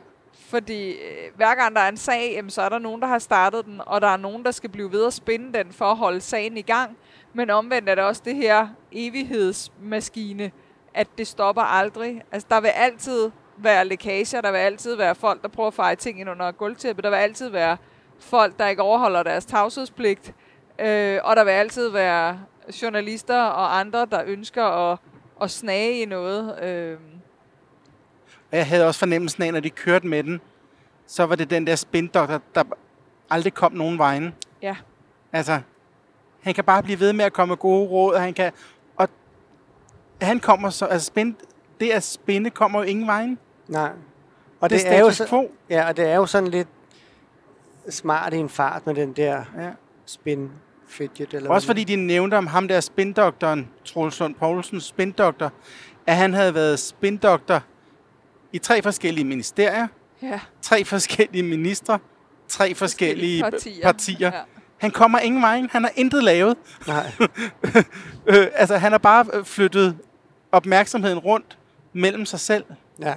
Fordi 0.48 0.90
øh, 0.90 1.36
hver 1.36 1.54
gang 1.54 1.76
der 1.76 1.80
er 1.80 1.88
en 1.88 1.96
sag, 1.96 2.32
jamen, 2.36 2.50
så 2.50 2.62
er 2.62 2.68
der 2.68 2.78
nogen, 2.78 3.00
der 3.00 3.06
har 3.06 3.18
startet 3.18 3.64
den, 3.64 3.80
og 3.86 4.00
der 4.00 4.08
er 4.08 4.16
nogen, 4.16 4.44
der 4.44 4.50
skal 4.50 4.70
blive 4.70 4.92
ved 4.92 5.06
at 5.06 5.12
spinde 5.12 5.58
den 5.58 5.72
for 5.72 5.84
at 5.84 5.96
holde 5.96 6.20
sagen 6.20 6.56
i 6.56 6.62
gang. 6.62 6.96
Men 7.32 7.50
omvendt 7.50 7.88
er 7.88 7.94
det 7.94 8.04
også 8.04 8.22
det 8.24 8.36
her 8.36 8.68
evighedsmaskine, 8.92 10.50
at 10.94 11.08
det 11.18 11.26
stopper 11.26 11.62
aldrig. 11.62 12.22
Altså, 12.32 12.46
der 12.50 12.60
vil 12.60 12.68
altid 12.68 13.30
være 13.56 13.84
lækager, 13.84 14.40
der 14.40 14.50
vil 14.50 14.58
altid 14.58 14.96
være 14.96 15.14
folk, 15.14 15.42
der 15.42 15.48
prøver 15.48 15.66
at 15.66 15.74
feje 15.74 15.96
ting 15.96 16.20
ind 16.20 16.30
under 16.30 16.52
gulvtæppet, 16.52 17.04
der 17.04 17.10
vil 17.10 17.16
altid 17.16 17.48
være 17.48 17.76
folk, 18.18 18.58
der 18.58 18.68
ikke 18.68 18.82
overholder 18.82 19.22
deres 19.22 19.44
tavshedspligt, 19.44 20.34
øh, 20.78 21.20
og 21.24 21.36
der 21.36 21.44
vil 21.44 21.50
altid 21.50 21.88
være 21.88 22.40
journalister 22.82 23.42
og 23.42 23.78
andre, 23.78 24.06
der 24.10 24.22
ønsker 24.26 24.64
at, 24.64 24.98
at 25.42 25.50
snage 25.50 26.02
i 26.02 26.04
noget. 26.04 26.62
Øh, 26.62 26.98
jeg 28.52 28.66
havde 28.66 28.86
også 28.86 28.98
fornemmelsen 28.98 29.42
af, 29.42 29.52
når 29.52 29.60
de 29.60 29.70
kørte 29.70 30.06
med 30.06 30.22
den, 30.22 30.40
så 31.06 31.26
var 31.26 31.34
det 31.36 31.50
den 31.50 31.66
der 31.66 31.76
spindoktor, 31.76 32.40
der 32.54 32.64
aldrig 33.30 33.54
kom 33.54 33.72
nogen 33.72 33.98
vejen. 33.98 34.34
ja. 34.62 34.76
Altså, 35.32 35.60
han 36.42 36.54
kan 36.54 36.64
bare 36.64 36.82
blive 36.82 37.00
ved 37.00 37.12
med 37.12 37.24
at 37.24 37.32
komme 37.32 37.52
med 37.52 37.56
gode 37.56 37.88
råd, 37.88 38.14
og 38.14 38.20
han 38.20 38.34
kan... 38.34 38.52
Og 38.96 39.08
han 40.22 40.40
kommer 40.40 40.70
så... 40.70 40.86
Altså, 40.86 41.06
spind, 41.06 41.34
det 41.80 41.90
at 41.90 42.02
spinde 42.02 42.50
kommer 42.50 42.78
jo 42.78 42.84
ingen 42.84 43.06
vejen. 43.06 43.38
Nej. 43.68 43.90
Og 44.60 44.70
Det, 44.70 44.80
det, 44.80 44.94
er 44.94 44.98
jo 45.00 45.10
så, 45.10 45.48
ja, 45.70 45.88
og 45.88 45.96
det 45.96 46.08
er 46.08 46.14
jo 46.16 46.26
sådan 46.26 46.48
lidt 46.48 46.68
smart 47.90 48.32
i 48.34 48.36
en 48.36 48.48
fart 48.48 48.86
med 48.86 48.94
den 48.94 49.12
der 49.12 49.44
Ja. 49.60 49.70
spin 50.06 50.50
fidget. 50.88 51.34
Eller 51.34 51.50
Også 51.50 51.66
hvad 51.66 51.74
fordi 51.74 51.84
de 51.84 51.96
nævnte 51.96 52.34
om 52.38 52.46
ham 52.46 52.68
der 52.68 52.80
spindoktoren, 52.80 53.68
Troels 53.84 54.20
Lund 54.20 54.34
Poulsens 54.34 54.84
spindoktor, 54.84 55.52
at 56.06 56.16
han 56.16 56.34
havde 56.34 56.54
været 56.54 56.78
spindoktor 56.78 57.62
i 58.52 58.58
tre 58.58 58.82
forskellige 58.82 59.24
ministerier, 59.24 59.86
Ja. 60.22 60.40
tre 60.62 60.84
forskellige 60.84 61.42
ministre, 61.42 61.98
tre 62.48 62.74
forskellige 62.74 63.42
partier. 63.42 63.82
partier. 63.82 64.30
Ja. 64.34 64.40
Han 64.78 64.90
kommer 64.90 65.18
ingen 65.18 65.42
vejen. 65.42 65.68
Han 65.72 65.82
har 65.82 65.92
intet 65.96 66.24
lavet. 66.24 66.56
Nej. 66.86 67.12
Øh, 68.26 68.46
altså, 68.54 68.76
han 68.76 68.92
har 68.92 68.98
bare 68.98 69.44
flyttet 69.44 69.96
opmærksomheden 70.52 71.18
rundt 71.18 71.58
mellem 71.92 72.26
sig 72.26 72.40
selv. 72.40 72.64
Ja. 73.00 73.14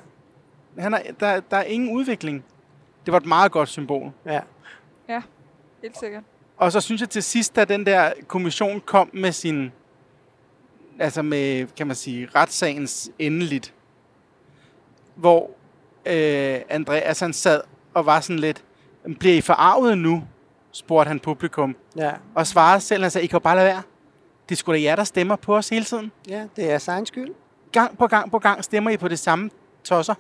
Han 0.80 0.94
har, 0.94 1.02
der, 1.20 1.40
der 1.40 1.58
er 1.58 1.64
ingen 1.64 1.96
udvikling. 1.96 2.44
Det 3.06 3.12
var 3.12 3.20
et 3.20 3.26
meget 3.26 3.52
godt 3.52 3.70
symbol. 3.70 4.12
Ja. 4.26 4.40
ja, 5.10 5.22
helt 5.82 5.98
sikkert. 6.00 6.24
Og 6.58 6.72
så 6.72 6.82
synes 6.82 7.02
jeg 7.02 7.10
til 7.10 7.24
sidst, 7.24 7.56
da 7.56 7.66
den 7.66 7.86
der 7.86 8.12
kommission 8.28 8.82
kom 8.86 9.10
med 9.14 9.32
sin, 9.32 9.72
altså 11.00 11.22
med, 11.22 11.68
kan 11.76 11.88
man 11.88 11.96
sige, 11.96 12.30
retssagens 12.36 13.12
endeligt, 13.20 13.74
hvor 15.16 15.50
øh, 16.06 16.62
Andreas 16.70 17.20
han 17.20 17.34
sad 17.34 17.62
og 17.94 18.06
var 18.06 18.20
sådan 18.20 18.40
lidt, 18.40 18.64
bliver 19.20 19.36
I 19.36 19.42
forarvet 19.42 19.98
nu? 19.98 20.24
spurgte 20.72 21.08
han 21.08 21.20
publikum. 21.20 21.76
Ja. 21.98 22.12
Og 22.36 22.48
svarede 22.48 22.82
selv, 22.82 23.10
sagde, 23.10 23.26
I 23.26 23.28
kan 23.28 23.36
jo 23.36 23.40
bare 23.40 23.56
lade 23.56 23.68
være. 23.68 23.82
Det 24.50 24.56
er 24.56 24.58
sgu 24.58 24.72
da 24.72 24.82
jer, 24.82 24.96
der 24.96 25.04
stemmer 25.04 25.36
på 25.36 25.56
os 25.56 25.70
hele 25.70 25.86
tiden. 25.86 26.12
ja, 26.30 26.48
det 26.56 26.72
er 26.72 26.90
egen 26.90 27.06
skyld. 27.06 27.34
Gang 27.72 27.98
på 27.98 28.08
gang 28.08 28.32
på 28.32 28.40
gang 28.40 28.64
stemmer 28.64 28.92
I 28.92 28.98
på 28.98 29.08
det 29.08 29.20
samme 29.20 29.50
tosser. 29.84 30.14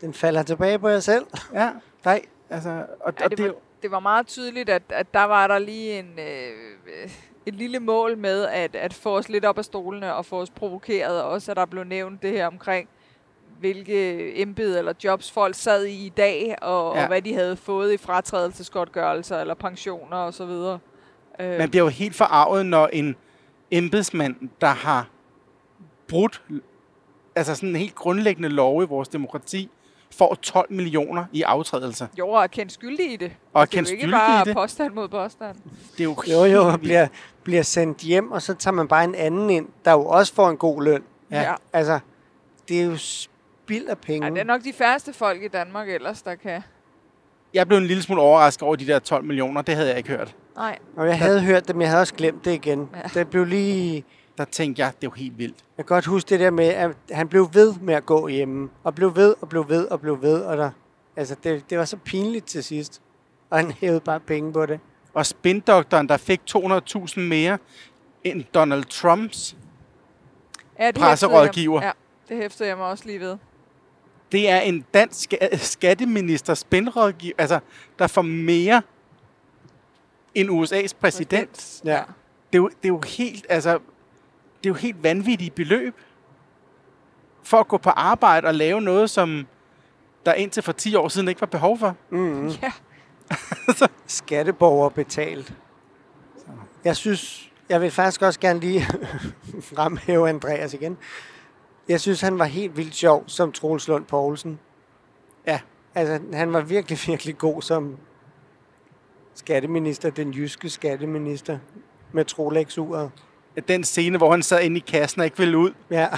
Den 0.00 0.14
falder 0.14 0.42
tilbage 0.42 0.78
på 0.78 0.88
jer 0.88 1.00
selv. 1.00 1.26
Ja, 1.54 1.70
nej. 2.04 2.22
Altså, 2.50 2.86
og, 3.00 3.14
Ja, 3.18 3.24
og 3.24 3.30
det, 3.30 3.38
det, 3.38 3.46
var, 3.46 3.54
det 3.82 3.90
var 3.90 4.00
meget 4.00 4.26
tydeligt, 4.26 4.68
at, 4.68 4.82
at 4.88 5.14
der 5.14 5.24
var 5.24 5.46
der 5.46 5.58
lige 5.58 5.98
en, 5.98 6.18
øh, 6.18 7.10
et 7.46 7.54
lille 7.54 7.80
mål 7.80 8.18
med 8.18 8.46
at, 8.46 8.76
at 8.76 8.94
få 8.94 9.16
os 9.16 9.28
lidt 9.28 9.44
op 9.44 9.58
af 9.58 9.64
stolene 9.64 10.14
og 10.14 10.26
få 10.26 10.40
os 10.40 10.50
provokeret. 10.50 11.22
Og 11.22 11.30
også 11.30 11.50
at 11.50 11.56
der 11.56 11.66
blev 11.66 11.84
nævnt 11.84 12.22
det 12.22 12.30
her 12.30 12.46
omkring, 12.46 12.88
hvilke 13.60 14.42
embed 14.42 14.78
eller 14.78 14.92
jobs 15.04 15.30
folk 15.30 15.54
sad 15.54 15.84
i 15.84 16.06
i 16.06 16.08
dag, 16.08 16.56
og, 16.62 16.96
ja. 16.96 17.02
Og 17.02 17.06
hvad 17.08 17.22
de 17.22 17.34
havde 17.34 17.56
fået 17.56 17.92
i 17.92 17.96
fratrædelsesgodtgørelser 17.96 19.40
eller 19.40 19.54
pensioner 19.54 20.16
osv. 20.16 20.78
Man 21.38 21.70
bliver 21.70 21.84
jo 21.84 21.88
helt 21.88 22.14
forarvet, 22.14 22.66
når 22.66 22.86
en 22.86 23.16
embedsmand, 23.70 24.36
der 24.60 24.66
har 24.66 25.08
brudt 26.08 26.42
altså 27.34 27.54
sådan 27.54 27.68
en 27.68 27.76
helt 27.76 27.94
grundlæggende 27.94 28.48
lov 28.48 28.82
i 28.82 28.86
vores 28.86 29.08
demokrati, 29.08 29.70
får 30.16 30.34
12 30.34 30.72
millioner 30.72 31.24
i 31.32 31.42
aftrædelse. 31.42 32.08
jo, 32.18 32.28
og 32.28 32.42
er 32.42 32.46
kendt 32.46 32.72
skyldig 32.72 33.12
i 33.12 33.16
det. 33.16 33.32
Og 33.52 33.62
er 33.62 33.64
det 33.66 33.72
er 33.72 33.76
kendt 33.76 33.88
jo 33.88 33.92
ikke 33.92 34.02
skyldig 34.02 34.18
bare 34.18 34.42
i 34.42 34.44
det. 34.44 34.54
påstand 34.54 34.94
mod 34.94 35.08
påstand. 35.08 35.56
Det 35.92 36.00
er 36.00 36.04
jo, 36.04 36.16
Jo, 36.30 36.44
jo, 36.44 36.68
og 36.68 36.80
bliver, 36.80 37.06
bliver 37.42 37.62
sendt 37.62 37.98
hjem, 37.98 38.32
og 38.32 38.42
så 38.42 38.54
tager 38.54 38.74
man 38.74 38.88
bare 38.88 39.04
en 39.04 39.14
anden 39.14 39.50
ind, 39.50 39.68
der 39.84 39.92
jo 39.92 40.06
også 40.06 40.34
får 40.34 40.50
en 40.50 40.56
god 40.56 40.82
løn. 40.82 41.02
Ja. 41.30 41.42
ja. 41.42 41.54
Altså, 41.72 41.98
det 42.68 42.80
er 42.80 42.84
jo 42.84 42.96
spild 42.96 43.86
af 43.86 43.98
penge. 43.98 44.26
Ej, 44.26 44.30
det 44.30 44.40
er 44.40 44.44
nok 44.44 44.64
de 44.64 44.72
færreste 44.72 45.12
folk 45.12 45.42
i 45.42 45.48
Danmark 45.48 45.88
ellers, 45.88 46.22
der 46.22 46.34
kan... 46.34 46.62
Jeg 47.54 47.66
blev 47.68 47.78
en 47.78 47.86
lille 47.86 48.02
smule 48.02 48.20
overrasket 48.22 48.62
over 48.62 48.76
de 48.76 48.86
der 48.86 48.98
12 48.98 49.24
millioner. 49.24 49.62
Det 49.62 49.74
havde 49.74 49.88
jeg 49.88 49.96
ikke 49.98 50.08
hørt. 50.10 50.34
Nej, 50.56 50.78
Og 50.96 51.06
jeg 51.06 51.18
havde 51.18 51.42
hørt 51.42 51.68
det, 51.68 51.76
men 51.76 51.82
jeg 51.82 51.90
havde 51.90 52.00
også 52.00 52.14
glemt 52.14 52.44
det 52.44 52.52
igen. 52.52 52.88
Ja. 52.94 52.98
Ja. 52.98 53.20
Det 53.20 53.28
blev 53.30 53.44
lige... 53.44 54.04
Der 54.40 54.46
tænkte 54.46 54.82
jeg, 54.82 54.92
det 55.00 55.06
er 55.06 55.10
jo 55.10 55.14
helt 55.16 55.38
vildt. 55.38 55.56
Jeg 55.78 55.86
kan 55.86 55.94
godt 55.94 56.06
huske 56.06 56.28
det 56.28 56.40
der 56.40 56.50
med, 56.50 56.64
at 56.68 56.90
han 57.10 57.28
blev 57.28 57.48
ved 57.52 57.74
med 57.80 57.94
at 57.94 58.06
gå 58.06 58.28
hjemme. 58.28 58.70
Og 58.84 58.94
blev 58.94 59.16
ved, 59.16 59.34
og 59.40 59.48
blev 59.48 59.68
ved, 59.68 59.86
og 59.88 60.00
blev 60.00 60.22
ved. 60.22 60.42
Og 60.42 60.56
der, 60.56 60.70
altså, 61.16 61.36
det, 61.44 61.70
det 61.70 61.78
var 61.78 61.84
så 61.84 61.96
pinligt 61.96 62.46
til 62.46 62.64
sidst. 62.64 63.02
Og 63.50 63.58
han 63.58 63.70
hævede 63.70 64.00
bare 64.00 64.20
penge 64.20 64.52
på 64.52 64.66
det. 64.66 64.80
Og 65.14 65.26
spindoktoren, 65.26 66.08
der 66.08 66.16
fik 66.16 66.40
200.000 66.50 67.20
mere 67.20 67.58
end 68.24 68.44
Donald 68.54 68.84
Trumps, 68.84 69.56
ja, 70.78 70.86
det 70.86 70.94
Presserådgiver. 70.94 71.80
Jeg, 71.82 71.92
ja, 72.28 72.34
det 72.34 72.42
hæftede 72.42 72.68
jeg 72.68 72.76
mig 72.76 72.86
også 72.86 73.04
lige 73.06 73.20
ved. 73.20 73.36
det 74.32 74.48
er 74.50 74.60
en 74.60 74.84
dansk 74.94 75.32
ska- 75.34 75.56
skatteminister, 75.56 76.54
spindrådgiver, 76.54 77.34
altså, 77.38 77.60
der 77.98 78.06
får 78.06 78.22
mere 78.22 78.82
end 80.34 80.50
USA's 80.50 80.92
præsident. 81.00 81.80
Ja. 81.84 82.02
Det 82.52 82.58
er 82.58 82.62
jo, 82.62 82.68
det 82.68 82.84
er 82.84 82.88
jo 82.88 83.00
helt, 83.06 83.46
altså, 83.48 83.78
det 84.62 84.66
er 84.66 84.70
jo 84.70 84.74
helt 84.74 85.02
vanvittige 85.02 85.50
beløb 85.50 85.94
for 87.42 87.56
at 87.56 87.68
gå 87.68 87.76
på 87.76 87.90
arbejde 87.90 88.46
og 88.46 88.54
lave 88.54 88.80
noget, 88.80 89.10
som 89.10 89.46
der 90.26 90.34
indtil 90.34 90.62
for 90.62 90.72
10 90.72 90.94
år 90.94 91.08
siden 91.08 91.28
ikke 91.28 91.40
var 91.40 91.46
behov 91.46 91.78
for. 91.78 91.96
Mm. 92.10 92.48
Ja. 92.48 92.72
Skatteborger 94.06 94.88
betalt. 94.88 95.54
Jeg 96.84 96.96
synes, 96.96 97.52
jeg 97.68 97.80
vil 97.80 97.90
faktisk 97.90 98.22
også 98.22 98.40
gerne 98.40 98.60
lige 98.60 98.86
fremhæve 99.74 100.28
Andreas 100.28 100.74
igen. 100.74 100.98
Jeg 101.88 102.00
synes, 102.00 102.20
han 102.20 102.38
var 102.38 102.44
helt 102.44 102.76
vildt 102.76 102.94
sjov 102.94 103.24
som 103.26 103.52
Troels 103.52 103.88
Lund 103.88 104.04
Poulsen. 104.04 104.58
Ja. 105.46 105.60
Altså, 105.94 106.20
han 106.32 106.52
var 106.52 106.60
virkelig, 106.60 106.98
virkelig 107.06 107.38
god 107.38 107.62
som 107.62 107.96
skatteminister, 109.34 110.10
den 110.10 110.30
jyske 110.30 110.70
skatteminister 110.70 111.58
med 112.12 112.24
Trolex-uret. 112.24 113.10
Den 113.68 113.84
scene, 113.84 114.18
hvor 114.18 114.30
han 114.30 114.42
sad 114.42 114.62
inde 114.62 114.76
i 114.76 114.84
kassen 114.88 115.20
og 115.20 115.24
ikke 115.24 115.38
ville 115.38 115.58
ud. 115.58 115.70
Ja, 115.90 116.08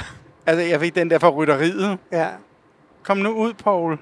Altså, 0.47 0.63
jeg 0.65 0.81
fik 0.81 0.95
den 0.95 1.11
der 1.11 1.19
fra 1.19 1.29
rytteriet. 1.31 1.99
ja. 2.13 2.29
Kom 3.03 3.17
nu 3.19 3.31
ud, 3.33 3.53
Paul. 3.55 3.99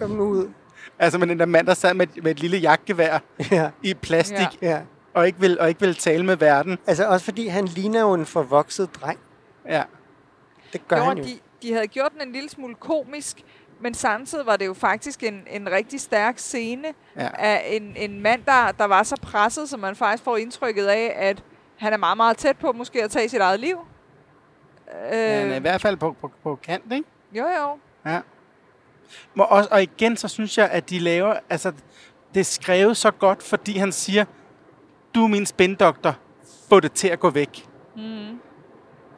Kom 0.00 0.10
nu 0.10 0.22
ud. 0.22 0.48
Altså 0.98 1.18
med 1.18 1.26
den 1.26 1.38
der 1.38 1.46
mand, 1.46 1.66
der 1.66 1.74
sad 1.74 1.94
med, 1.94 2.06
med 2.22 2.30
et 2.30 2.40
lille 2.40 2.56
jagtgevær 2.58 3.18
Ja, 3.50 3.70
i 3.82 3.94
plastik, 3.94 4.46
Ja. 4.62 4.70
ja. 4.70 4.80
og, 5.14 5.26
ikke 5.26 5.40
vil, 5.40 5.60
og 5.60 5.68
ikke 5.68 5.80
vil 5.80 5.94
tale 5.94 6.24
med 6.24 6.36
verden. 6.36 6.78
Altså 6.86 7.06
også 7.08 7.24
fordi 7.24 7.46
han 7.46 7.64
ligner 7.64 8.00
jo 8.00 8.14
en 8.14 8.26
forvokset 8.26 8.88
dreng. 8.94 9.18
Ja. 9.68 9.82
Det 10.72 10.88
gør 10.88 10.96
Jo, 10.96 11.02
han 11.04 11.18
jo. 11.18 11.24
de, 11.24 11.38
de 11.62 11.72
havde 11.72 11.86
gjort 11.86 12.12
den 12.12 12.28
en 12.28 12.32
lille 12.32 12.48
smule 12.50 12.74
komisk, 12.74 13.42
men 13.80 13.94
samtidig 13.94 14.46
var 14.46 14.56
det 14.56 14.66
jo 14.66 14.74
faktisk 14.74 15.22
en, 15.22 15.42
en 15.50 15.70
rigtig 15.70 16.00
stærk 16.00 16.38
scene 16.38 16.88
ja. 17.16 17.28
af 17.38 17.62
en, 17.70 17.92
en 17.96 18.20
mand, 18.20 18.42
der, 18.46 18.72
der 18.78 18.84
var 18.84 19.02
så 19.02 19.16
presset, 19.22 19.68
så 19.68 19.76
man 19.76 19.96
faktisk 19.96 20.24
får 20.24 20.36
indtrykket 20.36 20.86
af, 20.86 21.12
at 21.16 21.42
han 21.76 21.92
er 21.92 21.96
meget, 21.96 22.16
meget 22.16 22.36
tæt 22.36 22.56
på 22.56 22.72
måske 22.72 23.04
at 23.04 23.10
tage 23.10 23.28
sit 23.28 23.40
eget 23.40 23.60
liv. 23.60 23.76
Øh, 24.88 25.18
ja 25.18 25.40
han 25.40 25.50
er 25.50 25.56
i 25.56 25.60
hvert 25.60 25.80
fald 25.80 25.96
på, 25.96 26.16
på, 26.20 26.30
på 26.42 26.58
kant, 26.62 26.92
ikke? 26.92 27.08
jo, 27.32 27.44
jo. 27.44 27.78
Ja. 28.06 28.20
Og, 29.38 29.48
også, 29.48 29.68
og 29.72 29.82
igen, 29.82 30.16
så 30.16 30.28
synes 30.28 30.58
jeg, 30.58 30.68
at 30.70 30.90
de 30.90 30.98
laver... 30.98 31.34
Altså, 31.50 31.72
det 32.34 32.40
er 32.40 32.44
skrevet 32.44 32.96
så 32.96 33.10
godt, 33.10 33.42
fordi 33.42 33.78
han 33.78 33.92
siger, 33.92 34.24
du 35.14 35.24
er 35.24 35.28
min 35.28 35.46
spindoktor, 35.46 36.16
få 36.68 36.80
det 36.80 36.92
til 36.92 37.08
at 37.08 37.20
gå 37.20 37.30
væk. 37.30 37.66
Mm. 37.96 38.40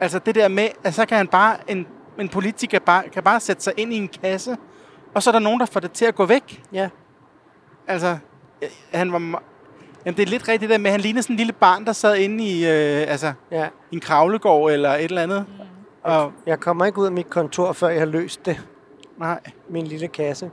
Altså 0.00 0.18
det 0.18 0.34
der 0.34 0.48
med, 0.48 0.68
at 0.84 0.94
så 0.94 1.06
kan 1.06 1.16
han 1.16 1.28
bare, 1.28 1.70
en, 1.70 1.86
en 2.18 2.28
politiker 2.28 2.78
bare, 2.78 3.09
kan 3.09 3.22
bare 3.22 3.40
sætte 3.40 3.62
sig 3.62 3.72
ind 3.76 3.92
i 3.92 3.96
en 3.96 4.09
kasse, 4.09 4.56
og 5.14 5.22
så 5.22 5.30
er 5.30 5.32
der 5.32 5.38
nogen, 5.38 5.61
der 5.61 5.66
får 5.66 5.80
det 5.80 5.92
til 5.92 6.04
at 6.04 6.14
gå 6.14 6.26
væk. 6.26 6.62
Ja. 6.72 6.88
Altså, 7.86 8.18
han 8.92 9.12
var... 9.12 9.42
me- 9.99 10.03
Jamen, 10.05 10.16
det 10.16 10.22
er 10.22 10.26
lidt 10.30 10.49
rigtigt 10.49 10.61
det 10.61 10.70
der 10.70 10.78
med, 10.78 10.86
at 10.86 10.92
han 10.92 11.01
ligner 11.01 11.22
sådan 11.22 11.34
en 11.34 11.38
lille 11.38 11.53
barn, 11.53 11.84
der 11.86 11.92
sad 11.92 12.16
inde 12.16 12.44
i, 12.44 12.64
øh, 12.66 13.11
altså, 13.11 13.32
Ja. 13.51 13.68
i 13.90 13.94
en 13.94 14.01
kravlegård 14.01 14.72
eller 14.72 14.90
et 14.90 15.05
eller 15.05 15.22
andet. 15.22 15.46
Mm. 15.49 15.64
Og, 16.03 16.32
Jeg 16.46 16.61
kommer 16.61 16.84
ikke 16.86 16.99
ud 16.99 17.07
af 17.07 17.12
mit 17.12 17.30
kontor, 17.30 17.72
før 17.72 17.88
jeg 17.88 17.99
har 18.01 18.07
løst 18.07 18.46
det. 18.46 18.61
nej, 19.18 19.40
Min 19.68 19.86
lille 19.86 20.09
kasse. 20.09 20.51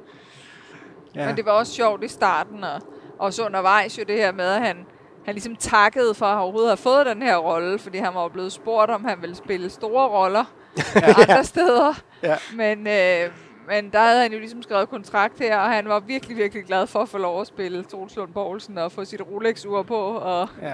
ja. 1.15 1.25
Men 1.27 1.35
det 1.37 1.45
var 1.45 1.51
også 1.51 1.73
sjovt 1.73 2.03
i 2.03 2.07
starten, 2.07 2.63
og 2.63 2.81
også 3.19 3.45
undervejs 3.45 3.99
jo 3.99 4.03
det 4.07 4.15
her 4.17 4.31
med, 4.31 4.45
at 4.45 4.61
han, 4.61 4.77
han 5.25 5.33
ligesom 5.33 5.55
takkede 5.55 6.13
for 6.13 6.25
at 6.25 6.37
overhovedet 6.37 6.69
have 6.69 6.77
fået 6.77 7.05
den 7.05 7.21
her 7.21 7.37
rolle, 7.37 7.79
fordi 7.79 7.97
han 7.97 8.13
var 8.15 8.27
blevet 8.27 8.51
spurgt, 8.51 8.91
om 8.91 9.05
han 9.05 9.17
ville 9.21 9.35
spille 9.35 9.69
store 9.69 10.07
roller 10.07 10.43
ja. 10.95 11.07
andre 11.21 11.43
steder. 11.43 11.93
Ja. 12.23 12.35
Men, 12.55 12.87
øh, 12.87 13.31
men 13.67 13.89
der 13.91 13.99
havde 13.99 14.21
han 14.21 14.31
jo 14.33 14.39
ligesom 14.39 14.61
skrevet 14.61 14.89
kontrakt 14.89 15.39
her, 15.39 15.57
og 15.57 15.69
han 15.69 15.87
var 15.89 15.99
virkelig, 15.99 16.37
virkelig 16.37 16.63
glad 16.65 16.87
for 16.87 16.99
at 16.99 17.09
få 17.09 17.17
lov 17.17 17.41
at 17.41 17.47
spille 17.47 17.83
Troels 17.83 18.15
Lund 18.15 18.33
Poulsen 18.33 18.77
og 18.77 18.91
få 18.91 19.05
sit 19.05 19.21
Rolex-ur 19.21 19.83
på. 19.83 19.95
Og 19.97 20.49
ja. 20.61 20.73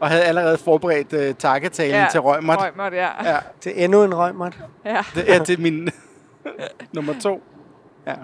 Og 0.00 0.08
havde 0.08 0.22
allerede 0.22 0.58
forberedt 0.58 1.12
øh, 1.12 1.34
takketalen 1.34 1.94
ja. 1.94 2.06
til 2.10 2.20
Røgmert. 2.20 2.58
Røgmert, 2.58 2.92
ja. 2.94 3.32
Ja, 3.32 3.38
Til 3.60 3.84
endnu 3.84 4.04
en 4.04 4.14
røgmert. 4.14 4.58
ja. 4.84 5.04
det 5.14 5.34
er 5.34 5.44
til 5.44 5.60
min 5.60 5.88
nummer 6.94 7.14
to. 7.22 7.42
Ja. 8.06 8.14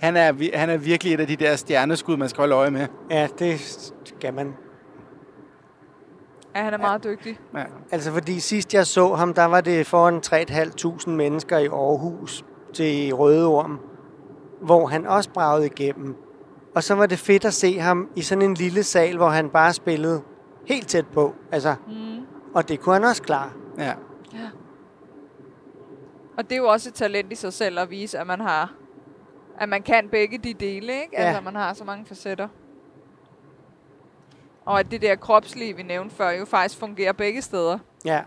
Han 0.00 0.16
er, 0.16 0.56
han 0.58 0.70
er 0.70 0.76
virkelig 0.76 1.14
et 1.14 1.20
af 1.20 1.26
de 1.26 1.36
der 1.36 1.56
stjerneskud, 1.56 2.16
man 2.16 2.28
skal 2.28 2.42
holde 2.42 2.54
øje 2.54 2.70
med. 2.70 2.86
Ja, 3.10 3.28
det 3.38 3.60
skal 4.04 4.34
man. 4.34 4.54
Ja, 6.56 6.62
han 6.62 6.74
er 6.74 6.78
meget 6.78 7.04
dygtig. 7.04 7.38
Ja. 7.54 7.64
Altså 7.92 8.12
fordi 8.12 8.40
sidst 8.40 8.74
jeg 8.74 8.86
så 8.86 9.14
ham, 9.14 9.34
der 9.34 9.44
var 9.44 9.60
det 9.60 9.86
foran 9.86 10.20
3.500 11.06 11.10
mennesker 11.10 11.58
i 11.58 11.66
Aarhus 11.66 12.44
til 12.74 13.14
Røde 13.14 13.46
Orm, 13.46 13.80
hvor 14.62 14.86
han 14.86 15.06
også 15.06 15.30
bragede 15.30 15.66
igennem. 15.66 16.16
Og 16.74 16.82
så 16.82 16.94
var 16.94 17.06
det 17.06 17.18
fedt 17.18 17.44
at 17.44 17.54
se 17.54 17.78
ham 17.78 18.08
i 18.16 18.22
sådan 18.22 18.42
en 18.42 18.54
lille 18.54 18.82
sal, 18.82 19.16
hvor 19.16 19.28
han 19.28 19.50
bare 19.50 19.72
spillede 19.72 20.22
helt 20.66 20.88
tæt 20.88 21.06
på. 21.06 21.34
Altså, 21.52 21.74
Mm. 21.86 22.26
og 22.54 22.68
det 22.68 22.80
kunne 22.80 22.92
han 22.92 23.04
også 23.04 23.22
klare. 23.22 23.50
ja. 23.78 23.92
Og 26.38 26.44
det 26.50 26.52
er 26.52 26.56
jo 26.56 26.66
også 26.68 26.88
et 26.88 26.94
talent 26.94 27.32
i 27.32 27.34
sig 27.34 27.52
selv 27.52 27.78
at 27.78 27.90
vise, 27.90 28.18
at 28.18 28.26
man 28.26 28.40
har 28.40 28.72
at 29.58 29.68
man 29.68 29.82
kan 29.82 30.08
begge 30.08 30.38
de 30.38 30.54
dele, 30.54 30.92
ikke? 30.92 31.08
Ja. 31.12 31.18
Altså, 31.22 31.42
man 31.42 31.54
har 31.54 31.72
så 31.74 31.84
mange 31.84 32.06
facetter. 32.06 32.48
Og 34.70 34.80
at 34.80 34.90
det 34.90 35.02
der 35.02 35.16
kropslige, 35.16 35.76
vi 35.76 35.82
nævnte 35.82 36.16
før, 36.16 36.30
jo 36.30 36.44
faktisk 36.44 36.80
fungerer 36.80 37.12
begge 37.12 37.42
steder. 37.42 37.78
Ja, 38.04 38.22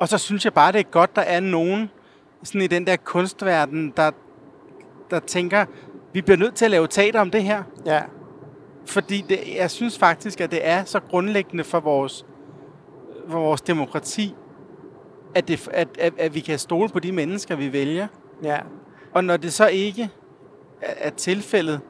Og 0.00 0.08
så 0.08 0.18
synes 0.18 0.44
jeg 0.44 0.54
bare, 0.54 0.72
det 0.72 0.78
er 0.78 0.90
godt, 0.90 1.16
der 1.16 1.22
er 1.22 1.40
nogen 1.40 1.90
sådan 2.42 2.60
i 2.60 2.66
den 2.66 2.86
der 2.86 2.96
kunstverden, 2.96 3.92
der, 3.96 4.10
der 5.10 5.20
tænker, 5.20 5.64
vi 6.12 6.22
bliver 6.22 6.36
nødt 6.36 6.54
til 6.54 6.64
at 6.64 6.70
lave 6.70 6.86
teater 6.86 7.20
om 7.20 7.30
det 7.30 7.42
her. 7.42 7.62
ja, 7.86 8.02
Fordi 8.86 9.24
det, 9.28 9.38
jeg 9.56 9.70
synes 9.70 9.98
faktisk, 9.98 10.40
at 10.40 10.50
det 10.50 10.68
er 10.68 10.84
så 10.84 11.00
grundlæggende 11.00 11.64
for 11.64 11.80
vores, 11.80 12.26
for 13.28 13.38
vores 13.38 13.60
demokrati, 13.60 14.34
at, 15.34 15.48
det, 15.48 15.68
at, 15.72 15.88
at, 15.98 16.12
at 16.18 16.34
vi 16.34 16.40
kan 16.40 16.58
stole 16.58 16.88
på 16.88 16.98
de 16.98 17.12
mennesker, 17.12 17.56
vi 17.56 17.72
vælger. 17.72 18.06
ja. 18.42 18.58
Og 19.14 19.24
når 19.24 19.36
det 19.36 19.52
så 19.52 19.66
ikke 19.66 20.10
er, 20.80 20.94
er 20.96 21.10
tilfældet, 21.10 21.80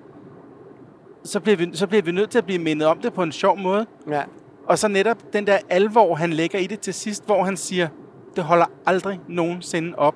så 1.25 1.41
bliver, 1.41 1.57
vi, 1.57 1.71
så 1.73 1.87
bliver 1.87 2.03
vi 2.03 2.13
nødt 2.13 2.31
til 2.31 2.39
at 2.39 2.45
blive 2.45 2.59
mindet 2.59 2.89
om 2.89 2.99
det 2.99 3.13
på 3.13 3.23
en 3.23 3.33
sjov 3.33 3.59
måde. 3.59 3.87
ja. 4.11 4.23
Og 4.67 4.79
så 4.79 4.89
netop 4.89 5.33
den 5.33 5.47
der 5.47 5.59
alvor, 5.69 6.15
han 6.15 6.33
lægger 6.33 6.59
i 6.59 6.67
det 6.67 6.81
til 6.81 6.95
sidst, 6.95 7.27
hvor 7.27 7.45
han 7.45 7.57
siger, 7.57 7.89
det 8.37 8.45
holder 8.45 8.67
aldrig 8.87 9.21
nogensinde 9.29 9.95
op. 9.99 10.15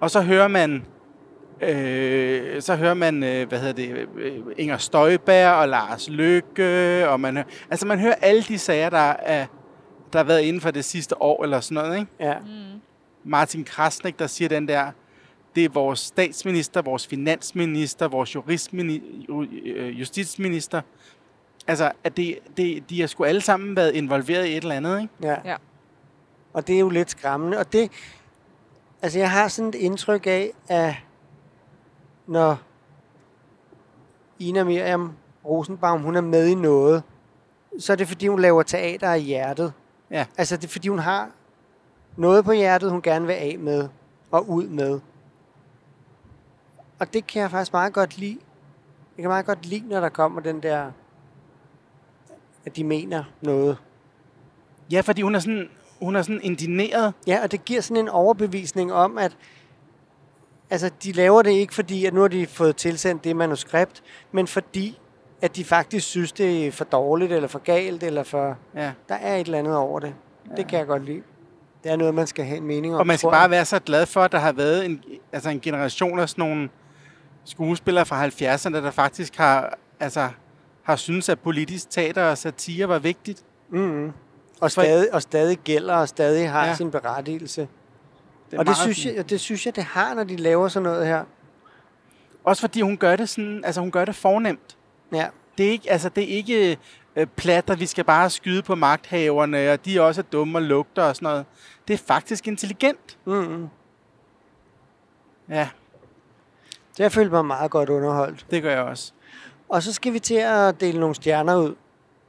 Og 0.00 0.10
så 0.10 0.20
hører 0.20 0.48
man, 0.48 0.84
øh, 1.60 2.62
så 2.62 2.74
hører 2.76 2.94
man, 2.94 3.24
øh, 3.24 3.48
hvad 3.48 3.58
hedder 3.58 3.72
det, 3.72 4.08
øh, 4.16 4.38
Inger 4.56 4.76
Støjberg 4.76 5.54
og 5.54 5.68
Lars 5.68 6.08
Løkke, 6.08 7.08
og 7.08 7.20
man 7.20 7.34
hører, 7.34 7.46
altså 7.70 7.86
man 7.86 7.98
hører 7.98 8.14
alle 8.14 8.42
de 8.42 8.58
sager, 8.58 8.90
der 8.90 9.14
er, 9.22 9.46
der 10.12 10.18
har 10.18 10.24
været 10.24 10.40
inden 10.40 10.60
for 10.60 10.70
det 10.70 10.84
sidste 10.84 11.22
år 11.22 11.44
eller 11.44 11.60
sådan 11.60 11.84
noget, 11.84 11.98
ikke? 11.98 12.10
ja. 12.20 12.38
Mm. 12.38 12.80
Martin 13.24 13.64
Krasnik, 13.64 14.18
der 14.18 14.26
siger 14.26 14.48
den 14.48 14.68
der, 14.68 14.86
det 15.54 15.64
er 15.64 15.68
vores 15.68 15.98
statsminister, 15.98 16.82
vores 16.82 17.06
finansminister, 17.06 18.08
vores 18.08 18.36
øh, 18.36 20.00
justitsminister. 20.00 20.80
Altså, 21.66 21.92
at 22.04 22.16
det, 22.16 22.38
det, 22.56 22.90
de 22.90 23.00
har 23.00 23.06
sgu 23.06 23.24
alle 23.24 23.40
sammen 23.40 23.76
været 23.76 23.94
involveret 23.94 24.46
i 24.46 24.56
et 24.56 24.62
eller 24.62 24.74
andet, 24.74 25.00
ikke? 25.00 25.12
Ja. 25.22 25.36
Ja. 25.44 25.56
Og 26.52 26.66
det 26.66 26.74
er 26.74 26.80
jo 26.80 26.88
lidt 26.88 27.10
skræmmende. 27.10 27.58
Og 27.58 27.72
det, 27.72 27.90
altså 29.02 29.18
jeg 29.18 29.30
har 29.30 29.48
sådan 29.48 29.68
et 29.68 29.74
indtryk 29.74 30.26
af, 30.26 30.52
at 30.68 30.94
når 32.26 32.58
Ina 34.38 34.64
Miriam 34.64 35.12
Rosenbaum, 35.44 36.00
hun 36.02 36.16
er 36.16 36.20
med 36.20 36.46
i 36.46 36.54
noget, 36.54 37.02
så 37.78 37.92
er 37.92 37.96
det 37.96 38.08
fordi, 38.08 38.26
hun 38.26 38.40
laver 38.40 38.62
teater 38.62 39.08
af 39.08 39.20
hjertet. 39.22 39.72
Ja. 40.10 40.26
Altså 40.38 40.56
det 40.56 40.64
er 40.64 40.68
fordi, 40.68 40.88
hun 40.88 40.98
har 40.98 41.30
noget 42.16 42.44
på 42.44 42.52
hjertet, 42.52 42.90
hun 42.90 43.02
gerne 43.02 43.26
vil 43.26 43.32
af 43.32 43.56
med 43.58 43.88
og 44.30 44.48
ud 44.50 44.66
med. 44.68 45.00
Og 46.98 47.12
det 47.12 47.26
kan 47.26 47.42
jeg 47.42 47.50
faktisk 47.50 47.72
meget 47.72 47.92
godt 47.92 48.18
lide. 48.18 48.38
Jeg 49.16 49.22
kan 49.22 49.28
meget 49.28 49.46
godt 49.46 49.66
lide, 49.66 49.88
når 49.88 50.00
der 50.00 50.08
kommer 50.08 50.40
den 50.40 50.62
der, 50.62 50.90
at 52.66 52.76
de 52.76 52.84
mener 52.84 53.24
noget. 53.40 53.76
Ja, 54.90 55.00
fordi 55.00 55.22
hun 55.22 55.34
er 55.34 55.38
sådan, 55.38 55.68
hun 56.00 56.16
er 56.16 56.22
sådan 56.22 56.40
indineret. 56.42 57.14
Ja, 57.26 57.42
og 57.42 57.52
det 57.52 57.64
giver 57.64 57.80
sådan 57.80 57.96
en 57.96 58.08
overbevisning 58.08 58.92
om, 58.92 59.18
at 59.18 59.36
altså, 60.70 60.90
de 61.04 61.12
laver 61.12 61.42
det 61.42 61.50
ikke 61.50 61.74
fordi, 61.74 62.04
at 62.04 62.14
nu 62.14 62.20
har 62.20 62.28
de 62.28 62.46
fået 62.46 62.76
tilsendt 62.76 63.24
det 63.24 63.36
manuskript, 63.36 64.02
men 64.32 64.46
fordi, 64.46 64.98
at 65.42 65.56
de 65.56 65.64
faktisk 65.64 66.06
synes, 66.06 66.32
det 66.32 66.66
er 66.66 66.72
for 66.72 66.84
dårligt, 66.84 67.32
eller 67.32 67.48
for 67.48 67.58
galt, 67.58 68.02
eller 68.02 68.22
for... 68.22 68.56
Ja. 68.74 68.92
Der 69.08 69.14
er 69.14 69.36
et 69.36 69.46
eller 69.46 69.58
andet 69.58 69.76
over 69.76 70.00
det. 70.00 70.14
Ja. 70.50 70.54
Det 70.56 70.66
kan 70.66 70.78
jeg 70.78 70.86
godt 70.86 71.04
lide. 71.04 71.22
Det 71.84 71.92
er 71.92 71.96
noget, 71.96 72.14
man 72.14 72.26
skal 72.26 72.44
have 72.44 72.56
en 72.56 72.66
mening 72.66 72.94
om. 72.94 73.00
Og 73.00 73.06
man 73.06 73.18
skal 73.18 73.30
bare 73.30 73.50
være 73.50 73.64
så 73.64 73.78
glad 73.78 74.06
for, 74.06 74.20
at 74.20 74.32
der 74.32 74.38
har 74.38 74.52
været 74.52 74.84
en, 74.84 75.02
altså 75.32 75.50
en 75.50 75.60
generation 75.60 76.18
af 76.18 76.28
sådan 76.28 76.48
nogle 76.48 76.68
skuespillere 77.44 78.06
fra 78.06 78.26
70'erne, 78.26 78.74
der 78.74 78.90
faktisk 78.90 79.36
har, 79.36 79.78
altså, 80.00 80.28
har 80.82 80.96
synes 80.96 81.28
at 81.28 81.40
politisk 81.40 81.90
teater 81.90 82.24
og 82.24 82.38
satire 82.38 82.88
var 82.88 82.98
vigtigt. 82.98 83.44
Mm-hmm. 83.70 84.12
Og, 84.60 84.70
stadig, 84.70 85.14
og 85.14 85.22
stadig 85.22 85.58
gælder, 85.58 85.94
og 85.94 86.08
stadig 86.08 86.50
har 86.50 86.66
Ja. 86.66 86.74
sin 86.74 86.90
berettigelse. 86.90 87.68
Det 88.50 88.58
og 88.58 88.66
det 88.66 88.76
synes, 88.76 89.06
jeg, 89.06 89.30
det 89.30 89.40
synes 89.40 89.66
jeg, 89.66 89.76
det 89.76 89.84
har, 89.84 90.14
når 90.14 90.24
de 90.24 90.36
laver 90.36 90.68
sådan 90.68 90.82
noget 90.82 91.06
her. 91.06 91.24
Også 92.44 92.60
fordi 92.60 92.80
hun 92.80 92.96
gør 92.96 93.16
det 93.16 93.28
sådan, 93.28 93.64
altså 93.64 93.80
hun 93.80 93.90
gør 93.90 94.04
det 94.04 94.14
fornemt. 94.14 94.76
Ja, 95.12 95.26
Det 95.58 95.66
er 95.66 95.70
ikke, 95.70 95.90
altså, 95.90 96.08
det 96.08 96.24
er 96.24 96.36
ikke 96.36 96.78
øh, 97.16 97.26
plat, 97.26 97.70
og 97.70 97.80
vi 97.80 97.86
skal 97.86 98.04
bare 98.04 98.30
skyde 98.30 98.62
på 98.62 98.74
magthaverne, 98.74 99.72
og 99.72 99.84
de 99.84 99.96
er 99.96 100.00
også 100.00 100.22
dumme 100.22 100.58
og 100.58 100.62
lugter 100.62 101.02
og 101.02 101.16
sådan 101.16 101.26
noget. 101.26 101.44
Det 101.88 101.94
er 101.94 101.98
faktisk 102.06 102.48
intelligent. 102.48 103.18
Mm-hmm. 103.24 103.68
Ja, 105.48 105.68
Det 106.96 107.02
har 107.02 107.08
følt 107.08 107.32
mig 107.32 107.44
meget 107.44 107.70
godt 107.70 107.88
underholdt. 107.88 108.46
det 108.50 108.62
gør 108.62 108.70
jeg 108.70 108.82
også. 108.82 109.12
Og 109.68 109.82
så 109.82 109.92
skal 109.92 110.12
vi 110.12 110.18
til 110.18 110.34
at 110.34 110.80
dele 110.80 111.00
nogle 111.00 111.14
stjerner 111.14 111.56
ud. 111.56 111.74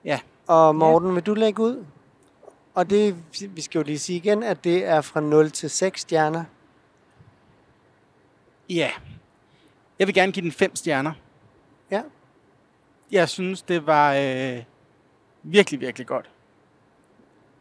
Ja. 0.05 0.19
Og 0.47 0.75
Morten, 0.75 1.15
vil 1.15 1.23
du 1.23 1.33
lægge 1.33 1.63
ud? 1.63 1.85
Og 2.73 2.89
det, 2.89 3.15
vi 3.49 3.61
skal 3.61 3.79
jo 3.79 3.83
lige 3.83 3.99
sige 3.99 4.17
igen, 4.17 4.43
at 4.43 4.63
det 4.63 4.85
er 4.85 5.01
fra 5.01 5.19
0 5.19 5.51
til 5.51 5.69
6 5.69 6.01
stjerner. 6.01 6.43
Ja. 8.69 8.91
Jeg 9.99 10.07
vil 10.07 10.15
gerne 10.15 10.31
give 10.31 10.43
den 10.43 10.51
fem 10.51 10.75
stjerner. 10.75 11.11
Ja. 11.91 12.01
Jeg 13.11 13.29
synes, 13.29 13.61
det 13.61 13.85
var 13.87 14.13
øh, 14.13 14.63
virkelig, 15.43 15.79
virkelig 15.79 16.07
godt. 16.07 16.29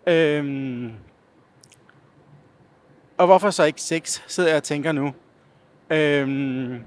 Øhm, 0.07 0.93
og 3.17 3.27
hvorfor 3.27 3.51
så 3.51 3.65
ikke 3.65 3.83
seks, 3.83 4.25
sidder 4.27 4.49
jeg 4.49 4.57
og 4.57 4.63
tænker 4.63 4.93
nu. 4.93 5.15
Øhm, 5.91 6.85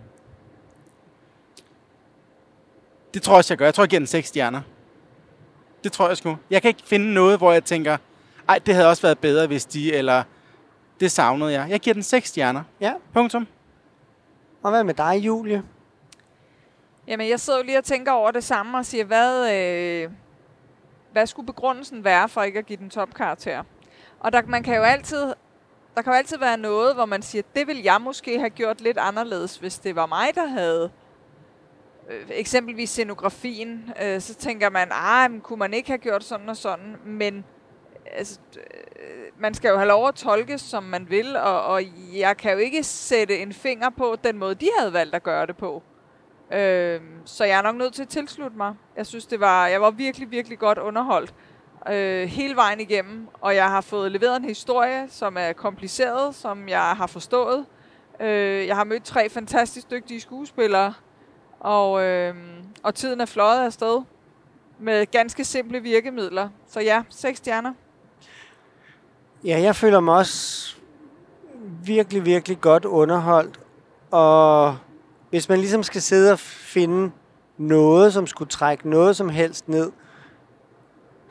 det 3.17 3.23
tror 3.23 3.33
jeg 3.33 3.37
også, 3.37 3.53
jeg 3.53 3.57
gør. 3.57 3.65
Jeg 3.65 3.73
tror, 3.73 3.83
jeg 3.83 3.89
giver 3.89 3.99
den 3.99 4.07
seks 4.07 4.27
stjerner. 4.27 4.61
Det 5.83 5.91
tror 5.91 6.07
jeg 6.07 6.17
sgu. 6.17 6.37
Jeg 6.49 6.61
kan 6.61 6.69
ikke 6.69 6.83
finde 6.85 7.13
noget, 7.13 7.37
hvor 7.37 7.51
jeg 7.51 7.63
tænker, 7.63 7.97
ej, 8.49 8.59
det 8.59 8.73
havde 8.73 8.89
også 8.89 9.01
været 9.01 9.19
bedre, 9.19 9.47
hvis 9.47 9.65
de, 9.65 9.93
eller 9.93 10.23
det 10.99 11.11
savnede 11.11 11.51
jeg. 11.51 11.69
Jeg 11.69 11.79
giver 11.79 11.93
den 11.93 12.03
seks 12.03 12.29
stjerner. 12.29 12.63
Ja. 12.81 12.93
Punktum. 13.13 13.47
Og 14.63 14.71
hvad 14.71 14.83
med 14.83 14.93
dig, 14.93 15.15
Julie? 15.17 15.63
Jamen, 17.07 17.29
jeg 17.29 17.39
sidder 17.39 17.59
jo 17.59 17.65
lige 17.65 17.77
og 17.77 17.83
tænker 17.83 18.11
over 18.11 18.31
det 18.31 18.43
samme 18.43 18.77
og 18.77 18.85
siger, 18.85 19.03
hvad, 19.03 19.53
øh, 19.53 20.09
hvad 21.11 21.27
skulle 21.27 21.45
begrundelsen 21.45 22.03
være 22.03 22.29
for 22.29 22.41
ikke 22.41 22.59
at 22.59 22.65
give 22.65 22.77
den 22.77 22.89
topkarakter? 22.89 23.63
Og 24.19 24.33
der, 24.33 24.41
man 24.47 24.63
kan 24.63 24.75
jo 24.75 24.81
altid, 24.83 25.33
der 25.95 26.01
kan 26.01 26.13
jo 26.13 26.17
altid 26.17 26.37
være 26.37 26.57
noget, 26.57 26.95
hvor 26.95 27.05
man 27.05 27.21
siger, 27.21 27.41
det 27.55 27.67
vil 27.67 27.83
jeg 27.83 28.01
måske 28.01 28.39
have 28.39 28.49
gjort 28.49 28.81
lidt 28.81 28.97
anderledes, 28.97 29.57
hvis 29.57 29.79
det 29.79 29.95
var 29.95 30.05
mig, 30.05 30.35
der 30.35 30.47
havde 30.47 30.91
Øh, 32.09 32.25
eksempelvis 32.29 32.89
scenografien. 32.89 33.93
Øh, 34.03 34.21
så 34.21 34.35
tænker 34.35 34.69
man, 34.69 34.87
ah, 34.91 35.31
men 35.31 35.41
kunne 35.41 35.59
man 35.59 35.73
ikke 35.73 35.89
have 35.89 35.97
gjort 35.97 36.23
sådan 36.23 36.49
og 36.49 36.57
sådan? 36.57 36.95
Men 37.05 37.45
altså, 38.05 38.39
øh, 38.55 39.41
man 39.41 39.53
skal 39.53 39.69
jo 39.69 39.77
have 39.77 39.87
lov 39.87 40.07
at 40.07 40.15
tolke, 40.15 40.57
som 40.57 40.83
man 40.83 41.09
vil, 41.09 41.35
og, 41.35 41.65
og 41.65 41.81
jeg 42.13 42.37
kan 42.37 42.51
jo 42.51 42.57
ikke 42.57 42.83
sætte 42.83 43.37
en 43.37 43.53
finger 43.53 43.89
på 43.89 44.15
den 44.23 44.37
måde, 44.37 44.55
de 44.55 44.69
havde 44.79 44.93
valgt 44.93 45.15
at 45.15 45.23
gøre 45.23 45.45
det 45.45 45.57
på. 45.57 45.83
Øh, 46.53 47.01
så 47.25 47.43
jeg 47.45 47.57
er 47.57 47.61
nok 47.61 47.75
nødt 47.75 47.93
til 47.93 48.01
at 48.01 48.09
tilslutte 48.09 48.57
mig. 48.57 48.73
Jeg 48.97 49.05
synes, 49.05 49.25
det 49.25 49.39
var, 49.39 49.67
jeg 49.67 49.81
var 49.81 49.91
virkelig, 49.91 50.31
virkelig 50.31 50.59
godt 50.59 50.77
underholdt 50.77 51.33
øh, 51.91 52.27
hele 52.27 52.55
vejen 52.55 52.79
igennem, 52.79 53.27
og 53.41 53.55
jeg 53.55 53.69
har 53.69 53.81
fået 53.81 54.11
leveret 54.11 54.37
en 54.37 54.45
historie, 54.45 55.05
som 55.09 55.37
er 55.39 55.53
kompliceret, 55.53 56.35
som 56.35 56.69
jeg 56.69 56.81
har 56.81 57.07
forstået. 57.07 57.65
Øh, 58.19 58.67
jeg 58.67 58.75
har 58.75 58.83
mødt 58.83 59.03
tre 59.03 59.29
fantastisk 59.29 59.91
dygtige 59.91 60.21
skuespillere, 60.21 60.93
og, 61.59 62.03
øh, 62.03 62.35
og 62.83 62.95
tiden 62.95 63.21
er 63.21 63.25
fløjet 63.25 63.65
afsted 63.65 64.01
med 64.79 65.05
ganske 65.11 65.45
simple 65.45 65.79
virkemidler. 65.79 66.49
Så 66.67 66.79
ja, 66.79 67.03
seks 67.09 67.37
stjerner. 67.37 67.73
Ja, 69.43 69.59
jeg 69.61 69.75
føler 69.75 69.99
mig 69.99 70.15
også 70.15 70.75
virkelig, 71.83 72.25
virkelig 72.25 72.61
godt 72.61 72.85
underholdt. 72.85 73.59
Og 74.11 74.77
hvis 75.29 75.49
man 75.49 75.59
ligesom 75.59 75.83
skal 75.83 76.01
sidde 76.01 76.31
og 76.31 76.39
finde 76.39 77.11
noget, 77.57 78.13
som 78.13 78.27
skulle 78.27 78.49
trække 78.49 78.89
noget 78.89 79.15
som 79.15 79.29
helst 79.29 79.69
ned, 79.69 79.91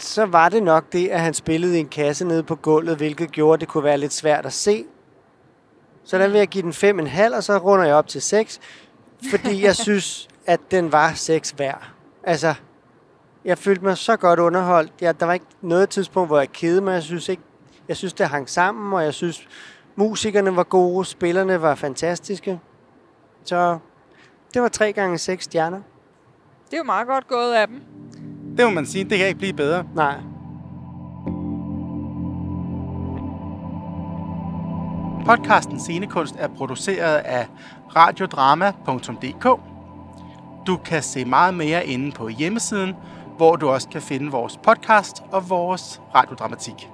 så 0.03 0.27
var 0.27 0.49
det 0.49 0.63
nok 0.63 0.93
det, 0.93 1.09
at 1.09 1.21
han 1.21 1.35
spillede 1.35 1.77
i 1.77 1.81
en 1.81 1.89
kasse 1.89 2.25
nede 2.25 2.43
på 2.43 2.55
gulvet, 2.55 2.97
hvilket 2.97 3.33
gjorde, 3.33 3.55
at 3.55 3.61
det 3.61 3.69
kunne 3.69 3.85
være 3.85 3.99
lidt 3.99 4.13
svært 4.13 4.47
at 4.47 4.53
se. 4.53 4.85
Så 6.05 6.19
der 6.19 6.29
vil 6.29 6.39
jeg 6.39 6.49
give 6.49 6.63
den 6.63 7.01
5,5, 7.01 7.37
og 7.37 7.45
så 7.45 7.59
runder 7.59 7.85
jeg 7.85 7.95
op 7.95 8.07
til 8.07 8.23
6, 8.23 8.61
fordi 9.31 9.65
jeg 9.65 9.77
synes, 9.87 10.29
at 10.47 10.61
den 10.71 10.93
var 10.93 11.13
6 11.15 11.55
værd. 11.59 11.89
Altså, 12.23 12.55
jeg 13.45 13.59
følte 13.59 13.85
mig 13.85 13.97
så 13.97 14.17
godt 14.17 14.41
underholdt. 14.41 14.93
Ja, 15.01 15.13
der 15.21 15.27
var 15.27 15.33
ikke 15.33 15.47
noget 15.63 15.89
tidspunkt, 15.91 16.29
hvor 16.29 16.39
jeg 16.39 16.53
kedede 16.53 16.81
mig. 16.81 16.93
Jeg 16.93 17.03
synes, 17.03 17.29
ikke, 17.29 17.43
jeg 17.89 17.97
synes, 17.97 18.13
det 18.13 18.29
hang 18.29 18.49
sammen, 18.49 18.93
og 18.93 19.05
jeg 19.05 19.15
synes, 19.15 19.49
musikerne 19.97 20.57
var 20.57 20.63
gode, 20.63 21.05
spillerne 21.05 21.63
var 21.63 21.75
fantastiske. 21.75 22.61
Så 23.45 23.79
det 24.55 24.63
var 24.63 24.69
3 24.69 24.93
gange 24.93 25.19
6 25.19 25.45
stjerner. 25.45 25.81
Det 26.67 26.73
er 26.73 26.79
jo 26.79 26.85
meget 26.85 27.07
godt 27.07 27.29
gået 27.29 27.53
af 27.55 27.69
dem. 27.69 27.81
Det 28.57 28.65
må 28.65 28.71
man 28.71 28.87
sige, 28.87 29.05
det 29.05 29.19
kan 29.19 29.27
ikke 29.27 29.39
blive 29.39 29.53
bedre. 29.53 29.85
Nej. 29.95 30.17
Podcasten 35.27 35.81
Scenekunst 35.81 36.35
er 36.39 36.49
produceret 36.49 37.17
af 37.17 37.47
radiodrama.dk. 37.97 39.61
Du 40.67 40.77
kan 40.77 41.03
se 41.03 41.25
meget 41.25 41.55
mere 41.55 41.87
inde 41.87 42.13
på 42.13 42.29
hjemmesiden, 42.29 42.95
hvor 43.37 43.57
du 43.57 43.69
også 43.69 43.89
kan 43.89 44.03
finde 44.03 44.31
vores 44.31 44.57
podcast 44.57 45.23
og 45.33 45.51
vores 45.51 46.03
radiodramatik. 46.15 46.91